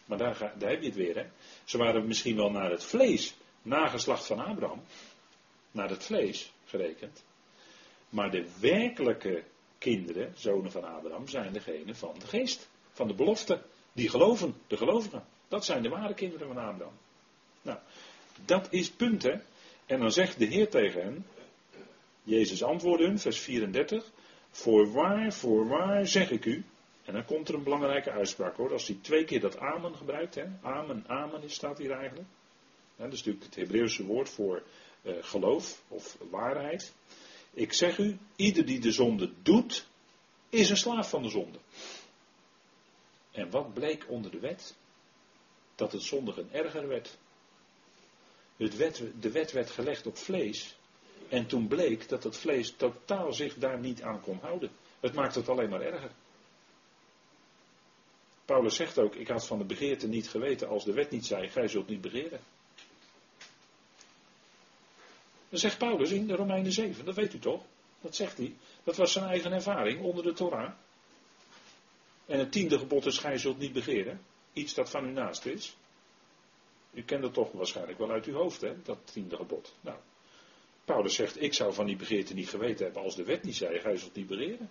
maar 0.05 0.17
daar, 0.17 0.53
daar 0.57 0.69
heb 0.69 0.81
je 0.81 0.87
het 0.87 0.95
weer. 0.95 1.15
Hè? 1.15 1.25
Ze 1.63 1.77
waren 1.77 2.07
misschien 2.07 2.35
wel 2.35 2.51
naar 2.51 2.71
het 2.71 2.83
vlees, 2.83 3.35
nageslacht 3.61 4.25
van 4.25 4.39
Abraham, 4.39 4.83
naar 5.71 5.89
het 5.89 6.03
vlees 6.03 6.51
gerekend. 6.65 7.23
Maar 8.09 8.31
de 8.31 8.45
werkelijke 8.59 9.43
kinderen, 9.77 10.33
zonen 10.37 10.71
van 10.71 10.83
Abraham, 10.83 11.27
zijn 11.27 11.53
degene 11.53 11.95
van 11.95 12.15
de 12.19 12.27
geest, 12.27 12.69
van 12.91 13.07
de 13.07 13.13
belofte. 13.13 13.61
Die 13.93 14.09
geloven, 14.09 14.55
de 14.67 14.77
gelovigen. 14.77 15.25
Dat 15.47 15.65
zijn 15.65 15.83
de 15.83 15.89
ware 15.89 16.13
kinderen 16.13 16.47
van 16.47 16.57
Abraham. 16.57 16.97
Nou, 17.61 17.77
dat 18.45 18.67
is 18.69 18.91
punt, 18.91 19.23
hè. 19.23 19.33
En 19.85 19.99
dan 19.99 20.11
zegt 20.11 20.39
de 20.39 20.45
Heer 20.45 20.69
tegen 20.69 21.01
hen, 21.01 21.25
Jezus 22.23 22.63
antwoordde 22.63 23.05
hun, 23.05 23.19
vers 23.19 23.39
34, 23.39 24.11
voorwaar, 24.49 25.33
voorwaar 25.33 26.07
zeg 26.07 26.31
ik 26.31 26.45
u. 26.45 26.63
En 27.05 27.13
dan 27.13 27.25
komt 27.25 27.49
er 27.49 27.55
een 27.55 27.63
belangrijke 27.63 28.11
uitspraak 28.11 28.55
hoor, 28.55 28.71
als 28.71 28.87
hij 28.87 28.97
twee 29.01 29.25
keer 29.25 29.39
dat 29.39 29.57
amen 29.57 29.95
gebruikt, 29.95 30.35
hè. 30.35 30.45
Amen, 30.61 31.03
amen 31.07 31.49
staat 31.49 31.77
hier 31.77 31.91
eigenlijk. 31.91 32.27
dat 32.95 33.13
is 33.13 33.17
natuurlijk 33.17 33.45
het 33.45 33.55
Hebreeuwse 33.55 34.05
woord 34.05 34.29
voor 34.29 34.63
uh, 35.01 35.13
geloof 35.21 35.81
of 35.87 36.17
waarheid. 36.29 36.93
Ik 37.53 37.73
zeg 37.73 37.97
u, 37.97 38.17
ieder 38.35 38.65
die 38.65 38.79
de 38.79 38.91
zonde 38.91 39.31
doet, 39.41 39.87
is 40.49 40.69
een 40.69 40.77
slaaf 40.77 41.09
van 41.09 41.23
de 41.23 41.29
zonde. 41.29 41.57
En 43.31 43.49
wat 43.49 43.73
bleek 43.73 44.05
onder 44.07 44.31
de 44.31 44.39
wet? 44.39 44.75
Dat 45.75 45.91
het 45.91 46.01
zondigen 46.01 46.49
erger 46.51 46.87
werd. 46.87 47.17
Het 48.57 48.77
wet, 48.77 49.03
de 49.19 49.31
wet 49.31 49.51
werd 49.51 49.69
gelegd 49.69 50.05
op 50.05 50.17
vlees. 50.17 50.75
En 51.31 51.47
toen 51.47 51.67
bleek 51.67 52.09
dat 52.09 52.23
het 52.23 52.37
vlees 52.37 52.71
totaal 52.71 53.33
zich 53.33 53.55
daar 53.55 53.79
niet 53.79 54.01
aan 54.01 54.21
kon 54.21 54.39
houden. 54.41 54.71
Het 54.99 55.13
maakt 55.13 55.35
het 55.35 55.49
alleen 55.49 55.69
maar 55.69 55.81
erger. 55.81 56.11
Paulus 58.45 58.75
zegt 58.75 58.99
ook: 58.99 59.15
Ik 59.15 59.27
had 59.27 59.47
van 59.47 59.57
de 59.57 59.63
begeerte 59.63 60.07
niet 60.07 60.29
geweten 60.29 60.67
als 60.67 60.85
de 60.85 60.93
wet 60.93 61.11
niet 61.11 61.25
zei: 61.25 61.49
Gij 61.49 61.67
zult 61.67 61.87
niet 61.87 62.01
begeren. 62.01 62.39
Dat 65.49 65.59
zegt 65.59 65.77
Paulus 65.77 66.11
in 66.11 66.27
de 66.27 66.35
Romeinen 66.35 66.71
7, 66.71 67.05
dat 67.05 67.15
weet 67.15 67.33
u 67.33 67.39
toch? 67.39 67.61
Dat 68.01 68.15
zegt 68.15 68.37
hij. 68.37 68.55
Dat 68.83 68.95
was 68.95 69.11
zijn 69.11 69.25
eigen 69.25 69.51
ervaring 69.51 70.01
onder 70.01 70.23
de 70.23 70.33
Torah. 70.33 70.71
En 72.25 72.39
het 72.39 72.51
tiende 72.51 72.77
gebod 72.77 73.05
is: 73.05 73.17
Gij 73.17 73.37
zult 73.37 73.57
niet 73.57 73.73
begeren. 73.73 74.21
Iets 74.53 74.73
dat 74.73 74.89
van 74.89 75.05
u 75.05 75.11
naast 75.11 75.45
is. 75.45 75.75
U 76.93 77.03
kent 77.03 77.21
dat 77.21 77.33
toch 77.33 77.51
waarschijnlijk 77.51 77.97
wel 77.97 78.11
uit 78.11 78.25
uw 78.25 78.35
hoofd, 78.35 78.61
hè? 78.61 78.81
Dat 78.81 78.97
tiende 79.13 79.35
gebod. 79.35 79.73
Nou, 79.81 79.97
Paulus 80.91 81.15
zegt: 81.15 81.41
Ik 81.41 81.53
zou 81.53 81.73
van 81.73 81.85
die 81.85 81.95
begeerte 81.95 82.33
niet 82.33 82.49
geweten 82.49 82.85
hebben 82.85 83.03
als 83.03 83.15
de 83.15 83.23
wet 83.23 83.43
niet 83.43 83.55
zei: 83.55 83.79
Gij 83.79 83.97
zult 83.97 84.15
niet 84.15 84.27
begeren. 84.27 84.69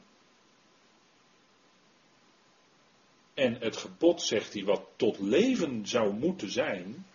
En 3.34 3.56
het 3.60 3.76
gebod, 3.76 4.22
zegt 4.22 4.52
hij, 4.52 4.64
wat 4.64 4.82
tot 4.96 5.18
leven 5.18 5.86
zou 5.86 6.12
moeten 6.12 6.50
zijn, 6.50 7.06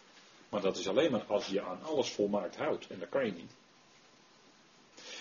maar 0.49 0.61
dat 0.61 0.77
is 0.77 0.87
alleen 0.87 1.11
maar 1.11 1.23
als 1.23 1.47
je 1.47 1.61
aan 1.61 1.83
alles 1.83 2.09
volmaakt 2.09 2.55
houdt. 2.55 2.87
En 2.87 2.99
dat 2.99 3.09
kan 3.09 3.25
je 3.25 3.31
niet. 3.31 3.51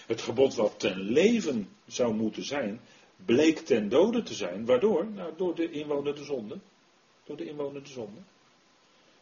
Het 0.07 0.21
gebod 0.21 0.55
wat 0.55 0.79
ten 0.79 0.99
leven 0.99 1.69
zou 1.87 2.15
moeten 2.15 2.45
zijn, 2.45 2.81
bleek 3.25 3.59
ten 3.59 3.89
dode 3.89 4.23
te 4.23 4.35
zijn. 4.35 4.65
Waardoor? 4.65 5.07
Nou, 5.07 5.33
door 5.37 5.55
de 5.55 5.71
inwonende 5.71 6.25
zonde. 6.25 6.59
Door 7.25 7.37
de 7.37 7.45
inwonende 7.47 7.89
zonde. 7.89 8.21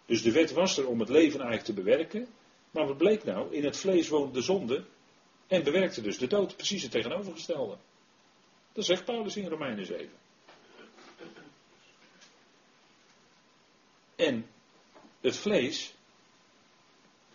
Dus 0.07 0.23
de 0.23 0.33
wet 0.33 0.53
was 0.53 0.79
er 0.79 0.89
om 0.89 1.01
het 1.01 1.09
leven 1.09 1.41
eigenlijk 1.41 1.65
te 1.65 1.83
bewerken. 1.83 2.29
Maar 2.73 2.87
wat 2.87 2.97
bleek 2.97 3.25
nou? 3.25 3.55
In 3.55 3.65
het 3.65 3.77
vlees 3.77 4.09
woont 4.09 4.35
de 4.35 4.43
zonde. 4.43 4.85
En 5.47 5.65
bewerkte 5.65 6.01
dus 6.01 6.19
de 6.19 6.27
dood. 6.27 6.57
Precies 6.57 6.83
het 6.83 6.91
tegenovergestelde. 6.91 7.77
Dat 8.73 8.85
zegt 8.85 9.05
Paulus 9.05 9.37
in 9.37 9.49
Romeinen 9.49 9.87
7. 9.87 10.11
En 14.17 14.47
het 15.21 15.37
vlees, 15.37 15.95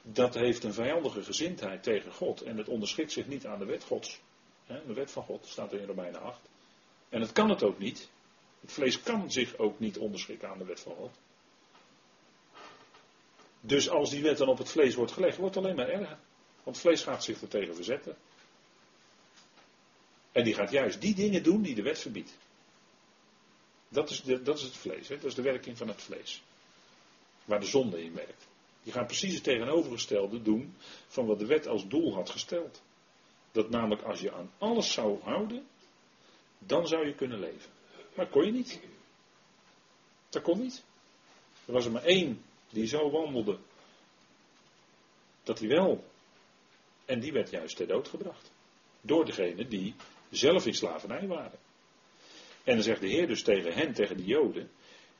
dat 0.01 0.33
heeft 0.33 0.63
een 0.63 0.73
vijandige 0.73 1.23
gezindheid 1.23 1.83
tegen 1.83 2.11
God. 2.11 2.41
En 2.41 2.57
het 2.57 2.67
onderschikt 2.67 3.11
zich 3.11 3.27
niet 3.27 3.45
aan 3.45 3.59
de 3.59 3.65
wet 3.65 3.83
Gods. 3.83 4.19
De 4.67 4.93
wet 4.93 5.11
van 5.11 5.23
God 5.23 5.45
staat 5.45 5.73
er 5.73 5.79
in 5.79 5.87
Romeinen 5.87 6.21
8. 6.21 6.39
En 7.09 7.21
het 7.21 7.31
kan 7.31 7.49
het 7.49 7.63
ook 7.63 7.79
niet. 7.79 8.09
Het 8.61 8.71
vlees 8.71 9.01
kan 9.01 9.31
zich 9.31 9.57
ook 9.57 9.79
niet 9.79 9.97
onderschikken 9.97 10.49
aan 10.49 10.57
de 10.57 10.65
wet 10.65 10.79
van 10.79 10.95
God. 10.95 11.17
Dus 13.61 13.89
als 13.89 14.09
die 14.09 14.21
wet 14.21 14.37
dan 14.37 14.47
op 14.47 14.57
het 14.57 14.69
vlees 14.69 14.95
wordt 14.95 15.11
gelegd, 15.11 15.37
wordt 15.37 15.55
het 15.55 15.63
alleen 15.63 15.75
maar 15.75 15.89
erger. 15.89 16.17
Want 16.63 16.75
het 16.75 16.85
vlees 16.85 17.03
gaat 17.03 17.23
zich 17.23 17.41
er 17.41 17.47
tegen 17.47 17.75
verzetten. 17.75 18.17
En 20.31 20.43
die 20.43 20.53
gaat 20.53 20.71
juist 20.71 21.01
die 21.01 21.15
dingen 21.15 21.43
doen 21.43 21.61
die 21.61 21.75
de 21.75 21.81
wet 21.81 21.99
verbiedt. 21.99 22.37
Dat 23.89 24.09
is, 24.09 24.21
de, 24.21 24.41
dat 24.41 24.57
is 24.57 24.63
het 24.63 24.77
vlees, 24.77 25.07
hè? 25.07 25.15
dat 25.15 25.25
is 25.25 25.35
de 25.35 25.41
werking 25.41 25.77
van 25.77 25.87
het 25.87 26.01
vlees. 26.01 26.43
Waar 27.45 27.59
de 27.59 27.65
zonde 27.65 28.03
in 28.03 28.13
werkt. 28.13 28.47
Die 28.83 28.93
gaan 28.93 29.05
precies 29.05 29.33
het 29.33 29.43
tegenovergestelde 29.43 30.41
doen 30.41 30.75
van 31.07 31.25
wat 31.25 31.39
de 31.39 31.45
wet 31.45 31.67
als 31.67 31.87
doel 31.87 32.13
had 32.13 32.29
gesteld. 32.29 32.81
Dat 33.51 33.69
namelijk 33.69 34.01
als 34.01 34.19
je 34.19 34.33
aan 34.33 34.51
alles 34.57 34.93
zou 34.93 35.21
houden, 35.21 35.67
dan 36.59 36.87
zou 36.87 37.07
je 37.07 37.15
kunnen 37.15 37.39
leven. 37.39 37.71
Maar 38.15 38.27
kon 38.27 38.45
je 38.45 38.51
niet. 38.51 38.79
Dat 40.29 40.41
kon 40.41 40.59
niet. 40.59 40.83
Er 41.65 41.73
was 41.73 41.85
er 41.85 41.91
maar 41.91 42.03
één 42.03 42.43
die 42.69 42.87
zo 42.87 43.09
wandelde 43.09 43.59
dat 45.43 45.59
hij 45.59 45.67
wel. 45.67 46.03
En 47.05 47.19
die 47.19 47.31
werd 47.31 47.49
juist 47.49 47.75
ter 47.75 47.87
dood 47.87 48.07
gebracht. 48.07 48.51
Door 49.01 49.25
degene 49.25 49.67
die 49.67 49.95
zelf 50.29 50.65
in 50.65 50.73
slavernij 50.73 51.27
waren. 51.27 51.59
En 52.63 52.73
dan 52.73 52.83
zegt 52.83 53.01
de 53.01 53.07
Heer 53.07 53.27
dus 53.27 53.43
tegen 53.43 53.73
hen, 53.73 53.93
tegen 53.93 54.17
de 54.17 54.25
Joden: 54.25 54.71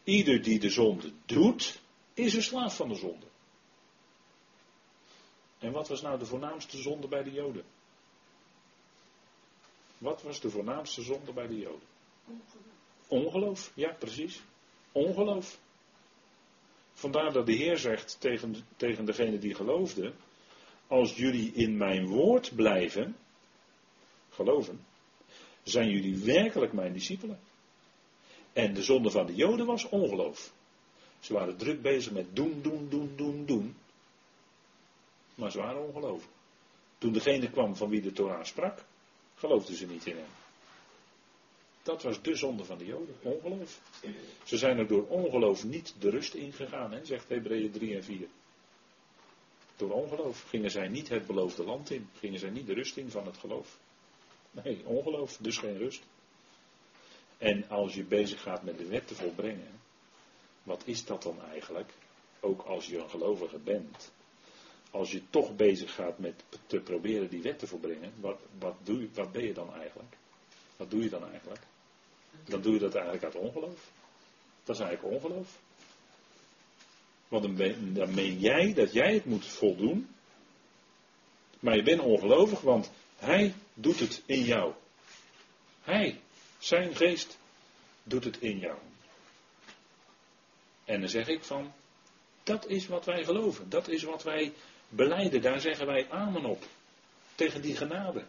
Ieder 0.04 0.42
die 0.42 0.60
de 0.60 0.70
zonde 0.70 1.12
doet, 1.26 1.80
is 2.14 2.34
een 2.34 2.44
slaaf 2.44 2.76
van 2.76 2.90
de 2.90 2.96
zonde. 2.96 3.26
En 5.60 5.72
wat 5.72 5.88
was 5.88 6.02
nou 6.02 6.20
de 6.20 6.26
voornaamste 6.26 6.78
zonde 6.78 7.08
bij 7.08 7.24
de 7.24 7.32
Joden? 7.32 7.64
Wat 9.98 10.22
was 10.22 10.40
de 10.40 10.50
voornaamste 10.50 11.02
zonde 11.02 11.34
bij 11.34 11.48
de 11.48 11.58
Joden? 11.60 11.88
Ongeloof. 13.08 13.72
ja 13.74 13.92
precies. 13.92 14.42
Ongeloof. 14.92 15.60
Vandaar 16.98 17.34
dat 17.34 17.46
de 17.46 17.54
Heer 17.54 17.78
zegt 17.78 18.20
tegen, 18.20 18.56
tegen 18.76 19.06
degene 19.06 19.40
die 19.40 19.54
geloofde, 19.54 20.14
als 20.88 21.16
jullie 21.16 21.52
in 21.54 21.78
mijn 21.78 22.08
woord 22.08 22.56
blijven, 22.56 23.16
geloven, 24.30 24.86
zijn 25.64 25.90
jullie 25.90 26.18
werkelijk 26.18 26.74
mijn 26.74 26.94
discipelen. 26.94 27.40
En 28.54 28.74
de 28.74 28.84
zonde 28.84 29.12
van 29.12 29.26
de 29.26 29.36
Joden 29.36 29.66
was 29.66 29.90
ongeloof. 29.90 30.54
Ze 31.20 31.34
waren 31.34 31.58
druk 31.58 31.82
bezig 31.82 32.12
met 32.12 32.36
doen, 32.36 32.62
doen, 32.62 32.90
doen, 32.90 33.14
doen, 33.16 33.46
doen. 33.46 33.76
Maar 35.36 35.52
ze 35.52 35.58
waren 35.58 35.88
ongelooflijk. 35.88 36.34
Toen 36.98 37.14
degene 37.14 37.50
kwam 37.50 37.76
van 37.76 37.90
wie 37.90 38.02
de 38.02 38.14
Torah 38.14 38.44
sprak, 38.44 38.84
geloofden 39.36 39.76
ze 39.76 39.86
niet 39.86 40.06
in 40.06 40.16
hem. 40.16 40.47
Dat 41.88 42.04
was 42.04 42.22
de 42.22 42.36
zonde 42.36 42.66
van 42.66 42.78
de 42.78 42.86
Joden, 42.86 43.16
ongeloof. 43.22 43.82
Ze 44.44 44.58
zijn 44.58 44.78
er 44.78 44.88
door 44.88 45.08
ongeloof 45.08 45.64
niet 45.64 45.96
de 46.00 46.10
rust 46.10 46.34
ingegaan, 46.34 46.92
hè, 46.92 47.06
zegt 47.06 47.30
Hebreeën 47.30 47.72
3 47.72 47.96
en 47.96 48.04
4. 48.04 48.28
Door 49.76 49.92
ongeloof 49.92 50.42
gingen 50.42 50.72
zij 50.72 50.88
niet 50.88 51.10
het 51.10 51.28
beloofde 51.28 51.64
land 51.64 51.90
in, 51.92 52.10
gingen 52.20 52.40
zij 52.40 52.50
niet 52.50 52.68
de 52.68 52.74
rust 52.74 52.98
in 52.98 53.12
van 53.12 53.26
het 53.26 53.38
geloof. 53.38 53.78
Nee, 54.52 54.82
ongeloof, 54.86 55.38
dus 55.38 55.58
geen 55.58 55.78
rust. 55.78 56.04
En 57.38 57.70
als 57.70 57.94
je 57.96 58.04
bezig 58.04 58.42
gaat 58.42 58.64
met 58.64 58.78
de 58.78 58.88
wet 58.88 59.08
te 59.08 59.16
volbrengen, 59.16 59.80
wat 60.64 60.82
is 60.86 61.06
dat 61.06 61.24
dan 61.24 61.42
eigenlijk? 61.42 61.94
Ook 62.40 62.62
als 62.62 62.88
je 62.88 62.98
een 62.98 63.10
gelovige 63.10 63.58
bent. 63.58 64.12
Als 64.92 65.12
je 65.12 65.22
toch 65.30 65.56
bezig 65.56 65.94
gaat 65.94 66.20
met 66.20 66.44
te 66.66 66.80
proberen 66.80 67.30
die 67.30 67.42
wet 67.42 67.60
te 67.60 67.68
volbrengen, 67.68 68.14
wat, 68.20 68.40
wat, 68.60 68.76
doe 68.84 69.10
wat 69.14 69.32
ben 69.32 69.44
je 69.44 69.54
dan 69.54 69.74
eigenlijk? 69.74 70.18
Wat 70.78 70.92
doe 70.92 71.04
je 71.04 71.10
dan 71.10 71.30
eigenlijk? 71.32 71.62
Dan 72.46 72.62
doe 72.62 72.74
je 72.74 72.80
dat 72.80 72.96
eigenlijk 72.96 73.24
uit 73.24 73.36
ongeloof. 73.36 73.92
Dat 74.64 74.76
is 74.76 74.82
eigenlijk 74.82 75.16
ongeloof. 75.16 75.48
Want 77.28 77.44
dan, 77.96 78.14
meen 78.14 78.40
jij 78.40 78.74
dat 78.74 78.94
jij 78.94 79.14
het 79.14 79.26
moet 79.26 79.46
voldoen. 79.46 80.10
Maar 81.60 81.76
je 81.76 81.84
bent 81.84 82.02
ongelovig, 82.02 82.62
want 82.62 82.92
hij 83.16 83.54
doet 83.74 84.00
het 84.00 84.24
in 84.26 84.44
jou. 84.44 84.74
Hij, 85.82 86.20
zijn 86.58 86.96
geest, 86.96 87.38
doet 88.04 88.24
het 88.24 88.40
in 88.40 88.58
jou. 88.58 88.78
En 90.86 91.00
dan 91.00 91.10
zeg 91.10 91.28
ik 91.28 91.44
van, 91.44 91.74
dat 92.44 92.68
is 92.68 92.88
wat 92.88 93.06
wij 93.06 93.24
geloven. 93.24 93.70
Dat 93.70 93.88
is 93.88 94.04
wat 94.04 94.24
wij 94.24 94.54
beleiden. 94.90 95.42
Daar 95.42 95.62
zeggen 95.62 95.86
wij 95.86 96.10
amen 96.10 96.46
op. 96.46 96.64
Tegen 97.36 97.62
die 97.62 97.76
genade. 97.76 98.24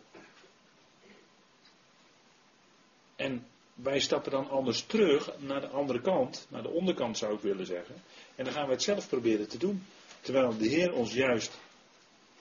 En 3.16 3.46
wij 3.82 4.00
stappen 4.00 4.30
dan 4.30 4.50
anders 4.50 4.82
terug 4.82 5.38
naar 5.38 5.60
de 5.60 5.68
andere 5.68 6.00
kant, 6.00 6.46
naar 6.50 6.62
de 6.62 6.70
onderkant 6.70 7.18
zou 7.18 7.34
ik 7.34 7.40
willen 7.40 7.66
zeggen. 7.66 7.94
En 8.34 8.44
dan 8.44 8.52
gaan 8.52 8.66
we 8.66 8.72
het 8.72 8.82
zelf 8.82 9.08
proberen 9.08 9.48
te 9.48 9.58
doen. 9.58 9.86
Terwijl 10.20 10.56
de 10.56 10.68
Heer 10.68 10.92
ons 10.92 11.14
juist 11.14 11.58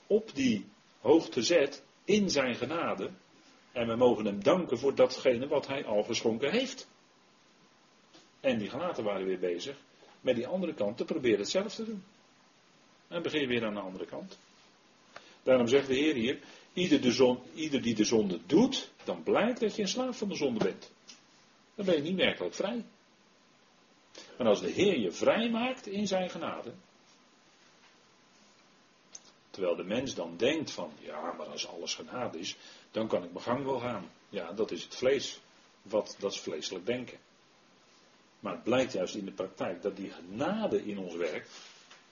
op 0.08 0.30
die 0.34 0.66
hoogte 1.00 1.42
zet 1.42 1.84
in 2.06 2.30
zijn 2.30 2.56
genade. 2.56 3.10
En 3.72 3.88
we 3.88 3.96
mogen 3.96 4.26
hem 4.26 4.44
danken 4.44 4.80
voor 4.80 4.96
datgene 4.96 5.48
wat 5.48 5.68
hij 5.68 5.86
al 5.86 6.04
geschonken 6.04 6.52
heeft. 6.52 6.88
En 8.40 8.58
die 8.58 8.70
gelaten 8.70 9.04
waren 9.04 9.26
weer 9.26 9.40
bezig 9.40 9.78
met 10.22 10.36
die 10.36 10.48
andere 10.48 10.74
kant 10.74 10.98
te 10.98 11.06
proberen 11.06 11.40
het 11.40 11.50
zelf 11.50 11.76
te 11.76 11.86
doen. 11.86 12.04
En 13.08 13.22
begin 13.22 13.48
weer 13.48 13.66
aan 13.66 13.74
de 13.74 13.80
andere 13.80 14.06
kant. 14.06 14.40
Daarom 15.44 15.68
zegt 15.68 15.88
de 15.88 15.96
Heer 15.96 16.14
hier, 16.14 16.40
ieder, 16.74 17.02
de 17.02 17.38
ieder 17.54 17.82
die 17.82 17.96
de 17.96 18.04
zonde 18.04 18.40
doet, 18.46 18.92
dan 19.04 19.24
blijkt 19.24 19.60
dat 19.60 19.76
je 19.76 19.82
een 19.82 19.88
slaaf 19.88 20.18
van 20.18 20.30
de 20.30 20.36
zonde 20.36 20.64
bent. 20.64 20.92
Dan 21.78 21.86
ben 21.86 21.96
je 21.96 22.02
niet 22.02 22.16
werkelijk 22.16 22.56
vrij. 22.56 22.86
Maar 24.38 24.48
als 24.48 24.62
de 24.62 24.70
Heer 24.70 25.00
je 25.00 25.12
vrij 25.12 25.50
maakt 25.50 25.88
in 25.88 26.08
zijn 26.08 26.30
genade, 26.30 26.74
terwijl 29.50 29.76
de 29.76 29.84
mens 29.84 30.16
dan 30.16 30.38
denkt 30.38 30.72
van, 30.72 30.92
ja, 31.00 31.32
maar 31.32 31.48
als 31.48 31.68
alles 31.68 31.96
genade 31.96 32.40
is, 32.40 32.56
dan 32.92 33.08
kan 33.08 33.24
ik 33.24 33.32
mijn 33.32 33.44
gang 33.44 33.66
wel 33.66 33.80
gaan. 33.80 34.12
Ja, 34.30 34.52
dat 34.52 34.72
is 34.72 34.84
het 34.84 34.96
vlees. 34.96 35.40
Wat, 35.82 36.16
dat 36.20 36.32
is 36.32 36.40
vleeselijk 36.40 36.86
denken. 36.86 37.18
Maar 38.40 38.54
het 38.54 38.64
blijkt 38.64 38.94
juist 38.94 39.16
in 39.16 39.26
de 39.26 39.32
praktijk 39.32 39.82
dat 39.82 39.96
die 39.96 40.12
genade 40.12 40.86
in 40.86 40.98
ons 40.98 41.16
werkt, 41.16 41.52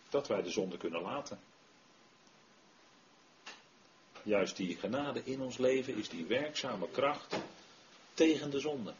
dat 0.09 0.27
wij 0.27 0.41
de 0.41 0.49
zonde 0.49 0.77
kunnen 0.77 1.01
laten. 1.01 1.39
Juist 4.23 4.55
die 4.55 4.75
genade 4.75 5.21
in 5.23 5.41
ons 5.41 5.57
leven 5.57 5.95
is 5.95 6.09
die 6.09 6.25
werkzame 6.25 6.87
kracht 6.91 7.35
tegen 8.13 8.51
de 8.51 8.59
zonde. 8.59 8.93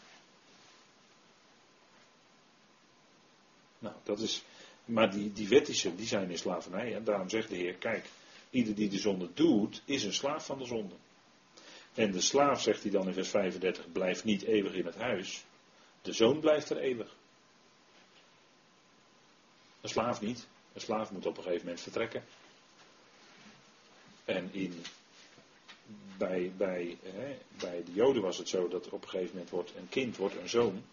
Nou, 3.86 3.96
dat 4.04 4.20
is. 4.20 4.44
Maar 4.86 5.12
die, 5.12 5.34
die 5.34 5.48
wettische, 5.48 5.96
die 5.96 6.08
zijn 6.08 6.30
in 6.30 6.38
slavernij. 6.38 6.96
En 6.96 7.04
daarom 7.04 7.30
zegt 7.30 7.50
de 7.50 7.56
Heer: 7.56 7.74
kijk, 7.74 8.06
ieder 8.50 8.76
die 8.76 8.90
de 8.90 8.98
zonde 8.98 9.30
doet, 9.34 9.82
is 9.86 10.04
een 10.04 10.14
slaaf 10.14 10.46
van 10.46 10.58
de 10.58 10.66
zonde. 10.66 10.96
En 11.94 12.12
de 12.12 12.22
slaaf, 12.22 12.62
zegt 12.62 12.82
hij 12.82 12.92
dan 12.92 13.08
in 13.08 13.14
vers 13.14 13.30
35, 13.30 13.92
blijft 13.92 14.24
niet 14.24 14.44
eeuwig 14.44 14.74
in 14.74 14.86
het 14.86 14.96
huis. 14.96 15.46
De 16.02 16.14
zoon 16.14 16.40
blijft 16.40 16.70
er 16.70 16.78
eeuwig. 16.78 17.16
Een 19.82 19.90
slaaf 19.90 20.22
niet. 20.22 20.48
Een 20.74 20.82
slaaf 20.82 21.12
moet 21.12 21.26
op 21.26 21.38
een 21.38 21.44
gegeven 21.44 21.66
moment 21.66 21.82
vertrekken. 21.82 22.24
En 24.26 24.50
in, 24.54 24.84
bij, 26.18 26.52
bij, 26.58 26.98
hè, 27.04 27.38
bij 27.60 27.84
de 27.86 27.94
Joden 27.94 28.22
was 28.22 28.38
het 28.38 28.50
zo 28.50 28.68
dat 28.68 28.90
op 28.90 29.04
een 29.04 29.10
gegeven 29.10 29.32
moment 29.32 29.50
wordt 29.50 29.74
een 29.76 29.90
kind 29.90 30.18
wordt 30.18 30.36
een 30.36 30.50
zoon. 30.50 30.84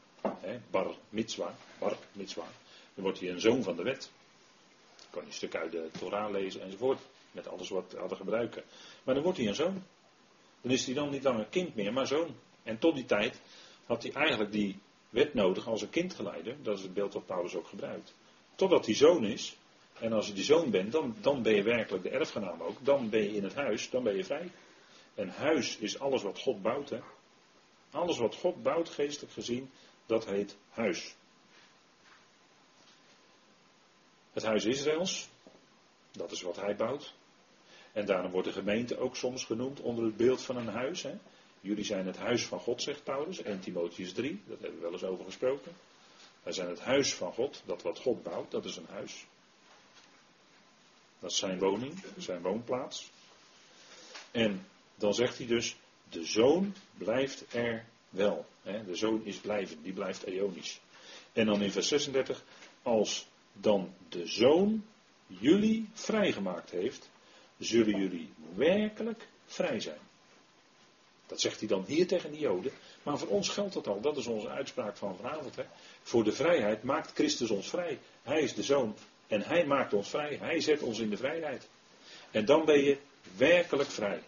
Hè, 0.40 0.60
bar 0.70 0.94
mitzwa, 1.08 1.54
bar 1.78 1.96
mitzwa. 2.12 2.46
Dan 2.94 3.04
wordt 3.04 3.20
hij 3.20 3.30
een 3.30 3.40
zoon 3.40 3.62
van 3.62 3.76
de 3.76 3.82
wet. 3.82 4.10
Dan 4.96 5.06
kan 5.10 5.24
je 5.26 5.32
stuk 5.32 5.54
uit 5.54 5.72
de 5.72 5.88
Torah 5.98 6.30
lezen 6.30 6.62
enzovoort. 6.62 7.00
Met 7.32 7.48
alles 7.48 7.68
wat 7.68 7.94
hadden 7.98 8.16
gebruiken. 8.16 8.62
Maar 9.02 9.14
dan 9.14 9.22
wordt 9.22 9.38
hij 9.38 9.46
een 9.46 9.54
zoon. 9.54 9.82
Dan 10.60 10.72
is 10.72 10.84
hij 10.86 10.94
dan 10.94 11.10
niet 11.10 11.22
langer 11.22 11.46
kind 11.50 11.74
meer, 11.74 11.92
maar 11.92 12.06
zoon. 12.06 12.34
En 12.62 12.78
tot 12.78 12.94
die 12.94 13.04
tijd 13.04 13.40
had 13.86 14.02
hij 14.02 14.12
eigenlijk 14.12 14.52
die 14.52 14.78
wet 15.10 15.34
nodig 15.34 15.66
als 15.66 15.82
een 15.82 15.90
kindgeleider. 15.90 16.56
Dat 16.62 16.76
is 16.76 16.82
het 16.82 16.94
beeld 16.94 17.12
wat 17.12 17.26
Paulus 17.26 17.54
ook 17.54 17.66
gebruikt. 17.66 18.14
Totdat 18.54 18.86
hij 18.86 18.94
zoon 18.94 19.24
is. 19.24 19.56
En 19.98 20.12
als 20.12 20.26
je 20.26 20.32
die 20.32 20.44
zoon 20.44 20.70
bent, 20.70 20.92
dan, 20.92 21.16
dan 21.20 21.42
ben 21.42 21.54
je 21.54 21.62
werkelijk 21.62 22.02
de 22.02 22.10
erfgenaam 22.10 22.62
ook. 22.62 22.76
Dan 22.84 23.10
ben 23.10 23.22
je 23.22 23.34
in 23.34 23.44
het 23.44 23.54
huis, 23.54 23.90
dan 23.90 24.02
ben 24.02 24.16
je 24.16 24.24
vrij. 24.24 24.50
En 25.14 25.28
huis 25.28 25.76
is 25.76 25.98
alles 25.98 26.22
wat 26.22 26.38
God 26.38 26.62
bouwt. 26.62 26.90
Hè? 26.90 26.98
Alles 27.90 28.18
wat 28.18 28.34
God 28.34 28.62
bouwt, 28.62 28.88
geestelijk 28.88 29.32
gezien, 29.32 29.70
dat 30.06 30.26
heet 30.26 30.56
huis. 30.70 31.14
Het 34.32 34.42
huis 34.42 34.64
Israëls, 34.64 35.28
dat 36.12 36.32
is 36.32 36.42
wat 36.42 36.56
hij 36.56 36.76
bouwt. 36.76 37.14
En 37.92 38.06
daarom 38.06 38.30
wordt 38.30 38.46
de 38.46 38.52
gemeente 38.52 38.98
ook 38.98 39.16
soms 39.16 39.44
genoemd 39.44 39.80
onder 39.80 40.04
het 40.04 40.16
beeld 40.16 40.42
van 40.42 40.56
een 40.56 40.68
huis. 40.68 41.02
Hè? 41.02 41.14
Jullie 41.60 41.84
zijn 41.84 42.06
het 42.06 42.16
huis 42.16 42.46
van 42.46 42.60
God, 42.60 42.82
zegt 42.82 43.04
Paulus, 43.04 43.42
1 43.42 43.60
Timotheus 43.60 44.12
3, 44.12 44.42
dat 44.46 44.60
hebben 44.60 44.78
we 44.78 44.82
wel 44.82 44.92
eens 44.92 45.04
over 45.04 45.24
gesproken. 45.24 45.72
Wij 46.42 46.52
zijn 46.52 46.68
het 46.68 46.80
huis 46.80 47.14
van 47.14 47.32
God, 47.32 47.62
dat 47.66 47.82
wat 47.82 47.98
God 47.98 48.22
bouwt, 48.22 48.50
dat 48.50 48.64
is 48.64 48.76
een 48.76 48.86
huis. 48.90 49.26
Dat 51.18 51.30
is 51.30 51.38
zijn 51.38 51.58
woning, 51.58 52.02
zijn 52.18 52.42
woonplaats. 52.42 53.10
En 54.30 54.66
dan 54.94 55.14
zegt 55.14 55.38
hij 55.38 55.46
dus, 55.46 55.76
de 56.10 56.24
zoon 56.24 56.74
blijft 56.98 57.54
er 57.54 57.84
wel. 58.08 58.46
Hè? 58.62 58.84
De 58.84 58.94
zoon 58.94 59.24
is 59.24 59.36
blijven, 59.36 59.82
die 59.82 59.92
blijft 59.92 60.22
eonisch. 60.22 60.80
En 61.32 61.46
dan 61.46 61.62
in 61.62 61.70
vers 61.70 61.88
36, 61.88 62.44
als 62.82 63.26
dan 63.52 63.94
de 64.08 64.26
zoon 64.26 64.84
jullie 65.26 65.88
vrijgemaakt 65.92 66.70
heeft, 66.70 67.10
zullen 67.58 68.00
jullie 68.00 68.32
werkelijk 68.54 69.28
vrij 69.46 69.80
zijn. 69.80 69.98
Dat 71.26 71.40
zegt 71.40 71.58
hij 71.58 71.68
dan 71.68 71.84
hier 71.86 72.06
tegen 72.06 72.30
de 72.30 72.38
Joden. 72.38 72.72
Maar 73.02 73.18
voor 73.18 73.28
ons 73.28 73.48
geldt 73.48 73.74
dat 73.74 73.86
al. 73.86 74.00
Dat 74.00 74.16
is 74.16 74.26
onze 74.26 74.48
uitspraak 74.48 74.96
van 74.96 75.16
vanavond. 75.16 75.56
Hè. 75.56 75.64
Voor 76.02 76.24
de 76.24 76.32
vrijheid 76.32 76.82
maakt 76.82 77.12
Christus 77.12 77.50
ons 77.50 77.68
vrij. 77.68 77.98
Hij 78.22 78.40
is 78.40 78.54
de 78.54 78.62
zoon. 78.62 78.96
En 79.26 79.42
hij 79.42 79.66
maakt 79.66 79.92
ons 79.92 80.08
vrij. 80.08 80.36
Hij 80.40 80.60
zet 80.60 80.82
ons 80.82 80.98
in 80.98 81.10
de 81.10 81.16
vrijheid. 81.16 81.68
En 82.30 82.44
dan 82.44 82.64
ben 82.64 82.84
je 82.84 82.96
werkelijk 83.36 83.90
vrij. 83.90 84.22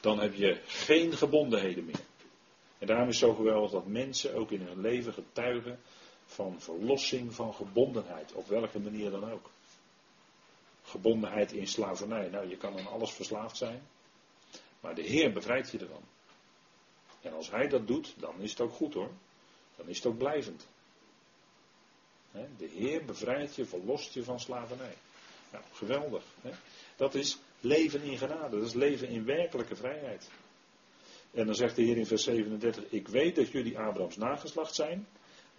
Dan 0.00 0.20
heb 0.20 0.34
je 0.34 0.60
geen 0.66 1.16
gebondenheden 1.16 1.84
meer. 1.84 2.00
En 2.78 2.86
daarom 2.86 3.08
is 3.08 3.20
het 3.20 3.28
zo 3.28 3.34
geweldig 3.34 3.70
dat 3.70 3.86
mensen 3.86 4.34
ook 4.34 4.50
in 4.50 4.60
hun 4.60 4.80
leven 4.80 5.12
getuigen 5.12 5.80
van 6.30 6.60
verlossing 6.60 7.34
van 7.34 7.54
gebondenheid. 7.54 8.32
Op 8.32 8.48
welke 8.48 8.78
manier 8.78 9.10
dan 9.10 9.30
ook. 9.32 9.50
Gebondenheid 10.82 11.52
in 11.52 11.66
slavernij. 11.66 12.28
Nou, 12.28 12.48
je 12.48 12.56
kan 12.56 12.78
aan 12.78 12.86
alles 12.86 13.12
verslaafd 13.12 13.56
zijn. 13.56 13.82
Maar 14.80 14.94
de 14.94 15.02
Heer 15.02 15.32
bevrijdt 15.32 15.70
je 15.70 15.78
ervan. 15.78 16.02
En 17.20 17.32
als 17.32 17.50
Hij 17.50 17.68
dat 17.68 17.86
doet, 17.86 18.14
dan 18.16 18.40
is 18.40 18.50
het 18.50 18.60
ook 18.60 18.72
goed 18.72 18.94
hoor. 18.94 19.10
Dan 19.76 19.88
is 19.88 19.96
het 19.96 20.06
ook 20.06 20.18
blijvend. 20.18 20.66
De 22.32 22.68
Heer 22.74 23.04
bevrijdt 23.04 23.54
je, 23.54 23.64
verlost 23.64 24.14
je 24.14 24.24
van 24.24 24.40
slavernij. 24.40 24.94
Nou, 25.52 25.64
geweldig. 25.72 26.24
Dat 26.96 27.14
is 27.14 27.38
leven 27.60 28.02
in 28.02 28.18
genade. 28.18 28.56
Dat 28.56 28.66
is 28.66 28.74
leven 28.74 29.08
in 29.08 29.24
werkelijke 29.24 29.76
vrijheid. 29.76 30.30
En 31.30 31.46
dan 31.46 31.54
zegt 31.54 31.76
de 31.76 31.82
Heer 31.82 31.96
in 31.96 32.06
vers 32.06 32.22
37: 32.22 32.84
Ik 32.90 33.08
weet 33.08 33.36
dat 33.36 33.48
jullie 33.48 33.78
Abrahams 33.78 34.16
nageslacht 34.16 34.74
zijn, 34.74 35.06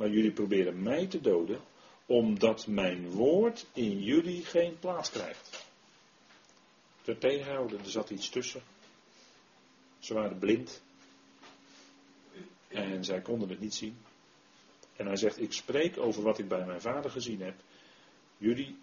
maar 0.01 0.09
jullie 0.09 0.31
proberen 0.31 0.83
mij 0.83 1.07
te 1.07 1.21
doden, 1.21 1.59
omdat 2.05 2.67
mijn 2.67 3.09
woord 3.09 3.65
in 3.73 4.03
jullie 4.03 4.45
geen 4.45 4.79
plaats 4.79 5.09
krijgt. 5.09 5.49
Het 6.97 7.05
werd 7.05 7.19
tegengehouden, 7.19 7.79
er 7.79 7.89
zat 7.89 8.09
iets 8.09 8.29
tussen. 8.29 8.61
Ze 9.99 10.13
waren 10.13 10.39
blind. 10.39 10.81
En 12.67 13.03
zij 13.05 13.21
konden 13.21 13.49
het 13.49 13.59
niet 13.59 13.73
zien. 13.73 13.97
En 14.95 15.05
hij 15.05 15.15
zegt, 15.15 15.41
ik 15.41 15.53
spreek 15.53 15.97
over 15.97 16.23
wat 16.23 16.39
ik 16.39 16.47
bij 16.47 16.65
mijn 16.65 16.81
vader 16.81 17.11
gezien 17.11 17.41
heb. 17.41 17.55
Jullie 18.37 18.77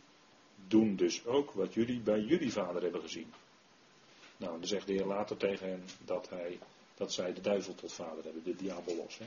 doen 0.67 0.97
dus 0.97 1.27
ook 1.27 1.51
wat 1.51 1.75
jullie 1.75 2.01
bij 2.01 2.21
jullie 2.21 2.53
vader 2.53 2.83
hebben 2.83 3.01
gezien. 3.01 3.33
Nou, 4.37 4.59
dan 4.59 4.69
zegt 4.69 4.87
de 4.87 4.93
Heer 4.93 5.07
later 5.07 5.37
tegen 5.37 5.69
hen 5.69 5.85
dat, 6.05 6.29
hij, 6.29 6.59
dat 6.95 7.13
zij 7.13 7.33
de 7.33 7.41
duivel 7.41 7.75
tot 7.75 7.93
vader 7.93 8.25
hebben, 8.25 8.45
de 8.45 8.57
diabolos. 8.57 9.19
Hè? 9.19 9.27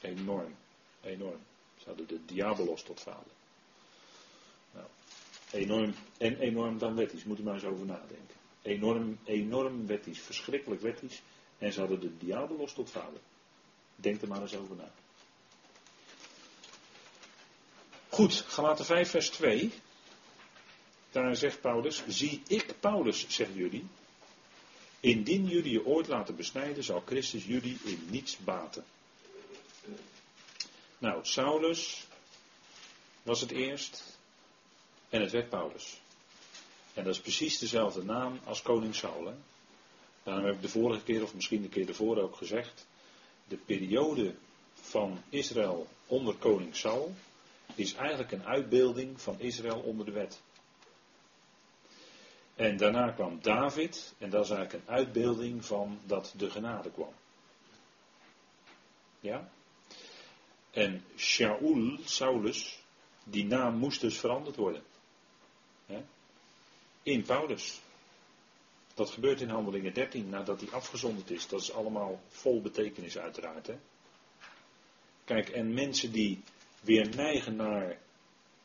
Enorm, 0.00 0.54
enorm. 1.00 1.40
Ze 1.78 1.88
hadden 1.88 2.06
de 2.06 2.24
diabolos 2.24 2.82
tot 2.82 3.00
vader. 3.00 3.32
Nou, 4.72 4.86
enorm, 5.50 5.94
en 6.18 6.38
enorm 6.38 6.78
dan 6.78 6.94
wettisch, 6.94 7.24
moet 7.24 7.38
u 7.38 7.42
maar 7.42 7.54
eens 7.54 7.64
over 7.64 7.86
nadenken. 7.86 8.36
Enorm, 8.62 9.18
enorm 9.24 9.86
wettisch, 9.86 10.20
verschrikkelijk 10.20 10.80
wettisch. 10.80 11.22
En 11.58 11.72
ze 11.72 11.80
hadden 11.80 12.00
de 12.00 12.16
diabolos 12.16 12.72
tot 12.72 12.90
vader. 12.90 13.20
Denk 13.96 14.22
er 14.22 14.28
maar 14.28 14.40
eens 14.40 14.56
over 14.56 14.76
na. 14.76 14.90
Goed, 18.08 18.34
Galaten 18.34 18.84
5 18.84 19.10
vers 19.10 19.30
2. 19.30 19.72
Daar 21.10 21.36
zegt 21.36 21.60
Paulus, 21.60 22.02
zie 22.06 22.42
ik 22.46 22.74
Paulus, 22.80 23.26
zeggen 23.28 23.56
jullie. 23.56 23.86
Indien 25.00 25.46
jullie 25.46 25.72
je 25.72 25.86
ooit 25.86 26.08
laten 26.08 26.36
besnijden, 26.36 26.84
zal 26.84 27.02
Christus 27.06 27.44
jullie 27.44 27.78
in 27.84 28.06
niets 28.10 28.36
baten. 28.36 28.84
Nou, 30.98 31.24
Saulus 31.24 32.06
was 33.22 33.40
het 33.40 33.50
eerst 33.50 34.18
en 35.08 35.20
het 35.20 35.30
werd 35.30 35.48
Paulus. 35.48 36.00
En 36.94 37.04
dat 37.04 37.14
is 37.14 37.20
precies 37.20 37.58
dezelfde 37.58 38.04
naam 38.04 38.40
als 38.44 38.62
koning 38.62 38.94
Saul. 38.94 39.26
Hè? 39.26 39.34
Daarom 40.22 40.44
heb 40.44 40.54
ik 40.54 40.62
de 40.62 40.68
vorige 40.68 41.02
keer, 41.02 41.22
of 41.22 41.34
misschien 41.34 41.62
de 41.62 41.68
keer 41.68 41.88
ervoor 41.88 42.18
ook 42.18 42.36
gezegd, 42.36 42.86
de 43.48 43.56
periode 43.56 44.34
van 44.74 45.22
Israël 45.28 45.88
onder 46.06 46.34
koning 46.34 46.76
Saul 46.76 47.14
is 47.74 47.94
eigenlijk 47.94 48.32
een 48.32 48.46
uitbeelding 48.46 49.20
van 49.20 49.40
Israël 49.40 49.80
onder 49.80 50.06
de 50.06 50.12
wet. 50.12 50.40
En 52.54 52.76
daarna 52.76 53.10
kwam 53.10 53.38
David, 53.42 54.14
en 54.18 54.30
dat 54.30 54.44
is 54.44 54.50
eigenlijk 54.50 54.84
een 54.84 54.94
uitbeelding 54.94 55.64
van 55.64 56.00
dat 56.04 56.32
de 56.36 56.50
genade 56.50 56.90
kwam. 56.90 57.12
Ja? 59.20 59.50
En 60.70 61.04
Shaul, 61.16 61.98
Saulus, 62.04 62.82
die 63.24 63.44
naam 63.44 63.76
moest 63.76 64.00
dus 64.00 64.18
veranderd 64.18 64.56
worden. 64.56 64.82
In 67.02 67.22
Paulus. 67.22 67.80
Dat 68.94 69.10
gebeurt 69.10 69.40
in 69.40 69.48
Handelingen 69.48 69.94
13 69.94 70.28
nadat 70.28 70.60
hij 70.60 70.70
afgezonderd 70.70 71.30
is. 71.30 71.48
Dat 71.48 71.60
is 71.60 71.72
allemaal 71.72 72.20
vol 72.28 72.60
betekenis 72.60 73.18
uiteraard. 73.18 73.70
Kijk, 75.24 75.48
en 75.48 75.74
mensen 75.74 76.12
die 76.12 76.42
weer 76.80 77.08
neigen 77.16 77.56
naar 77.56 77.98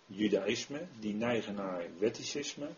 judaïsme, 0.05 0.85
die 0.99 1.13
neigen 1.13 1.55
naar 1.55 1.83
wetticisme, 1.97 2.69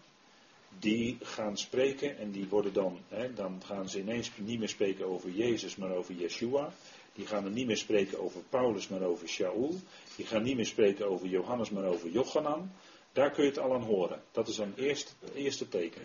die 0.80 1.18
gaan 1.22 1.58
spreken 1.58 2.18
en 2.18 2.32
die 2.32 2.48
worden 2.48 2.74
dan, 2.74 3.00
dan 3.36 3.62
gaan 3.66 3.90
ze 3.90 4.00
ineens 4.00 4.32
niet 4.36 4.60
meer 4.60 4.70
spreken 4.70 5.06
over 5.06 5.30
Jezus, 5.30 5.76
maar 5.76 5.92
over 5.92 6.14
Yeshua. 6.14 6.74
Die 7.16 7.28
gaan 7.28 7.46
er 7.46 7.52
niet 7.52 7.68
meer 7.68 7.78
spreken 7.78 8.20
over 8.20 8.42
Paulus, 8.50 8.88
maar 8.88 9.02
over 9.02 9.28
Shaul. 9.28 9.80
Die 10.16 10.26
gaan 10.26 10.44
niet 10.44 10.56
meer 10.56 10.66
spreken 10.66 11.10
over 11.10 11.28
Johannes, 11.28 11.70
maar 11.70 11.86
over 11.86 12.10
Jochanan. 12.10 12.72
Daar 13.14 13.32
kun 13.32 13.44
je 13.44 13.50
het 13.50 13.60
al 13.60 13.74
aan 13.74 13.84
horen. 13.84 14.24
Dat 14.32 14.48
is 14.48 14.56
dan 14.56 14.74
eerst, 14.76 15.16
het 15.20 15.34
eerste 15.34 15.70
teken. 15.70 16.02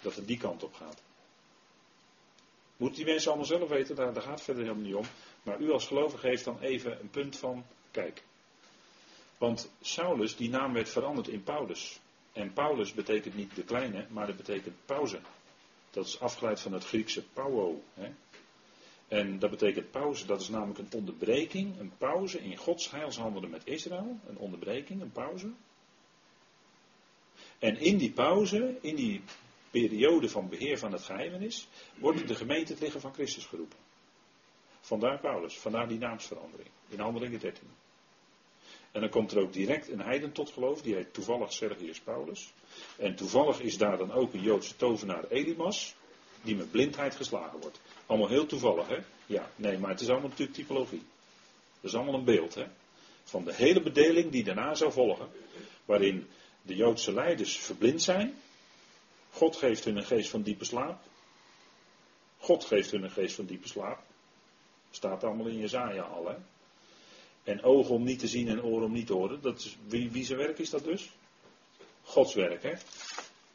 Dat 0.00 0.16
het 0.16 0.26
die 0.26 0.38
kant 0.38 0.62
op 0.62 0.74
gaat. 0.74 1.02
Moeten 2.76 2.96
die 2.96 3.06
mensen 3.06 3.28
allemaal 3.28 3.48
zelf 3.48 3.68
weten, 3.68 3.96
daar, 3.96 4.14
gaat 4.14 4.24
het 4.24 4.40
verder 4.40 4.62
helemaal 4.62 4.84
niet 4.84 4.94
om. 4.94 5.04
Maar 5.42 5.60
u 5.60 5.70
als 5.70 5.86
gelovige 5.86 6.26
heeft 6.26 6.44
dan 6.44 6.60
even 6.60 7.00
een 7.00 7.10
punt 7.10 7.36
van, 7.36 7.64
kijk. 7.90 8.22
Want 9.38 9.70
Saulus, 9.80 10.36
die 10.36 10.48
naam 10.48 10.72
werd 10.72 10.88
veranderd 10.88 11.28
in 11.28 11.42
Paulus. 11.42 12.00
En 12.32 12.52
Paulus 12.52 12.92
betekent 12.92 13.34
niet 13.34 13.54
de 13.54 13.64
kleine, 13.64 14.06
maar 14.10 14.26
dat 14.26 14.36
betekent 14.36 14.76
pauze. 14.86 15.20
Dat 15.90 16.06
is 16.06 16.20
afgeleid 16.20 16.60
van 16.60 16.72
het 16.72 16.84
Griekse 16.84 17.22
pauwo. 17.22 17.82
Hè? 17.94 18.12
En 19.08 19.38
dat 19.38 19.50
betekent 19.50 19.90
pauze, 19.90 20.26
dat 20.26 20.40
is 20.40 20.48
namelijk 20.48 20.78
een 20.78 20.92
onderbreking, 20.92 21.78
een 21.78 21.92
pauze 21.98 22.38
in 22.42 22.56
Gods 22.56 22.90
heilshandelen 22.90 23.50
met 23.50 23.66
Israël. 23.66 24.18
Een 24.26 24.38
onderbreking, 24.38 25.00
een 25.00 25.12
pauze. 25.12 25.50
En 27.58 27.78
in 27.78 27.96
die 27.96 28.10
pauze, 28.10 28.78
in 28.80 28.96
die 28.96 29.22
periode 29.70 30.28
van 30.28 30.48
beheer 30.48 30.78
van 30.78 30.92
het 30.92 31.02
geheimenis, 31.02 31.68
wordt 31.94 32.28
de 32.28 32.34
gemeente 32.34 32.72
het 32.72 32.80
liggen 32.80 33.00
van 33.00 33.14
Christus 33.14 33.46
geroepen. 33.46 33.78
Vandaar 34.80 35.18
Paulus, 35.18 35.58
vandaar 35.58 35.88
die 35.88 35.98
naamsverandering. 35.98 36.68
In 36.88 36.98
Handelingen 36.98 37.40
13. 37.40 37.68
En 38.92 39.00
dan 39.00 39.10
komt 39.10 39.32
er 39.32 39.42
ook 39.42 39.52
direct 39.52 39.88
een 39.88 40.00
heiden 40.00 40.32
tot 40.32 40.50
geloof, 40.50 40.82
die 40.82 40.94
heet 40.94 41.14
toevallig 41.14 41.52
Sergius 41.52 42.00
Paulus. 42.00 42.52
En 42.96 43.14
toevallig 43.14 43.60
is 43.60 43.78
daar 43.78 43.98
dan 43.98 44.12
ook 44.12 44.32
een 44.32 44.42
Joodse 44.42 44.76
tovenaar 44.76 45.24
Elimas, 45.28 45.94
die 46.44 46.56
met 46.56 46.70
blindheid 46.70 47.14
geslagen 47.14 47.60
wordt. 47.60 47.80
Allemaal 48.06 48.28
heel 48.28 48.46
toevallig, 48.46 48.88
hè? 48.88 48.98
Ja, 49.26 49.50
nee, 49.56 49.78
maar 49.78 49.90
het 49.90 50.00
is 50.00 50.08
allemaal 50.08 50.28
natuurlijk 50.28 50.56
typologie. 50.56 51.02
Dat 51.80 51.90
is 51.90 51.94
allemaal 51.94 52.14
een 52.14 52.24
beeld, 52.24 52.54
hè? 52.54 52.66
Van 53.24 53.44
de 53.44 53.54
hele 53.54 53.82
bedeling 53.82 54.30
die 54.30 54.44
daarna 54.44 54.74
zou 54.74 54.92
volgen, 54.92 55.28
waarin 55.84 56.28
de 56.62 56.76
Joodse 56.76 57.12
leiders 57.12 57.58
verblind 57.58 58.02
zijn. 58.02 58.34
God 59.30 59.56
geeft 59.56 59.84
hun 59.84 59.96
een 59.96 60.04
geest 60.04 60.30
van 60.30 60.42
diepe 60.42 60.64
slaap. 60.64 61.02
God 62.38 62.64
geeft 62.64 62.90
hun 62.90 63.02
een 63.02 63.10
geest 63.10 63.34
van 63.34 63.44
diepe 63.44 63.68
slaap. 63.68 64.02
Staat 64.90 65.24
allemaal 65.24 65.46
in 65.46 65.58
Jezaja 65.58 66.02
al, 66.02 66.28
hè? 66.28 66.34
En 67.42 67.62
ogen 67.62 67.94
om 67.94 68.02
niet 68.02 68.18
te 68.18 68.28
zien 68.28 68.48
en 68.48 68.62
oren 68.62 68.86
om 68.86 68.92
niet 68.92 69.06
te 69.06 69.12
horen. 69.12 69.42
Dat 69.42 69.58
is, 69.58 69.76
wie, 69.86 70.10
wie 70.10 70.24
zijn 70.24 70.38
werk 70.38 70.58
is 70.58 70.70
dat 70.70 70.84
dus? 70.84 71.10
Gods 72.02 72.34
werk, 72.34 72.62
hè? 72.62 72.72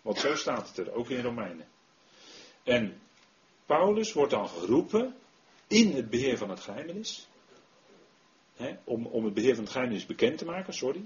Want 0.02 0.18
zo 0.18 0.36
staat 0.36 0.68
het 0.68 0.78
er, 0.78 0.94
ook 0.94 1.10
in 1.10 1.22
Romeinen. 1.22 1.68
En 2.70 3.02
Paulus 3.66 4.14
wordt 4.14 4.32
dan 4.32 4.50
geroepen 4.50 5.16
in 5.68 5.96
het 5.96 6.10
beheer 6.10 6.38
van 6.38 6.50
het 6.50 6.60
geheimenis. 6.60 7.28
Hè, 8.56 8.76
om, 8.84 9.06
om 9.06 9.26
het 9.26 9.34
beheer 9.34 9.56
van 9.56 9.64
het 9.64 9.72
geheimenis 9.72 10.06
bekend 10.06 10.38
te 10.38 10.46
maken, 10.46 10.74
sorry. 10.74 11.06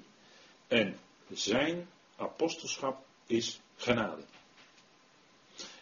En 0.67 0.99
zijn 1.31 1.87
apostelschap 2.15 3.05
is 3.25 3.59
genade. 3.75 4.21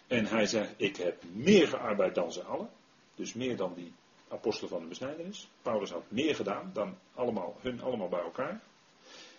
En 0.07 0.25
hij 0.25 0.45
zegt, 0.45 0.73
ik 0.77 0.97
heb 0.97 1.23
meer 1.31 1.67
gearbeid 1.67 2.15
dan 2.15 2.31
ze 2.31 2.43
allen. 2.43 2.69
Dus 3.15 3.33
meer 3.33 3.57
dan 3.57 3.73
die 3.73 3.93
apostelen 4.27 4.69
van 4.69 4.81
de 4.81 4.87
besnijdenis. 4.87 5.47
Paulus 5.61 5.91
had 5.91 6.03
meer 6.07 6.35
gedaan 6.35 6.71
dan 6.73 6.97
allemaal, 7.13 7.57
hun 7.61 7.81
allemaal 7.81 8.09
bij 8.09 8.21
elkaar. 8.21 8.61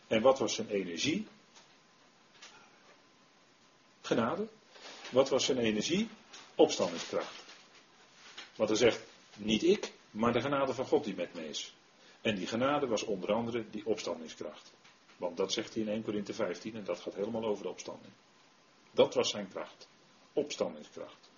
En 0.06 0.22
wat 0.22 0.38
was 0.38 0.54
zijn 0.54 0.68
energie? 0.68 1.26
Genade. 4.00 4.46
Wat 5.10 5.28
was 5.28 5.44
zijn 5.44 5.58
energie? 5.58 6.08
Opstandingskracht. 6.54 7.44
Want 8.56 8.68
hij 8.68 8.78
zegt, 8.78 9.02
niet 9.36 9.62
ik, 9.62 9.92
maar 10.10 10.32
de 10.32 10.40
genade 10.40 10.74
van 10.74 10.86
God 10.86 11.04
die 11.04 11.14
met 11.14 11.34
me 11.34 11.48
is. 11.48 11.74
En 12.20 12.34
die 12.34 12.46
genade 12.46 12.86
was 12.86 13.02
onder 13.02 13.32
andere 13.32 13.64
die 13.70 13.86
opstandingskracht. 13.86 14.72
Want 15.16 15.36
dat 15.36 15.52
zegt 15.52 15.74
hij 15.74 15.82
in 15.82 15.88
1 15.88 16.02
Korinthe 16.02 16.34
15 16.34 16.74
en 16.74 16.84
dat 16.84 17.00
gaat 17.00 17.14
helemaal 17.14 17.44
over 17.44 17.62
de 17.62 17.70
opstanding. 17.70 18.12
Dat 18.90 19.14
was 19.14 19.30
zijn 19.30 19.48
kracht. 19.48 19.88
Opstandingskracht. 20.32 21.30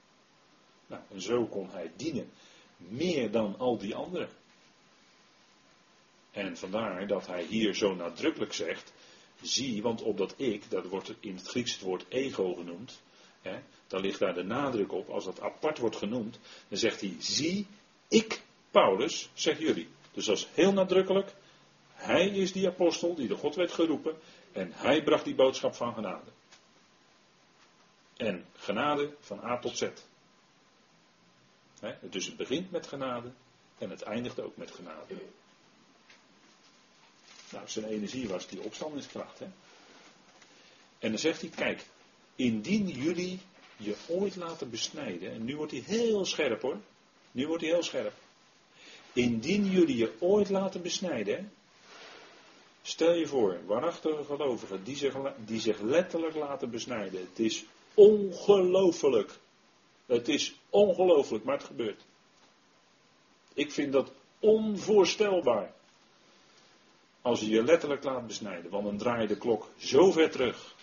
Nou, 0.87 1.03
en 1.11 1.21
zo 1.21 1.47
kon 1.47 1.71
hij 1.71 1.93
dienen 1.97 2.31
meer 2.77 3.31
dan 3.31 3.59
al 3.59 3.79
die 3.79 3.95
anderen. 3.95 4.29
En 6.31 6.57
vandaar 6.57 7.07
dat 7.07 7.27
hij 7.27 7.43
hier 7.43 7.75
zo 7.75 7.95
nadrukkelijk 7.95 8.53
zegt, 8.53 8.93
zie, 9.43 9.83
want 9.83 10.03
op 10.03 10.17
dat 10.17 10.35
ik, 10.37 10.71
dat 10.71 10.87
wordt 10.87 11.15
in 11.21 11.35
het 11.35 11.47
Grieks 11.47 11.73
het 11.73 11.83
woord 11.83 12.05
ego 12.09 12.55
genoemd, 12.55 13.03
hè, 13.45 13.59
dan 13.87 14.01
ligt 14.01 14.19
daar 14.19 14.35
de 14.35 14.43
nadruk 14.43 14.93
op, 14.93 15.09
als 15.09 15.25
dat 15.25 15.41
apart 15.41 15.79
wordt 15.79 15.97
genoemd, 15.97 16.39
dan 16.69 16.79
zegt 16.79 17.01
hij, 17.01 17.17
zie, 17.19 17.67
ik, 18.09 18.43
Paulus, 18.71 19.31
zeg 19.35 19.59
jullie. 19.59 19.89
Dus 20.13 20.27
dat 20.27 20.37
is 20.37 20.49
heel 20.53 20.73
nadrukkelijk, 20.73 21.35
hij 21.95 22.29
is 22.29 22.53
die 22.53 22.67
apostel 22.67 23.15
die 23.15 23.29
de 23.29 23.37
God 23.37 23.55
werd 23.55 23.73
geroepen 23.73 24.17
en 24.53 24.73
hij 24.73 25.03
bracht 25.03 25.25
die 25.25 25.35
boodschap 25.35 25.75
van 25.75 25.95
genade. 25.95 26.31
En 28.17 28.47
genade 28.57 29.15
van 29.21 29.45
A 29.45 29.59
tot 29.59 29.77
Z. 29.77 29.89
Dus 32.01 32.27
het 32.27 32.37
begint 32.37 32.71
met 32.71 32.87
genade 32.87 33.33
en 33.79 33.91
het 33.91 34.03
eindigt 34.03 34.41
ook 34.41 34.57
met 34.57 34.71
genade. 34.71 35.15
Nou, 37.51 37.69
zijn 37.69 37.85
energie 37.85 38.29
was 38.29 38.47
die 38.47 38.61
opstandingskracht. 38.61 39.39
Hè? 39.39 39.47
En 40.99 41.11
dan 41.11 41.19
zegt 41.19 41.41
hij, 41.41 41.51
kijk, 41.51 41.87
indien 42.37 42.89
jullie 42.89 43.39
je 43.77 43.97
ooit 44.09 44.37
laten 44.37 44.71
besnijden, 44.71 45.33
en 45.33 45.45
nu 45.45 45.57
wordt 45.57 45.73
hij 45.73 45.83
heel 45.87 46.25
scherp 46.25 46.63
hoor, 46.63 46.77
nu 47.33 47.47
wordt 47.47 47.63
hij 47.63 47.73
heel 47.73 47.83
scherp. 47.83 48.13
Indien 49.13 49.71
jullie 49.71 49.97
je 49.97 50.13
ooit 50.19 50.51
laten 50.51 50.83
besnijden, 50.83 51.53
stel 52.83 53.15
je 53.15 53.27
voor, 53.27 53.59
waarachtige 53.67 54.25
gelovigen 54.25 54.85
die 54.85 54.97
zich, 54.97 55.15
die 55.45 55.61
zich 55.61 55.81
letterlijk 55.81 56.35
laten 56.35 56.71
besnijden. 56.71 57.21
Het 57.21 57.39
is 57.39 57.65
ongelooflijk. 57.95 59.39
Het 60.07 60.29
is 60.29 60.55
ongelooflijk, 60.71 61.45
maar 61.45 61.57
het 61.57 61.67
gebeurt. 61.67 62.03
Ik 63.55 63.73
vind 63.73 63.93
dat 63.93 64.13
onvoorstelbaar. 64.39 65.73
Als 67.23 67.41
je 67.41 67.49
je 67.49 67.63
letterlijk 67.63 68.05
laat 68.05 68.27
besnijden, 68.27 68.71
want 68.71 68.85
dan 68.85 68.97
draai 68.97 69.21
je 69.21 69.29
de 69.29 69.39
klok 69.39 69.69
zo 69.77 70.13
ver 70.13 70.31
terug. 70.31 70.75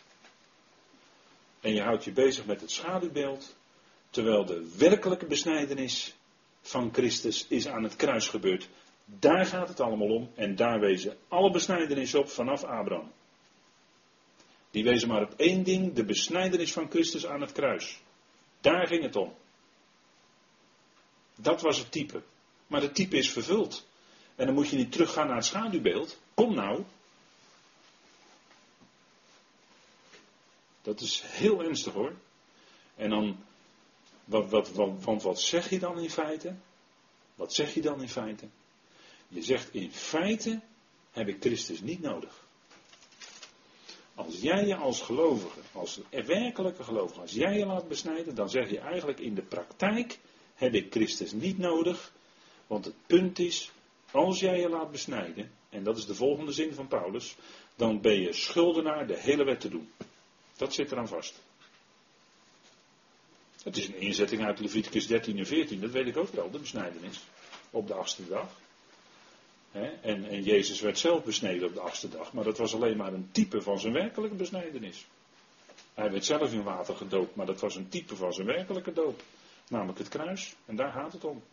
En 1.62 1.74
je 1.74 1.82
houdt 1.82 2.04
je 2.04 2.12
bezig 2.12 2.46
met 2.46 2.62
het 2.62 2.72
schaduwbeeld, 2.72 3.56
terwijl 4.10 4.46
de 4.46 4.76
werkelijke 4.78 5.26
besnijdenis 5.26 6.16
van 6.62 6.90
Christus 6.94 7.48
is 7.48 7.68
aan 7.68 7.84
het 7.84 7.96
kruis 7.96 8.28
gebeurd. 8.28 8.70
Daar 9.06 9.46
gaat 9.46 9.68
het 9.68 9.80
allemaal 9.80 10.10
om 10.10 10.32
en 10.36 10.56
daar 10.56 10.80
wezen 10.80 11.18
alle 11.28 11.52
besnijdenis 11.52 12.16
op 12.16 12.30
vanaf 12.30 12.64
Abraham. 12.64 13.12
Die 14.72 14.84
wezen 14.84 15.08
maar 15.08 15.22
op 15.22 15.34
één 15.38 15.64
ding, 15.64 15.94
de 15.94 16.06
besnijdenis 16.06 16.74
van 16.74 16.90
Christus 16.90 17.26
aan 17.26 17.42
het 17.42 17.52
kruis. 17.52 18.02
Daar 18.62 18.88
ging 18.88 19.04
het 19.04 19.16
om. 19.16 19.34
Dat 21.36 21.62
was 21.62 21.78
het 21.78 21.92
type. 21.92 22.22
Maar 22.68 22.82
het 22.82 22.96
type 22.96 23.18
is 23.18 23.32
vervuld. 23.32 23.88
En 24.36 24.46
dan 24.46 24.56
moet 24.56 24.70
je 24.70 24.76
niet 24.76 24.92
teruggaan 24.92 25.28
naar 25.28 25.36
het 25.36 25.46
schaduwbeeld. 25.46 26.20
Kom 26.34 26.56
nou. 26.56 26.84
Dat 30.82 31.02
is 31.02 31.24
heel 31.26 31.64
ernstig 31.64 31.94
hoor. 31.94 32.14
En 32.96 33.10
dan, 33.10 33.38
wat, 34.24 34.50
wat, 34.50 34.72
wat, 34.72 35.24
wat 35.24 35.42
zeg 35.42 35.70
je 35.70 35.80
dan 35.80 36.00
in 36.00 36.10
feite? 36.10 36.56
Wat 37.36 37.54
zeg 37.54 37.74
je 37.74 37.82
dan 37.82 38.02
in 38.02 38.10
feite? 38.10 38.48
Je 39.28 39.42
zegt 39.42 39.74
in 39.74 39.92
feite 39.92 40.60
heb 41.12 41.28
ik 41.28 41.38
Christus 41.40 41.82
niet 41.82 42.02
nodig. 42.02 42.44
Als 44.16 44.42
jij 44.42 44.66
je 44.66 44.76
als 44.76 45.02
gelovige, 45.02 45.60
als 45.72 46.00
werkelijke 46.10 46.84
gelovige, 46.84 47.22
als 47.22 47.32
jij 47.32 47.58
je 47.58 47.66
laat 47.66 47.88
besnijden, 47.88 48.36
dan 48.36 48.50
zeg 48.50 48.70
je 48.70 48.80
eigenlijk 48.80 49.20
in 49.20 49.36
de 49.36 49.42
praktijk 49.42 50.20
heb 50.56 50.74
ik 50.74 50.92
Christus 50.92 51.32
niet 51.32 51.58
nodig. 51.58 52.12
Want 52.68 52.86
het 52.86 52.96
punt 53.08 53.40
is, 53.40 53.72
als 54.12 54.40
jij 54.40 54.60
je 54.60 54.70
laat 54.70 54.92
besnijden, 54.92 55.52
en 55.70 55.84
dat 55.84 55.98
is 55.98 56.06
de 56.06 56.16
volgende 56.16 56.52
zin 56.52 56.74
van 56.74 56.88
Paulus, 56.88 57.36
dan 57.76 58.02
ben 58.02 58.22
je 58.22 58.34
schuldenaar 58.34 59.08
de 59.08 59.18
hele 59.18 59.44
wet 59.44 59.60
te 59.60 59.70
doen. 59.70 59.92
Dat 60.62 60.74
zit 60.74 60.92
eraan 60.92 61.08
vast. 61.08 61.42
Het 63.64 63.78
is 63.78 63.88
een 63.88 64.00
inzetting 64.00 64.46
uit 64.46 64.60
Leviticus 64.60 65.08
13 65.08 65.38
en 65.38 65.46
14, 65.46 65.82
dat 65.82 65.92
weet 65.92 66.08
ik 66.08 66.18
ook 66.18 66.34
wel, 66.34 66.52
de 66.52 66.60
besnijdenis. 66.60 67.20
Op 67.70 67.88
de 67.88 67.94
achtste 67.94 68.28
dag. 68.28 68.48
En, 69.72 70.02
en, 70.02 70.44
Jezus 70.44 70.82
werd 70.82 71.00
zelf 71.00 71.24
besneden 71.24 71.68
op 71.68 71.74
de 71.74 71.80
achtste 71.80 72.10
dag, 72.10 72.34
maar 72.34 72.44
dat 72.44 72.58
was 72.58 72.74
alleen 72.74 72.98
maar 72.98 73.14
een 73.14 73.30
type 73.32 73.62
van 73.62 73.80
zijn 73.80 73.94
werkelijke 73.94 74.36
besnijdenis. 74.36 75.06
Hij 75.94 76.12
werd 76.12 76.26
zelf 76.26 76.54
in 76.54 76.64
water 76.64 76.96
gedoopt, 76.96 77.36
maar 77.36 77.46
dat 77.46 77.60
was 77.60 77.76
een 77.76 77.90
type 77.90 78.16
van 78.16 78.34
zijn 78.34 78.48
werkelijke 78.48 78.94
doop. 78.94 79.22
Namelijk 79.70 79.98
het 79.98 80.10
kruis, 80.10 80.56
en 80.66 80.76
daar 80.76 80.92
gaat 80.92 81.14
het 81.14 81.24
om. 81.24 81.44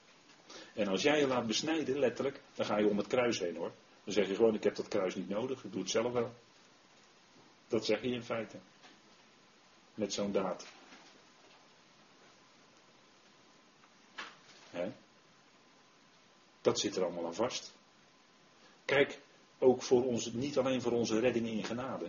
En 0.74 0.88
als 0.88 1.02
jij 1.02 1.18
je 1.18 1.26
laat 1.26 1.46
besnijden, 1.46 1.98
letterlijk, 1.98 2.40
dan 2.54 2.66
ga 2.66 2.78
je 2.78 2.88
om 2.88 2.98
het 2.98 3.06
kruis 3.06 3.38
heen 3.38 3.56
hoor. 3.56 3.72
Dan 4.04 4.12
zeg 4.12 4.28
je 4.28 4.34
gewoon, 4.34 4.54
ik 4.54 4.64
heb 4.64 4.76
dat 4.76 4.88
kruis 4.88 5.14
niet 5.14 5.28
nodig, 5.28 5.64
ik 5.64 5.72
doe 5.72 5.80
het 5.80 5.90
zelf 5.90 6.12
wel. 6.12 6.34
Dat 7.68 7.84
zeg 7.84 8.02
je 8.02 8.08
in 8.08 8.24
feite. 8.24 8.56
Met 9.98 10.12
zo'n 10.12 10.32
daad. 10.32 10.64
Dat 16.60 16.78
zit 16.78 16.96
er 16.96 17.04
allemaal 17.04 17.26
aan 17.26 17.34
vast. 17.34 17.72
Kijk, 18.84 19.18
ook 19.58 19.82
voor 19.82 20.04
ons, 20.04 20.32
niet 20.32 20.58
alleen 20.58 20.82
voor 20.82 20.92
onze 20.92 21.20
redding 21.20 21.46
in 21.46 21.64
genade, 21.64 22.06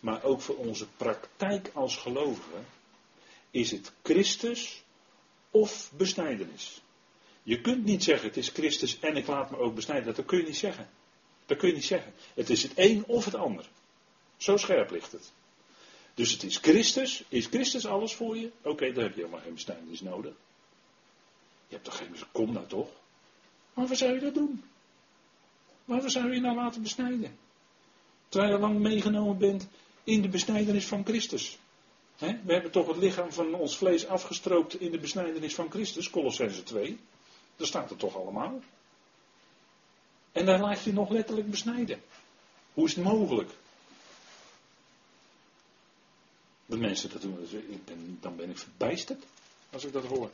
maar 0.00 0.24
ook 0.24 0.40
voor 0.40 0.56
onze 0.56 0.86
praktijk 0.96 1.70
als 1.74 1.96
gelovigen, 1.96 2.66
is 3.50 3.70
het 3.70 3.92
Christus 4.02 4.82
of 5.50 5.92
besnijdenis. 5.96 6.82
Je 7.42 7.60
kunt 7.60 7.84
niet 7.84 8.04
zeggen, 8.04 8.28
het 8.28 8.36
is 8.36 8.48
Christus 8.48 8.98
en 8.98 9.16
ik 9.16 9.26
laat 9.26 9.50
me 9.50 9.56
ook 9.56 9.74
besnijden. 9.74 10.14
Dat 10.14 10.24
kun 10.24 10.38
je 10.38 10.44
niet 10.44 10.56
zeggen. 10.56 10.88
Dat 11.46 11.58
kun 11.58 11.68
je 11.68 11.74
niet 11.74 11.84
zeggen. 11.84 12.14
Het 12.34 12.50
is 12.50 12.62
het 12.62 12.72
een 12.74 13.04
of 13.06 13.24
het 13.24 13.34
ander. 13.34 13.68
Zo 14.36 14.56
scherp 14.56 14.90
ligt 14.90 15.12
het. 15.12 15.32
Dus 16.18 16.32
het 16.32 16.42
is 16.42 16.56
Christus. 16.56 17.22
Is 17.28 17.46
Christus 17.46 17.86
alles 17.86 18.14
voor 18.14 18.36
je? 18.36 18.50
Oké, 18.62 18.92
dan 18.92 19.02
heb 19.02 19.14
je 19.14 19.20
helemaal 19.20 19.40
geen 19.40 19.54
besnijdenis 19.54 20.00
nodig. 20.00 20.32
Je 21.68 21.74
hebt 21.74 21.84
toch 21.84 21.96
geen... 21.96 22.14
Kom 22.32 22.52
nou 22.52 22.66
toch. 22.66 22.88
Waarvoor 23.74 23.96
zou 23.96 24.14
je 24.14 24.20
dat 24.20 24.34
doen? 24.34 24.64
Waarvoor 25.84 26.10
zou 26.10 26.34
je 26.34 26.40
nou 26.40 26.56
laten 26.56 26.82
besnijden? 26.82 27.38
Terwijl 28.28 28.52
je 28.52 28.58
lang 28.58 28.78
meegenomen 28.78 29.38
bent 29.38 29.68
in 30.04 30.22
de 30.22 30.28
besnijdenis 30.28 30.86
van 30.86 31.04
Christus. 31.04 31.58
We 32.18 32.52
hebben 32.52 32.70
toch 32.70 32.86
het 32.86 32.96
lichaam 32.96 33.32
van 33.32 33.54
ons 33.54 33.76
vlees 33.76 34.06
afgestroopt 34.06 34.80
in 34.80 34.90
de 34.90 34.98
besnijdenis 34.98 35.54
van 35.54 35.70
Christus, 35.70 36.10
Colossense 36.10 36.62
2. 36.62 36.98
Dat 37.56 37.66
staat 37.66 37.90
er 37.90 37.96
toch 37.96 38.16
allemaal. 38.16 38.60
En 40.32 40.46
daar 40.46 40.60
laat 40.60 40.84
je 40.84 40.92
nog 40.92 41.10
letterlijk 41.10 41.50
besnijden. 41.50 42.02
Hoe 42.74 42.86
is 42.86 42.94
het 42.94 43.04
mogelijk? 43.04 43.50
De 46.68 46.76
mensen 46.76 47.10
dat 47.10 47.22
doen, 47.22 48.18
dan 48.20 48.36
ben 48.36 48.50
ik 48.50 48.58
verbijsterd 48.58 49.24
als 49.70 49.84
ik 49.84 49.92
dat 49.92 50.04
hoor. 50.04 50.30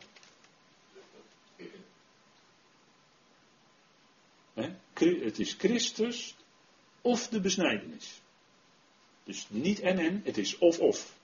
Het 4.95 5.39
is 5.39 5.53
Christus 5.53 6.35
of 7.01 7.29
de 7.29 7.41
besnijdenis. 7.41 8.21
Dus 9.25 9.47
niet 9.49 9.81
en 9.81 9.99
en, 9.99 10.21
het 10.25 10.39
is 10.39 10.59
of 10.59 10.79
of. 10.79 11.17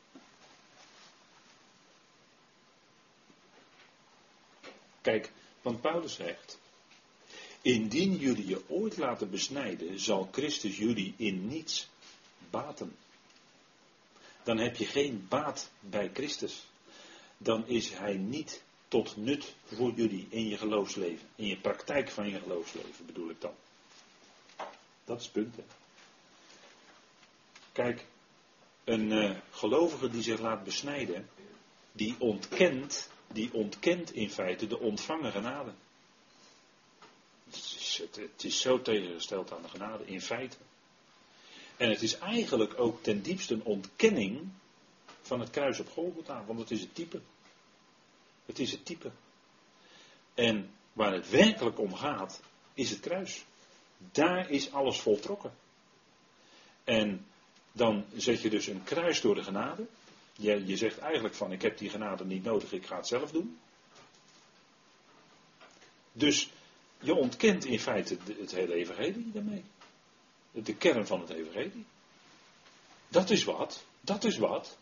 Kijk, 5.01 5.33
want 5.63 5.81
Paulus 5.81 6.15
zegt, 6.15 6.59
indien 7.63 8.17
jullie 8.17 8.47
je 8.47 8.69
ooit 8.69 8.97
laten 8.97 9.31
besnijden, 9.31 10.01
zal 10.01 10.29
Christus 10.33 10.77
jullie 10.77 11.15
in 11.17 11.47
niets 11.47 11.89
baten. 12.51 12.97
Dan 14.43 14.59
heb 14.59 14.77
je 14.77 14.87
geen 14.87 15.27
baat 15.29 15.71
bij 15.81 16.11
Christus. 16.13 16.67
Dan 17.39 17.67
is 17.67 17.91
hij 17.91 18.15
niet 18.15 18.63
tot 18.89 19.17
nut 19.17 19.55
voor 19.65 19.93
jullie 19.93 20.27
in 20.31 20.49
je 20.49 20.57
geloofsleven. 20.57 21.29
In 21.35 21.47
je 21.47 21.57
praktijk 21.57 22.11
van 22.11 22.29
je 22.29 22.39
geloofsleven 22.39 23.07
bedoel 23.07 23.31
ik 23.31 23.41
dan. 23.41 23.55
Dat 25.05 25.19
is 25.19 25.25
het 25.25 25.33
punt. 25.33 25.55
Kijk, 27.73 28.07
een 28.85 29.11
uh, 29.11 29.37
gelovige 29.51 30.11
die 30.11 30.23
zich 30.23 30.41
laat 30.41 30.65
besnijden, 30.65 31.29
die 31.93 32.15
ontkent, 32.19 33.11
die 33.33 33.53
ontkent 33.53 34.13
in 34.13 34.31
feite 34.31 34.67
de 34.67 34.79
ontvangen 34.79 35.33
genade. 35.33 35.73
Het 37.45 37.55
is, 37.55 38.03
het 38.13 38.45
is 38.45 38.61
zo 38.61 38.83
tegengesteld 38.83 39.53
aan 39.53 39.63
de 39.63 39.69
genade, 39.69 40.07
in 40.07 40.21
feite. 40.21 40.57
En 41.81 41.91
het 41.91 42.03
is 42.03 42.19
eigenlijk 42.19 42.79
ook 42.79 43.03
ten 43.03 43.23
diepste 43.23 43.55
een 43.55 43.65
ontkenning 43.65 44.49
van 45.23 45.41
het 45.41 45.51
kruis 45.51 45.81
op 45.81 45.91
Golgotha, 45.91 46.45
want 46.45 46.59
het 46.59 46.71
is 46.71 46.81
het 46.81 46.95
type. 46.95 47.21
Het 48.47 48.59
is 48.59 48.71
het 48.71 48.85
type. 48.85 49.11
En 50.35 50.71
waar 50.93 51.13
het 51.13 51.31
werkelijk 51.31 51.79
om 51.79 51.95
gaat, 51.95 52.41
is 52.75 52.91
het 52.91 53.01
kruis. 53.01 53.45
Daar 54.13 54.51
is 54.51 54.73
alles 54.73 55.01
voltrokken. 55.01 55.53
En 56.85 57.27
dan 57.73 58.05
zet 58.17 58.43
je 58.43 58.51
dus 58.51 58.67
een 58.67 58.85
kruis 58.85 59.21
door 59.21 59.35
de 59.35 59.43
genade. 59.43 59.87
Je, 60.37 60.67
je 60.67 60.77
zegt 60.77 60.99
eigenlijk 60.99 61.35
van 61.35 61.53
ik 61.53 61.63
heb 61.63 61.79
die 61.79 61.91
genade 61.91 62.25
niet 62.25 62.45
nodig, 62.45 62.73
ik 62.73 62.87
ga 62.87 62.97
het 62.97 63.07
zelf 63.07 63.31
doen. 63.31 63.59
Dus 66.13 66.51
je 67.01 67.15
ontkent 67.15 67.65
in 67.65 67.81
feite 67.81 68.17
het 68.39 68.55
hele 68.55 68.75
evangelie 68.75 69.31
daarmee. 69.33 69.65
De 70.51 70.75
kern 70.75 71.07
van 71.07 71.21
het 71.21 71.31
evangelie. 71.31 71.85
Dat 73.09 73.31
is 73.31 73.45
wat. 73.45 73.85
Dat 74.01 74.25
is 74.25 74.37
wat. 74.37 74.79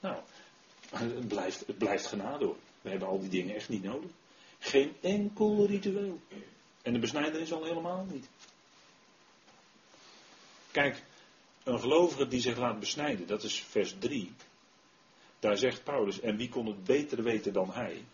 Nou, 0.00 0.16
het 0.90 1.28
blijft, 1.28 1.66
het 1.66 1.78
blijft 1.78 2.06
genade 2.06 2.44
hoor. 2.44 2.56
We 2.80 2.90
hebben 2.90 3.08
al 3.08 3.20
die 3.20 3.28
dingen 3.28 3.54
echt 3.54 3.68
niet 3.68 3.82
nodig. 3.82 4.10
Geen 4.58 4.96
enkel 5.00 5.66
ritueel. 5.66 6.20
En 6.82 6.92
de 6.92 6.98
besnijdenis 6.98 7.52
al 7.52 7.64
helemaal 7.64 8.06
niet. 8.10 8.28
Kijk, 10.70 11.02
een 11.62 11.80
gelovige 11.80 12.28
die 12.28 12.40
zich 12.40 12.58
laat 12.58 12.78
besnijden, 12.78 13.26
dat 13.26 13.42
is 13.42 13.60
vers 13.60 13.94
3. 13.98 14.32
Daar 15.38 15.56
zegt 15.56 15.84
Paulus, 15.84 16.20
en 16.20 16.36
wie 16.36 16.48
kon 16.48 16.66
het 16.66 16.84
beter 16.84 17.22
weten 17.22 17.52
dan 17.52 17.72
hij? 17.72 18.04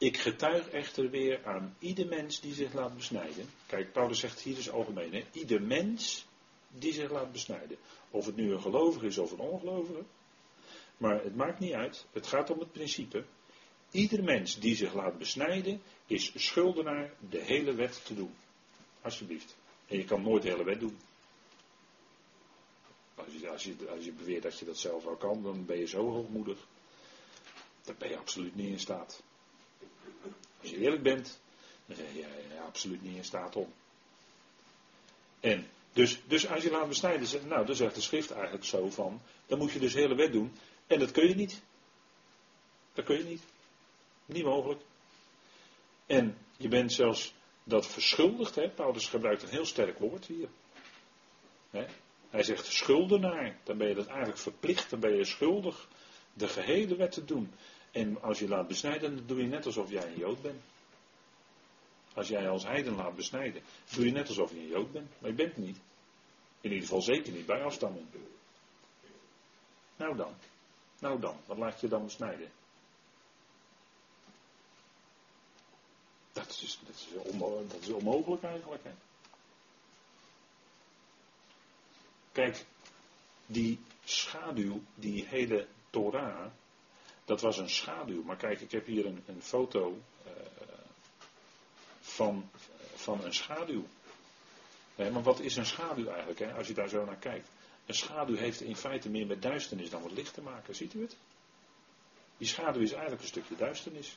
Ik 0.00 0.16
getuig 0.16 0.68
echter 0.68 1.10
weer 1.10 1.46
aan 1.46 1.76
ieder 1.78 2.06
mens 2.06 2.40
die 2.40 2.54
zich 2.54 2.72
laat 2.72 2.96
besnijden. 2.96 3.50
Kijk, 3.66 3.92
Paulus 3.92 4.18
zegt 4.18 4.40
hier 4.40 4.54
dus 4.54 4.70
algemeen, 4.70 5.12
hè? 5.12 5.24
ieder 5.32 5.62
mens 5.62 6.26
die 6.68 6.92
zich 6.92 7.10
laat 7.10 7.32
besnijden. 7.32 7.76
Of 8.10 8.26
het 8.26 8.36
nu 8.36 8.52
een 8.52 8.60
gelovige 8.60 9.06
is 9.06 9.18
of 9.18 9.32
een 9.32 9.38
ongelovige. 9.38 10.04
Maar 10.96 11.22
het 11.22 11.36
maakt 11.36 11.58
niet 11.58 11.72
uit. 11.72 12.06
Het 12.12 12.26
gaat 12.26 12.50
om 12.50 12.58
het 12.58 12.72
principe. 12.72 13.24
Ieder 13.90 14.24
mens 14.24 14.58
die 14.58 14.76
zich 14.76 14.94
laat 14.94 15.18
besnijden, 15.18 15.82
is 16.06 16.32
schuldenaar 16.34 17.12
de 17.30 17.40
hele 17.40 17.74
wet 17.74 18.04
te 18.04 18.14
doen. 18.14 18.34
Alsjeblieft. 19.00 19.56
En 19.86 19.96
je 19.96 20.04
kan 20.04 20.22
nooit 20.22 20.42
de 20.42 20.48
hele 20.48 20.64
wet 20.64 20.80
doen. 20.80 20.98
Als 23.14 23.32
je, 23.40 23.50
als, 23.50 23.64
je, 23.64 23.74
als 23.90 24.04
je 24.04 24.12
beweert 24.12 24.42
dat 24.42 24.58
je 24.58 24.64
dat 24.64 24.78
zelf 24.78 25.04
wel 25.04 25.16
kan, 25.16 25.42
dan 25.42 25.66
ben 25.66 25.78
je 25.78 25.86
zo 25.86 26.10
hoogmoedig. 26.10 26.66
Daar 27.82 27.96
ben 27.98 28.08
je 28.08 28.18
absoluut 28.18 28.54
niet 28.54 28.68
in 28.68 28.80
staat. 28.80 29.22
Als 30.60 30.70
je 30.70 30.76
eerlijk 30.76 31.02
bent, 31.02 31.40
dan 31.86 31.96
zeg 31.96 32.06
je 32.12 32.18
ja, 32.18 32.62
absoluut 32.66 33.02
niet 33.02 33.16
in 33.16 33.24
staat 33.24 33.56
om. 33.56 33.72
En 35.40 35.66
dus, 35.92 36.20
dus 36.26 36.48
als 36.48 36.62
je 36.62 36.70
laat 36.70 36.88
besnijden, 36.88 37.48
nou, 37.48 37.66
dan 37.66 37.74
zegt 37.74 37.94
de 37.94 38.00
schrift 38.00 38.30
eigenlijk 38.30 38.64
zo 38.64 38.90
van, 38.90 39.20
dan 39.46 39.58
moet 39.58 39.72
je 39.72 39.78
dus 39.78 39.94
hele 39.94 40.14
wet 40.14 40.32
doen. 40.32 40.52
En 40.86 40.98
dat 40.98 41.10
kun 41.10 41.28
je 41.28 41.34
niet. 41.34 41.62
Dat 42.92 43.04
kun 43.04 43.18
je 43.18 43.24
niet. 43.24 43.42
Niet 44.26 44.44
mogelijk. 44.44 44.80
En 46.06 46.38
je 46.56 46.68
bent 46.68 46.92
zelfs 46.92 47.34
dat 47.64 47.86
verschuldigd, 47.86 48.54
hè? 48.54 48.68
Paulus 48.68 49.08
gebruikt 49.08 49.42
een 49.42 49.48
heel 49.48 49.64
sterk 49.64 49.98
woord 49.98 50.26
hier. 50.26 50.48
Hè? 51.70 51.86
Hij 52.30 52.42
zegt 52.42 52.66
schuldenaar, 52.66 53.56
dan 53.64 53.78
ben 53.78 53.88
je 53.88 53.94
dat 53.94 54.06
eigenlijk 54.06 54.38
verplicht, 54.38 54.90
dan 54.90 55.00
ben 55.00 55.16
je 55.16 55.24
schuldig 55.24 55.88
de 56.32 56.48
gehele 56.48 56.96
wet 56.96 57.12
te 57.12 57.24
doen. 57.24 57.52
En 57.90 58.22
als 58.22 58.38
je 58.38 58.48
laat 58.48 58.68
besnijden, 58.68 59.16
dan 59.16 59.26
doe 59.26 59.42
je 59.42 59.48
net 59.48 59.66
alsof 59.66 59.90
jij 59.90 60.06
een 60.06 60.18
Jood 60.18 60.42
bent. 60.42 60.62
Als 62.14 62.28
jij 62.28 62.48
als 62.48 62.64
heiden 62.64 62.94
laat 62.94 63.16
besnijden, 63.16 63.62
doe 63.94 64.04
je 64.04 64.12
net 64.12 64.28
alsof 64.28 64.50
je 64.50 64.58
een 64.58 64.68
Jood 64.68 64.92
bent. 64.92 65.10
Maar 65.18 65.30
je 65.30 65.36
bent 65.36 65.56
niet. 65.56 65.76
In 66.60 66.70
ieder 66.70 66.86
geval 66.86 67.02
zeker 67.02 67.32
niet 67.32 67.46
bij 67.46 67.62
afstamming. 67.62 68.06
Nou 69.96 70.16
dan. 70.16 70.34
Nou 70.98 71.20
dan, 71.20 71.36
wat 71.46 71.56
laat 71.56 71.80
je 71.80 71.88
dan 71.88 72.04
besnijden? 72.04 72.50
Dat 76.32 76.48
is, 76.48 76.78
dat 76.86 76.94
is, 76.94 77.08
dat 77.68 77.80
is 77.80 77.88
onmogelijk 77.88 78.42
eigenlijk. 78.42 78.84
Hè? 78.84 78.90
Kijk, 82.32 82.64
die 83.46 83.78
schaduw, 84.04 84.80
die 84.94 85.26
hele 85.26 85.66
Torah, 85.90 86.50
dat 87.30 87.40
was 87.40 87.58
een 87.58 87.70
schaduw. 87.70 88.22
Maar 88.22 88.36
kijk, 88.36 88.60
ik 88.60 88.70
heb 88.70 88.86
hier 88.86 89.06
een, 89.06 89.22
een 89.26 89.42
foto 89.42 89.98
uh, 90.26 90.32
van, 92.00 92.50
van 92.94 93.24
een 93.24 93.34
schaduw. 93.34 93.86
Maar 94.96 95.22
wat 95.22 95.40
is 95.40 95.56
een 95.56 95.66
schaduw 95.66 96.06
eigenlijk, 96.06 96.38
hè, 96.38 96.52
als 96.52 96.66
je 96.66 96.74
daar 96.74 96.88
zo 96.88 97.04
naar 97.04 97.16
kijkt? 97.16 97.48
Een 97.86 97.94
schaduw 97.94 98.36
heeft 98.36 98.60
in 98.60 98.76
feite 98.76 99.08
meer 99.08 99.26
met 99.26 99.42
duisternis 99.42 99.90
dan 99.90 100.02
met 100.02 100.12
licht 100.12 100.34
te 100.34 100.42
maken. 100.42 100.74
Ziet 100.74 100.94
u 100.94 101.00
het? 101.02 101.16
Die 102.36 102.48
schaduw 102.48 102.82
is 102.82 102.92
eigenlijk 102.92 103.22
een 103.22 103.28
stukje 103.28 103.56
duisternis. 103.56 104.16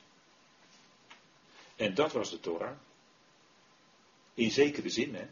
En 1.75 1.93
dat 1.93 2.11
was 2.11 2.29
de 2.29 2.39
Torah. 2.39 2.77
In 4.33 4.51
zekere 4.51 4.89
zin, 4.89 5.15
hè. 5.15 5.27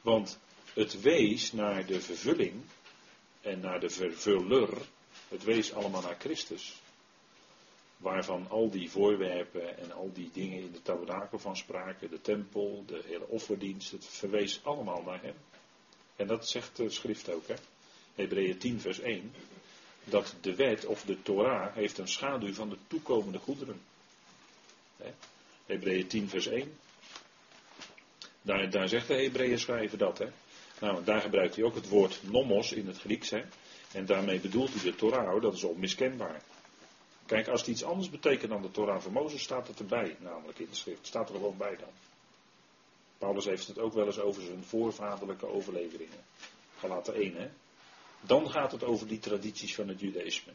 Want 0.00 0.38
het 0.74 1.00
wees 1.00 1.52
naar 1.52 1.86
de 1.86 2.00
vervulling 2.00 2.62
en 3.40 3.60
naar 3.60 3.80
de 3.80 3.90
vervuller. 3.90 4.88
Het 5.28 5.44
wees 5.44 5.72
allemaal 5.72 6.02
naar 6.02 6.16
Christus. 6.18 6.80
Waarvan 7.96 8.46
al 8.48 8.70
die 8.70 8.90
voorwerpen 8.90 9.78
en 9.78 9.92
al 9.92 10.10
die 10.12 10.30
dingen 10.32 10.60
in 10.60 10.72
de 10.72 10.82
tabernakel 10.82 11.38
van 11.38 11.56
spraken, 11.56 12.10
de 12.10 12.20
tempel, 12.20 12.84
de 12.86 13.02
hele 13.06 13.28
offerdienst, 13.28 13.90
het 13.90 14.06
verwees 14.06 14.60
allemaal 14.62 15.02
naar 15.02 15.22
hem. 15.22 15.34
En 16.16 16.26
dat 16.26 16.48
zegt 16.48 16.76
de 16.76 16.90
schrift 16.90 17.30
ook, 17.30 17.48
hè. 17.48 17.54
Hebreeën 18.14 18.58
10, 18.58 18.80
vers 18.80 19.00
1. 19.00 19.32
Dat 20.04 20.34
de 20.40 20.54
wet 20.54 20.86
of 20.86 21.02
de 21.02 21.22
Torah 21.22 21.74
heeft 21.74 21.98
een 21.98 22.08
schaduw 22.08 22.52
van 22.52 22.68
de 22.68 22.76
toekomende 22.86 23.38
goederen. 23.38 23.80
Hebreeën 25.66 26.06
10, 26.06 26.28
vers 26.28 26.46
1. 26.46 26.78
Daar, 28.42 28.70
daar 28.70 28.88
zegt 28.88 29.06
de 29.06 29.14
Hebreeën 29.14 29.58
schrijver 29.58 29.98
dat. 29.98 30.18
Hè? 30.18 30.26
Nou, 30.80 31.04
daar 31.04 31.20
gebruikt 31.20 31.56
hij 31.56 31.64
ook 31.64 31.74
het 31.74 31.88
woord 31.88 32.20
nomos 32.22 32.72
in 32.72 32.86
het 32.86 32.98
Grieks. 32.98 33.30
Hè? 33.30 33.42
En 33.92 34.06
daarmee 34.06 34.40
bedoelt 34.40 34.74
hij 34.74 34.82
de 34.82 34.94
Torah, 34.94 35.42
dat 35.42 35.54
is 35.54 35.64
onmiskenbaar. 35.64 36.42
Kijk, 37.26 37.48
als 37.48 37.60
het 37.60 37.70
iets 37.70 37.84
anders 37.84 38.10
betekent 38.10 38.50
dan 38.50 38.62
de 38.62 38.70
Torah 38.70 39.00
van 39.00 39.12
Mozes, 39.12 39.42
staat 39.42 39.68
het 39.68 39.78
erbij, 39.78 40.16
namelijk 40.20 40.58
in 40.58 40.68
de 40.70 40.76
schrift. 40.76 41.06
Staat 41.06 41.28
er 41.28 41.34
gewoon 41.34 41.56
bij 41.56 41.76
dan. 41.76 41.88
Paulus 43.18 43.44
heeft 43.44 43.66
het 43.66 43.78
ook 43.78 43.92
wel 43.92 44.06
eens 44.06 44.18
over 44.18 44.42
zijn 44.42 44.64
voorvaderlijke 44.64 45.46
overleveringen. 45.46 46.24
Galaten 46.78 47.14
1, 47.14 47.34
hè. 47.34 47.48
Dan 48.20 48.50
gaat 48.50 48.72
het 48.72 48.84
over 48.84 49.06
die 49.06 49.18
tradities 49.18 49.74
van 49.74 49.88
het 49.88 50.00
judaïsme. 50.00 50.52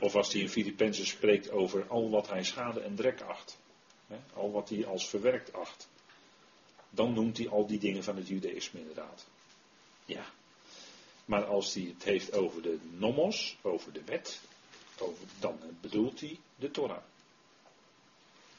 Of 0.00 0.14
als 0.14 0.32
hij 0.32 0.42
in 0.42 0.48
Filippenzen 0.48 1.06
spreekt 1.06 1.50
over 1.50 1.88
al 1.88 2.10
wat 2.10 2.28
hij 2.28 2.44
schade 2.44 2.80
en 2.80 2.94
drek 2.94 3.20
acht. 3.20 3.58
Hè, 4.06 4.16
al 4.34 4.52
wat 4.52 4.68
hij 4.68 4.86
als 4.86 5.08
verwerkt 5.08 5.52
acht. 5.52 5.88
Dan 6.90 7.12
noemt 7.12 7.38
hij 7.38 7.48
al 7.48 7.66
die 7.66 7.78
dingen 7.78 8.04
van 8.04 8.16
het 8.16 8.28
judaïsme 8.28 8.80
inderdaad. 8.80 9.26
Ja, 10.04 10.24
maar 11.26 11.44
als 11.44 11.74
hij 11.74 11.82
het 11.82 12.04
heeft 12.04 12.32
over 12.32 12.62
de 12.62 12.78
nomos, 12.90 13.56
over 13.62 13.92
de 13.92 14.04
wet, 14.04 14.40
over, 14.98 15.24
dan 15.40 15.58
bedoelt 15.80 16.20
hij 16.20 16.38
de 16.56 16.70
Torah. 16.70 17.02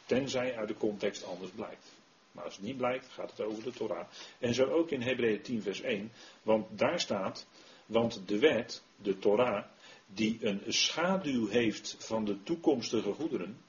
Tenzij 0.06 0.58
uit 0.58 0.68
de 0.68 0.78
context 0.78 1.24
anders 1.24 1.52
blijkt. 1.52 1.86
Maar 2.32 2.44
als 2.44 2.56
het 2.56 2.66
niet 2.66 2.78
blijkt, 2.78 3.08
gaat 3.08 3.30
het 3.30 3.42
over 3.42 3.64
de 3.64 3.72
Torah. 3.72 4.08
En 4.40 4.54
zo 4.54 4.66
ook 4.66 4.92
in 4.92 5.02
Hebreeën 5.02 5.42
10, 5.42 5.62
vers 5.62 5.82
1. 5.82 6.12
Want 6.42 6.80
daar 6.80 7.00
staat, 7.00 7.48
want 7.86 8.28
de 8.28 8.40
wet, 8.40 8.84
de 8.96 9.20
Torah, 9.20 9.64
die 10.06 10.38
een 10.42 10.62
schaduw 10.68 11.48
heeft 11.48 11.96
van 12.00 12.26
de 12.26 12.44
toekomstige 12.44 13.14
goederen. 13.14 13.62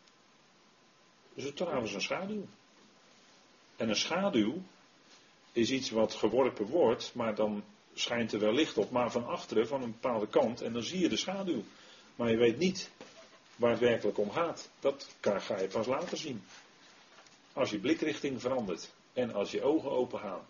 Dus 1.34 1.44
de 1.44 1.52
Torah 1.52 1.80
was 1.80 1.94
een 1.94 2.00
schaduw. 2.00 2.46
En 3.76 3.88
een 3.88 3.96
schaduw 3.96 4.62
is 5.52 5.70
iets 5.70 5.90
wat 5.90 6.14
geworpen 6.14 6.66
wordt, 6.66 7.14
maar 7.14 7.34
dan 7.34 7.64
schijnt 8.00 8.32
er 8.32 8.38
wel 8.38 8.52
licht 8.52 8.78
op, 8.78 8.90
maar 8.90 9.10
van 9.10 9.26
achteren, 9.26 9.68
van 9.68 9.82
een 9.82 9.90
bepaalde 10.00 10.28
kant, 10.28 10.60
en 10.60 10.72
dan 10.72 10.82
zie 10.82 11.00
je 11.00 11.08
de 11.08 11.16
schaduw. 11.16 11.62
Maar 12.16 12.30
je 12.30 12.36
weet 12.36 12.58
niet 12.58 12.90
waar 13.56 13.70
het 13.70 13.80
werkelijk 13.80 14.18
om 14.18 14.30
gaat. 14.30 14.70
Dat 14.80 15.08
ga 15.22 15.60
je 15.60 15.68
pas 15.68 15.86
later 15.86 16.16
zien. 16.16 16.42
Als 17.52 17.70
je 17.70 17.78
blikrichting 17.78 18.40
verandert 18.40 18.90
en 19.12 19.34
als 19.34 19.50
je 19.50 19.62
ogen 19.62 19.90
open 19.90 20.18
gaan, 20.18 20.46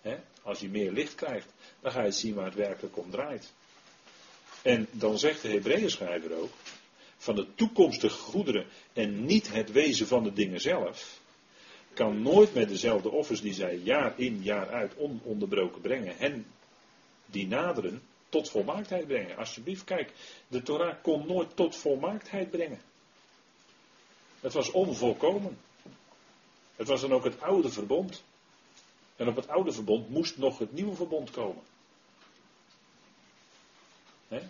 hè, 0.00 0.16
als 0.42 0.60
je 0.60 0.68
meer 0.68 0.92
licht 0.92 1.14
krijgt, 1.14 1.46
dan 1.80 1.92
ga 1.92 2.02
je 2.02 2.10
zien 2.10 2.34
waar 2.34 2.44
het 2.44 2.54
werkelijk 2.54 2.96
om 2.96 3.10
draait. 3.10 3.52
En 4.62 4.86
dan 4.90 5.18
zegt 5.18 5.42
de 5.42 5.48
Hebreeën 5.48 6.34
ook, 6.34 6.52
van 7.16 7.34
de 7.34 7.54
toekomstige 7.54 8.18
goederen 8.18 8.66
en 8.92 9.24
niet 9.24 9.52
het 9.52 9.72
wezen 9.72 10.06
van 10.06 10.22
de 10.22 10.32
dingen 10.32 10.60
zelf, 10.60 11.20
kan 11.92 12.22
nooit 12.22 12.54
met 12.54 12.68
dezelfde 12.68 13.10
offers 13.10 13.40
die 13.40 13.54
zij 13.54 13.76
jaar 13.76 14.12
in 14.16 14.42
jaar 14.42 14.68
uit 14.68 14.96
ononderbroken 14.96 15.80
brengen, 15.80 16.16
hen 16.16 16.46
die 17.30 17.46
naderen 17.46 18.02
tot 18.28 18.50
volmaaktheid 18.50 19.06
brengen. 19.06 19.36
Alsjeblieft, 19.36 19.84
kijk, 19.84 20.12
de 20.48 20.62
Torah 20.62 21.02
kon 21.02 21.26
nooit 21.26 21.56
tot 21.56 21.76
volmaaktheid 21.76 22.50
brengen. 22.50 22.80
Het 24.40 24.52
was 24.52 24.70
onvolkomen. 24.70 25.58
Het 26.76 26.88
was 26.88 27.00
dan 27.00 27.12
ook 27.12 27.24
het 27.24 27.40
oude 27.40 27.70
verbond. 27.70 28.22
En 29.16 29.28
op 29.28 29.36
het 29.36 29.48
oude 29.48 29.72
verbond 29.72 30.08
moest 30.08 30.38
nog 30.38 30.58
het 30.58 30.72
nieuwe 30.72 30.94
verbond 30.94 31.30
komen. 31.30 31.62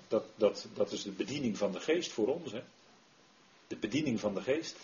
dat, 0.09 0.25
dat, 0.37 0.69
dat 0.75 0.93
is 0.93 1.03
de 1.03 1.11
bediening 1.11 1.59
van 1.59 1.73
de 1.73 1.81
geest 1.81 2.13
voor 2.13 2.27
ons. 2.27 2.53
De 3.67 3.77
bediening 3.77 4.21
van 4.21 4.35
de 4.35 4.43
geest. 4.43 4.77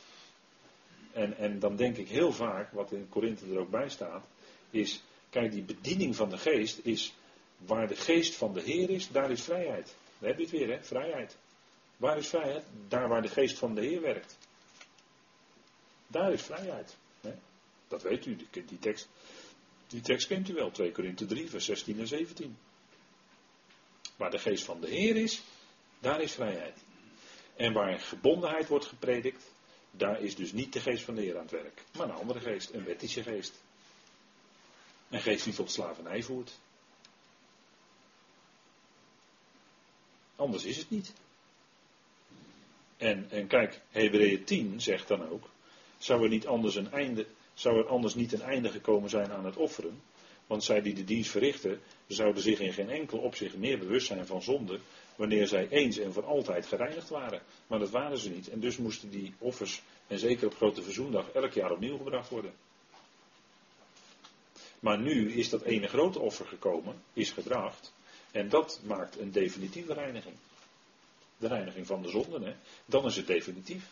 En, 1.12 1.36
en 1.36 1.59
dan 1.59 1.76
denk 1.76 1.97
ik 1.97 2.09
heel 2.09 2.32
vaak, 2.32 2.72
wat 2.72 2.92
in 2.92 3.09
Korinthe 3.09 3.47
er 3.47 3.59
ook 3.59 3.70
bij 3.70 3.88
staat, 3.88 4.26
is, 4.70 5.03
kijk, 5.30 5.53
die 5.53 5.62
bediening 5.62 6.16
van 6.16 6.30
de 6.30 6.38
geest 6.38 6.78
is 6.82 7.14
Waar 7.57 7.89
de 7.89 7.97
geest 7.97 8.35
van 8.35 8.53
de 8.55 8.61
Heer 8.61 8.91
is, 8.91 9.09
daar 9.09 9.31
is 9.31 9.43
vrijheid. 9.43 9.95
Daar 10.19 10.29
heb 10.29 10.39
je 10.39 10.45
het 10.45 10.53
weer, 10.53 10.69
hè? 10.69 10.85
Vrijheid. 10.85 11.37
Waar 11.97 12.19
is 12.19 12.29
vrijheid? 12.29 12.65
Daar 12.89 13.09
waar 13.09 13.23
de 13.23 13.29
geest 13.29 13.59
van 13.59 13.75
de 13.75 13.81
Heer 13.81 14.01
werkt. 14.01 14.39
Daar 16.07 16.33
is 16.33 16.43
vrijheid. 16.43 16.97
Hè? 17.21 17.35
Dat 17.89 18.03
weet 18.03 18.27
u, 18.27 18.37
die, 18.37 18.65
die, 18.65 18.79
tekst, 18.79 19.09
die 19.87 20.01
tekst 20.01 20.27
kent 20.27 20.49
u 20.49 20.55
wel, 20.55 20.71
2 20.71 20.93
Korinthe 20.93 21.27
3, 21.27 21.51
vers 21.51 21.65
16 21.65 21.99
en 21.99 22.07
17. 22.07 22.57
Waar 24.17 24.31
de 24.31 24.39
geest 24.39 24.65
van 24.65 24.81
de 24.81 24.89
Heer 24.89 25.17
is, 25.17 25.43
daar 25.99 26.21
is 26.21 26.33
vrijheid. 26.33 26.77
En 27.57 27.73
waar 27.73 28.01
gebondenheid 28.01 28.69
wordt 28.69 28.87
gepredikt, 28.87 29.45
daar 29.91 30.21
is 30.21 30.35
dus 30.35 30.53
niet 30.53 30.73
de 30.73 30.81
geest 30.81 31.05
van 31.05 31.15
de 31.15 31.23
Heer 31.23 31.37
aan 31.37 31.43
het 31.43 31.51
werk, 31.51 31.83
maar 31.97 32.09
een 32.09 32.15
andere 32.15 32.41
geest, 32.41 32.71
een 32.71 32.85
wettische 32.85 33.23
geest. 33.23 33.55
Een 35.11 35.21
geest 35.21 35.45
die 35.45 35.55
tot 35.55 35.71
slavernij 35.71 36.23
voert. 36.23 36.59
Anders 40.37 40.64
is 40.64 40.76
het 40.76 40.91
niet. 40.91 41.12
En, 42.97 43.26
en 43.30 43.47
kijk, 43.47 43.80
Hebreeën 43.91 44.45
10 44.45 44.80
zegt 44.80 45.09
dan 45.09 45.28
ook, 45.28 45.49
zou 45.99 46.22
er, 46.22 46.28
niet 46.28 46.47
anders 46.47 46.74
een 46.74 46.93
einde, 46.93 47.26
zou 47.55 47.78
er 47.78 47.87
anders 47.87 48.14
niet 48.14 48.32
een 48.32 48.43
einde 48.43 48.70
gekomen 48.70 49.11
zijn 49.11 49.32
aan 49.32 49.45
het 49.45 49.57
offeren? 49.57 50.01
Want 50.47 50.64
zij 50.64 50.82
die 50.82 50.95
de 50.95 51.05
dienst 51.05 51.30
verrichten, 51.30 51.80
zouden 52.07 52.43
zich 52.43 52.61
in 52.61 52.72
geen 52.72 52.91
enkel 52.91 53.18
opzicht 53.18 53.57
meer 53.57 53.78
bewust 53.78 54.07
zijn 54.07 54.26
van 54.26 54.43
zonde, 54.43 54.78
wanneer 55.16 55.47
zij 55.47 55.68
eens 55.68 55.99
en 55.99 56.12
voor 56.12 56.24
altijd 56.24 56.66
gereinigd 56.66 57.09
waren. 57.09 57.43
Maar 57.66 57.78
dat 57.78 57.91
waren 57.91 58.18
ze 58.18 58.30
niet. 58.30 58.49
En 58.49 58.61
dus 58.61 58.76
moesten 58.76 59.11
die 59.11 59.35
offers, 59.39 59.82
en 60.07 60.18
zeker 60.18 60.47
op 60.47 60.55
Grote 60.55 60.82
Verzoendag, 60.82 61.28
elk 61.30 61.53
jaar 61.53 61.70
opnieuw 61.70 61.97
gebracht 61.97 62.28
worden. 62.28 62.53
Maar 64.80 64.99
nu 64.99 65.32
is 65.32 65.49
dat 65.49 65.62
ene 65.62 65.89
grote 65.89 66.18
offer 66.18 66.47
gekomen, 66.47 67.03
is 67.12 67.30
gedraagd. 67.30 67.93
En 68.35 68.49
dat 68.49 68.80
maakt 68.82 69.18
een 69.18 69.32
definitieve 69.32 69.93
reiniging. 69.93 70.35
De 71.37 71.49
reiniging 71.49 71.87
van 71.87 72.03
de 72.03 72.09
zonden, 72.09 72.43
hè. 72.43 72.55
Dan 72.85 73.05
is 73.05 73.16
het 73.16 73.26
definitief. 73.26 73.85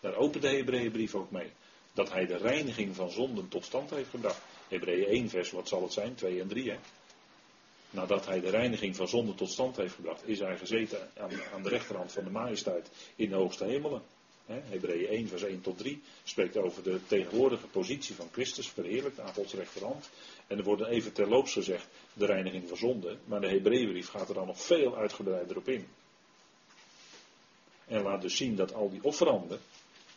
Daar 0.00 0.14
opent 0.14 0.42
de 0.42 0.48
Hebreeënbrief 0.48 1.14
ook 1.14 1.30
mee. 1.30 1.50
Dat 1.92 2.12
hij 2.12 2.26
de 2.26 2.36
reiniging 2.36 2.96
van 2.96 3.10
zonden 3.10 3.48
tot 3.48 3.64
stand 3.64 3.90
heeft 3.90 4.10
gebracht. 4.10 4.40
Hebreeën 4.68 5.06
1 5.06 5.28
vers, 5.28 5.50
wat 5.50 5.68
zal 5.68 5.82
het 5.82 5.92
zijn? 5.92 6.14
2 6.14 6.40
en 6.40 6.48
3 6.48 6.70
hè. 6.70 6.78
Nadat 7.90 8.26
hij 8.26 8.40
de 8.40 8.50
reiniging 8.50 8.96
van 8.96 9.08
zonde 9.08 9.34
tot 9.34 9.50
stand 9.50 9.76
heeft 9.76 9.94
gebracht, 9.94 10.28
is 10.28 10.38
hij 10.38 10.58
gezeten 10.58 11.10
aan, 11.16 11.30
aan 11.54 11.62
de 11.62 11.68
rechterhand 11.68 12.12
van 12.12 12.24
de 12.24 12.30
majesteit 12.30 12.90
in 13.16 13.28
de 13.28 13.34
hoogste 13.34 13.64
hemelen. 13.64 14.02
Hebreeën 14.48 15.08
1 15.08 15.28
vers 15.28 15.42
1 15.42 15.60
tot 15.60 15.78
3 15.78 16.02
spreekt 16.24 16.56
over 16.56 16.82
de 16.82 17.00
tegenwoordige 17.06 17.66
positie 17.66 18.14
van 18.14 18.28
Christus, 18.32 18.68
verheerlijkt 18.68 19.20
aan 19.20 19.34
Gods 19.34 19.52
rechterhand. 19.52 20.10
En 20.46 20.58
er 20.58 20.64
wordt 20.64 20.86
even 20.86 21.12
terloops 21.12 21.52
gezegd 21.52 21.86
de 22.12 22.26
reiniging 22.26 22.68
van 22.68 22.76
zonde, 22.76 23.16
maar 23.24 23.40
de 23.40 23.48
Hebreeënbrief 23.48 24.08
gaat 24.08 24.28
er 24.28 24.34
dan 24.34 24.46
nog 24.46 24.60
veel 24.62 24.96
uitgebreider 24.96 25.56
op 25.56 25.68
in. 25.68 25.86
En 27.86 28.02
laat 28.02 28.22
dus 28.22 28.36
zien 28.36 28.56
dat 28.56 28.74
al 28.74 28.90
die 28.90 29.04
offeranden, 29.04 29.60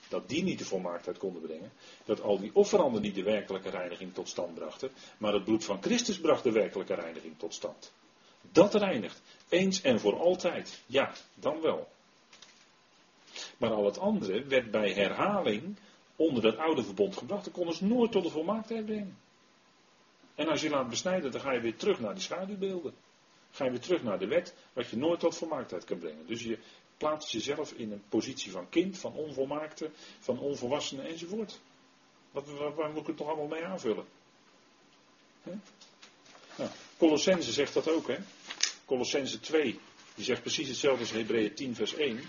dat 0.09 0.29
die 0.29 0.43
niet 0.43 0.59
de 0.59 0.65
volmaaktheid 0.65 1.17
konden 1.17 1.41
brengen. 1.41 1.71
Dat 2.05 2.21
al 2.21 2.39
die 2.39 2.51
offeranden 2.53 3.01
niet 3.01 3.15
de 3.15 3.23
werkelijke 3.23 3.69
reiniging 3.69 4.13
tot 4.13 4.29
stand 4.29 4.53
brachten. 4.53 4.91
Maar 5.17 5.33
het 5.33 5.43
bloed 5.43 5.65
van 5.65 5.81
Christus 5.81 6.19
bracht 6.19 6.43
de 6.43 6.51
werkelijke 6.51 6.93
reiniging 6.93 7.33
tot 7.37 7.53
stand. 7.53 7.91
Dat 8.51 8.73
reinigt. 8.73 9.21
Eens 9.49 9.81
en 9.81 9.99
voor 9.99 10.19
altijd. 10.19 10.81
Ja, 10.85 11.13
dan 11.33 11.61
wel. 11.61 11.87
Maar 13.61 13.73
al 13.73 13.85
het 13.85 13.99
andere 13.99 14.43
werd 14.43 14.71
bij 14.71 14.91
herhaling 14.91 15.75
onder 16.15 16.43
het 16.43 16.57
oude 16.57 16.83
verbond 16.83 17.17
gebracht. 17.17 17.43
Dan 17.43 17.53
konden 17.53 17.75
ze 17.75 17.85
nooit 17.85 18.11
tot 18.11 18.23
de 18.23 18.29
volmaaktheid 18.29 18.85
brengen. 18.85 19.17
En 20.35 20.47
als 20.47 20.61
je 20.61 20.69
laat 20.69 20.89
besnijden, 20.89 21.31
dan 21.31 21.41
ga 21.41 21.51
je 21.51 21.59
weer 21.59 21.75
terug 21.75 21.99
naar 21.99 22.13
die 22.13 22.23
schaduwbeelden. 22.23 22.93
Ga 23.51 23.63
je 23.65 23.71
weer 23.71 23.79
terug 23.79 24.03
naar 24.03 24.19
de 24.19 24.27
wet, 24.27 24.53
wat 24.73 24.89
je 24.89 24.97
nooit 24.97 25.19
tot 25.19 25.37
volmaaktheid 25.37 25.83
kan 25.83 25.97
brengen. 25.97 26.27
Dus 26.27 26.43
je 26.43 26.57
plaatst 26.97 27.31
jezelf 27.31 27.71
in 27.71 27.91
een 27.91 28.03
positie 28.09 28.51
van 28.51 28.69
kind, 28.69 28.97
van 28.97 29.13
onvolmaakte, 29.13 29.89
van 30.19 30.39
onvolwassene 30.39 31.01
enzovoort. 31.01 31.59
Wat, 32.31 32.49
waar, 32.49 32.75
waar, 32.75 32.89
moet 32.89 33.01
ik 33.01 33.07
het 33.07 33.17
toch 33.17 33.27
allemaal 33.27 33.47
mee 33.47 33.65
aanvullen? 33.65 34.05
Nou, 36.57 36.69
Colossense 36.97 37.51
zegt 37.51 37.73
dat 37.73 37.89
ook, 37.89 38.07
hè? 38.07 38.17
Colossense 38.85 39.39
2, 39.39 39.79
die 40.15 40.25
zegt 40.25 40.41
precies 40.41 40.67
hetzelfde 40.67 40.99
als 40.99 41.11
Hebreeën 41.11 41.53
10, 41.53 41.75
vers 41.75 41.93
1. 41.93 42.19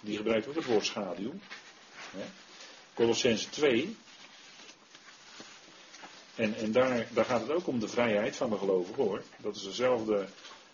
Die 0.00 0.16
gebruikt 0.16 0.46
ook 0.46 0.54
het 0.54 0.64
woord 0.64 0.84
schaduw. 0.84 1.32
Colossense 2.94 3.48
2. 3.48 3.96
En, 6.34 6.54
en 6.54 6.72
daar, 6.72 7.06
daar 7.12 7.24
gaat 7.24 7.40
het 7.40 7.50
ook 7.50 7.66
om 7.66 7.80
de 7.80 7.88
vrijheid 7.88 8.36
van 8.36 8.50
de 8.50 8.58
gelovigen 8.58 9.04
hoor. 9.04 9.22
Dat 9.36 9.56
is 9.56 9.62
dezelfde, 9.62 10.28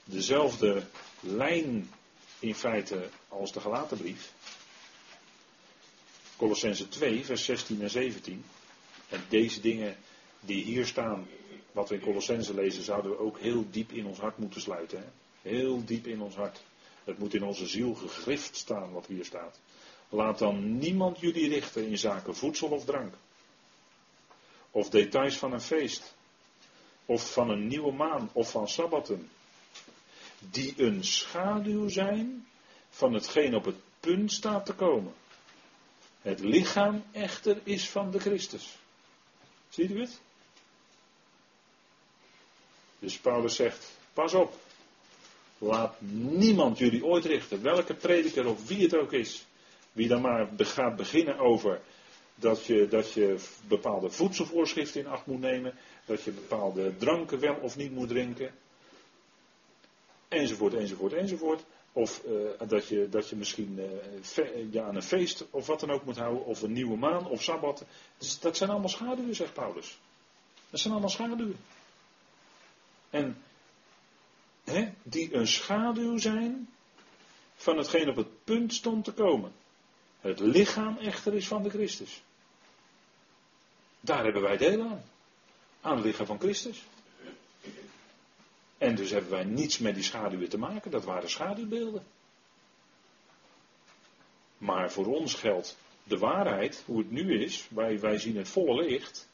dezelfde 0.05 0.83
lijn 1.21 1.91
in 2.39 2.55
feite 2.55 3.09
als 3.29 3.53
de 3.53 3.61
gelaten 3.61 3.99
brief. 3.99 4.33
Colossense 6.37 6.89
2, 6.89 7.25
vers 7.25 7.45
16 7.45 7.83
en 7.83 7.91
17. 7.91 8.45
En 9.09 9.25
deze 9.29 9.61
dingen 9.61 9.97
die 10.41 10.65
hier 10.65 10.87
staan, 10.87 11.29
wat 11.73 11.89
we 11.89 11.95
in 11.95 12.01
Colossense 12.01 12.55
lezen, 12.55 12.83
zouden 12.83 13.11
we 13.11 13.19
ook 13.19 13.39
heel 13.39 13.67
diep 13.71 13.93
in 13.93 14.07
ons 14.07 14.19
hart 14.19 14.39
moeten 14.39 14.61
sluiten. 14.61 14.99
Hè? 14.99 15.05
Heel 15.51 15.85
diep 15.85 16.07
in 16.07 16.21
ons 16.21 16.35
hart. 16.35 16.63
Het 17.05 17.19
moet 17.19 17.35
in 17.35 17.45
onze 17.45 17.67
ziel 17.67 17.95
gegrift 17.95 18.57
staan 18.57 18.93
wat 18.93 19.07
hier 19.07 19.25
staat. 19.25 19.59
Laat 20.09 20.39
dan 20.39 20.79
niemand 20.79 21.21
jullie 21.21 21.49
richten 21.49 21.87
in 21.87 21.99
zaken 21.99 22.37
voedsel 22.37 22.69
of 22.69 22.85
drank. 22.85 23.15
Of 24.71 24.91
details 24.91 25.37
van 25.37 25.53
een 25.53 25.61
feest. 25.61 26.15
Of 27.07 27.33
van 27.33 27.51
een 27.51 27.67
nieuwe 27.67 27.93
maan 27.93 28.31
of 28.33 28.51
van 28.51 28.69
sabbatten 28.69 29.31
die 30.39 30.75
een 30.77 31.05
schaduw 31.05 31.89
zijn 31.89 32.47
van 32.91 33.13
hetgeen 33.13 33.55
op 33.55 33.65
het 33.65 33.77
punt 34.01 34.33
staat 34.33 34.67
te 34.67 34.75
komen. 34.75 35.15
Het 36.21 36.41
lichaam 36.41 37.05
echter 37.13 37.61
is 37.63 37.89
van 37.91 38.11
de 38.11 38.19
Christus. 38.19 38.79
Ziet 39.69 39.91
u 39.91 40.01
het? 40.01 40.21
Dus 42.99 43.19
Paulus 43.19 43.57
zegt, 43.57 43.91
pas 44.13 44.35
op. 44.35 44.59
Laat 45.65 46.01
niemand 46.01 46.79
jullie 46.79 47.05
ooit 47.05 47.25
richten, 47.25 47.63
welke 47.63 47.95
prediker 47.95 48.47
of 48.47 48.69
wie 48.69 48.83
het 48.83 48.97
ook 48.97 49.13
is, 49.13 49.47
wie 49.93 50.09
dan 50.09 50.21
maar 50.21 50.49
gaat 50.57 50.97
beginnen 50.97 51.39
over 51.39 51.81
dat 52.35 52.65
je, 52.65 52.89
dat 52.89 53.13
je 53.13 53.37
bepaalde 53.69 54.11
voedselvoorschriften 54.11 55.01
in 55.01 55.07
acht 55.07 55.27
moet 55.27 55.41
nemen, 55.41 55.75
dat 56.05 56.23
je 56.23 56.31
bepaalde 56.31 56.97
dranken 56.97 57.41
wel 57.41 57.55
of 57.55 57.77
niet 57.77 57.93
moet 57.93 58.09
drinken, 58.09 58.55
enzovoort, 60.29 60.75
enzovoort, 60.75 61.13
enzovoort. 61.13 61.65
Of 61.93 62.23
uh, 62.27 62.69
dat, 62.69 62.89
je, 62.89 63.09
dat 63.09 63.29
je 63.29 63.37
misschien 63.37 63.79
uh, 63.79 64.73
ja, 64.73 64.85
aan 64.85 64.97
een 64.97 65.03
feest 65.03 65.45
of 65.51 65.67
wat 65.67 65.81
dan 65.81 65.91
ook 65.91 66.05
moet 66.05 66.17
houden, 66.17 66.45
of 66.45 66.63
een 66.63 66.73
nieuwe 66.73 66.97
maan 66.97 67.29
of 67.29 67.43
sabbat. 67.43 67.85
Dus 68.19 68.41
dat 68.41 68.57
zijn 68.57 68.71
allemaal 68.71 68.89
schaduwen, 68.89 69.35
zegt 69.35 69.53
Paulus. 69.53 69.99
Dat 70.71 70.81
zijn 70.81 70.93
allemaal 70.93 71.11
schaduwen. 71.11 71.57
En 73.11 73.37
die 75.03 75.35
een 75.35 75.47
schaduw 75.47 76.19
zijn 76.19 76.69
van 77.55 77.77
hetgeen 77.77 78.09
op 78.09 78.17
het 78.17 78.45
punt 78.45 78.75
stond 78.75 79.05
te 79.05 79.13
komen. 79.13 79.53
Het 80.21 80.41
lichaam 80.41 80.97
echter 80.97 81.35
is 81.35 81.47
van 81.47 81.63
de 81.63 81.71
Christus. 81.71 82.23
Daar 84.01 84.25
hebben 84.25 84.43
wij 84.43 84.57
deel 84.57 84.83
aan. 84.83 85.05
Aan 85.81 85.97
het 85.97 86.05
lichaam 86.05 86.27
van 86.27 86.41
Christus. 86.41 86.83
En 88.79 88.95
dus 88.95 89.11
hebben 89.11 89.31
wij 89.31 89.45
niets 89.45 89.79
met 89.79 89.95
die 89.95 90.05
schaduwen 90.05 90.49
te 90.49 90.59
maken, 90.59 90.91
dat 90.91 91.05
waren 91.05 91.31
schaduwbeelden. 91.31 92.05
Maar 94.59 94.93
voor 94.93 95.07
ons 95.07 95.35
geldt 95.35 95.77
de 96.03 96.19
waarheid, 96.19 96.83
hoe 96.87 96.99
het 96.99 97.11
nu 97.11 97.43
is. 97.43 97.67
Wij, 97.71 98.01
wij 98.01 98.19
zien 98.19 98.37
het 98.37 98.49
volle 98.49 98.85
licht. 98.85 99.29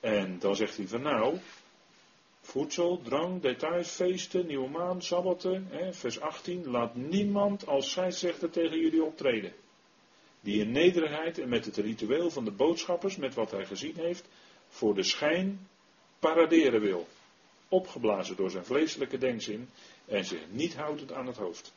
En 0.00 0.38
dan 0.38 0.56
zegt 0.56 0.76
hij 0.76 0.86
van 0.86 1.02
nou, 1.02 1.38
voedsel, 2.46 3.00
drank, 3.02 3.42
details, 3.42 3.88
feesten, 3.88 4.46
nieuwe 4.46 4.68
maan, 4.68 5.02
sabbaten, 5.02 5.66
hè, 5.70 5.92
vers 5.92 6.20
18. 6.20 6.70
Laat 6.70 6.94
niemand 6.94 7.66
als 7.66 7.90
scheidsrechter 7.90 8.50
tegen 8.50 8.80
jullie 8.80 9.04
optreden. 9.04 9.52
Die 10.40 10.60
in 10.60 10.70
nederigheid 10.70 11.38
en 11.38 11.48
met 11.48 11.64
het 11.64 11.76
ritueel 11.76 12.30
van 12.30 12.44
de 12.44 12.50
boodschappers, 12.50 13.16
met 13.16 13.34
wat 13.34 13.50
hij 13.50 13.64
gezien 13.64 13.94
heeft, 13.96 14.28
voor 14.68 14.94
de 14.94 15.02
schijn 15.02 15.68
paraderen 16.18 16.80
wil 16.80 17.06
opgeblazen 17.68 18.36
door 18.36 18.50
zijn 18.50 18.64
vleeselijke 18.64 19.18
denkzin 19.18 19.68
en 20.04 20.24
zich 20.24 20.40
niet 20.50 20.76
houdend 20.76 21.12
aan 21.12 21.26
het 21.26 21.36
hoofd. 21.36 21.72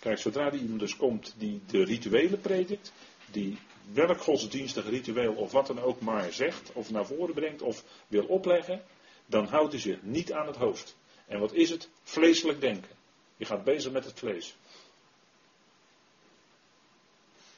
Kijk, 0.00 0.18
zodra 0.18 0.50
die 0.50 0.60
iemand 0.60 0.80
dus 0.80 0.96
komt 0.96 1.34
die 1.38 1.60
de 1.66 1.84
rituelen 1.84 2.40
predikt, 2.40 2.92
die 3.30 3.58
welk 3.92 4.20
godsdienstig 4.20 4.88
ritueel 4.88 5.32
of 5.32 5.52
wat 5.52 5.66
dan 5.66 5.80
ook 5.80 6.00
maar 6.00 6.32
zegt, 6.32 6.72
of 6.72 6.90
naar 6.90 7.06
voren 7.06 7.34
brengt 7.34 7.62
of 7.62 7.84
wil 8.08 8.24
opleggen, 8.24 8.82
dan 9.26 9.46
houdt 9.46 9.72
hij 9.72 9.80
zich 9.80 10.02
niet 10.02 10.32
aan 10.32 10.46
het 10.46 10.56
hoofd. 10.56 10.96
En 11.26 11.40
wat 11.40 11.52
is 11.52 11.70
het? 11.70 11.88
Vleeselijk 12.02 12.60
denken. 12.60 12.96
Je 13.36 13.44
gaat 13.44 13.64
bezig 13.64 13.92
met 13.92 14.04
het 14.04 14.18
vlees. 14.18 14.56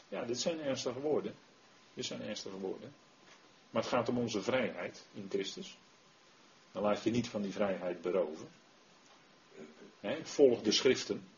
Ja, 0.08 0.24
dit 0.24 0.40
zijn 0.40 0.60
ernstige 0.60 1.00
woorden. 1.00 1.34
Dit 1.94 2.04
zijn 2.04 2.22
ernstige 2.22 2.58
woorden. 2.58 2.94
Maar 3.70 3.82
het 3.82 3.90
gaat 3.90 4.08
om 4.08 4.18
onze 4.18 4.42
vrijheid 4.42 5.06
in 5.12 5.26
Christus. 5.28 5.78
Dan 6.72 6.82
laat 6.82 7.02
je 7.02 7.10
niet 7.10 7.28
van 7.28 7.42
die 7.42 7.52
vrijheid 7.52 8.02
beroven. 8.02 8.48
volg 10.22 10.62
de 10.62 10.72
schriften. 10.72 11.28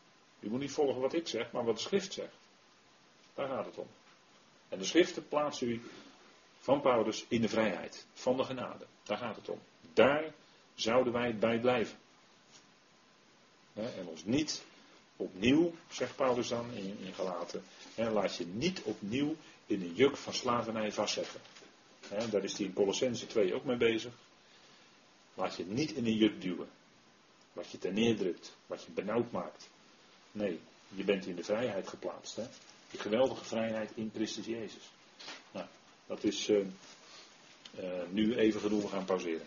U 0.41 0.49
moet 0.49 0.61
niet 0.61 0.71
volgen 0.71 1.01
wat 1.01 1.13
ik 1.13 1.29
zeg, 1.29 1.53
maar 1.53 1.65
wat 1.65 1.77
de 1.77 1.83
schrift 1.83 2.13
zegt. 2.13 2.35
Daar 3.35 3.49
gaat 3.49 3.67
het 3.67 3.79
om. 3.79 3.87
En 4.69 4.79
de 4.79 4.85
schriften 4.85 5.29
plaatsen 5.29 5.69
u 5.69 5.83
van 6.59 6.81
Paulus 6.81 7.25
in 7.29 7.41
de 7.41 7.49
vrijheid, 7.49 8.07
van 8.13 8.37
de 8.37 8.45
genade. 8.45 8.87
Daar 9.03 9.19
gaat 9.19 9.37
het 9.37 9.49
om. 9.49 9.61
Daar 10.01 10.25
zouden 10.75 11.13
wij 11.13 11.37
bij 11.37 11.59
blijven. 11.59 11.99
en 13.75 14.07
ons 14.07 14.25
niet 14.25 14.63
opnieuw, 15.17 15.75
zegt 15.91 16.17
Paulus 16.17 16.49
dan 16.49 16.73
in, 16.75 16.99
in 17.05 17.15
Galaten, 17.15 17.65
laat 17.95 18.37
je 18.37 18.47
niet 18.47 18.83
opnieuw 18.83 19.37
in 19.67 19.83
een 19.83 19.95
juk 19.95 20.17
van 20.17 20.35
slavernij 20.35 20.93
vastzetten. 20.93 21.41
daar 22.31 22.45
is 22.45 22.57
hij 22.57 22.67
in 22.67 22.73
Colossense 22.73 23.27
2 23.27 23.55
ook 23.55 23.65
mee 23.65 23.77
bezig. 23.77 24.13
Laat 25.35 25.57
je 25.57 25.65
niet 25.67 25.93
in 25.93 26.07
een 26.07 26.17
juk 26.17 26.41
duwen. 26.41 26.69
Wat 27.53 27.71
je 27.71 27.79
ten 27.79 27.95
neerdrukt. 27.95 28.53
Wat 28.67 28.83
je 28.83 28.91
benauwd 28.91 29.31
maakt. 29.31 29.69
Nee, 30.33 30.61
je 30.89 31.05
bent 31.05 31.27
in 31.27 31.37
de 31.37 31.45
vrijheid 31.45 31.89
geplaatst. 31.89 32.37
Hè? 32.37 32.45
Die 32.91 33.01
geweldige 33.01 33.45
vrijheid 33.45 33.91
in 33.95 34.11
Christus 34.15 34.47
Jezus. 34.47 34.91
Nou, 35.53 35.67
dat 36.07 36.25
is 36.25 36.49
uh, 36.49 36.59
uh, 36.59 37.85
nu 38.11 38.37
even 38.37 38.61
genoeg. 38.61 38.83
We 38.83 38.89
gaan 38.89 39.05
pauzeren. 39.05 39.47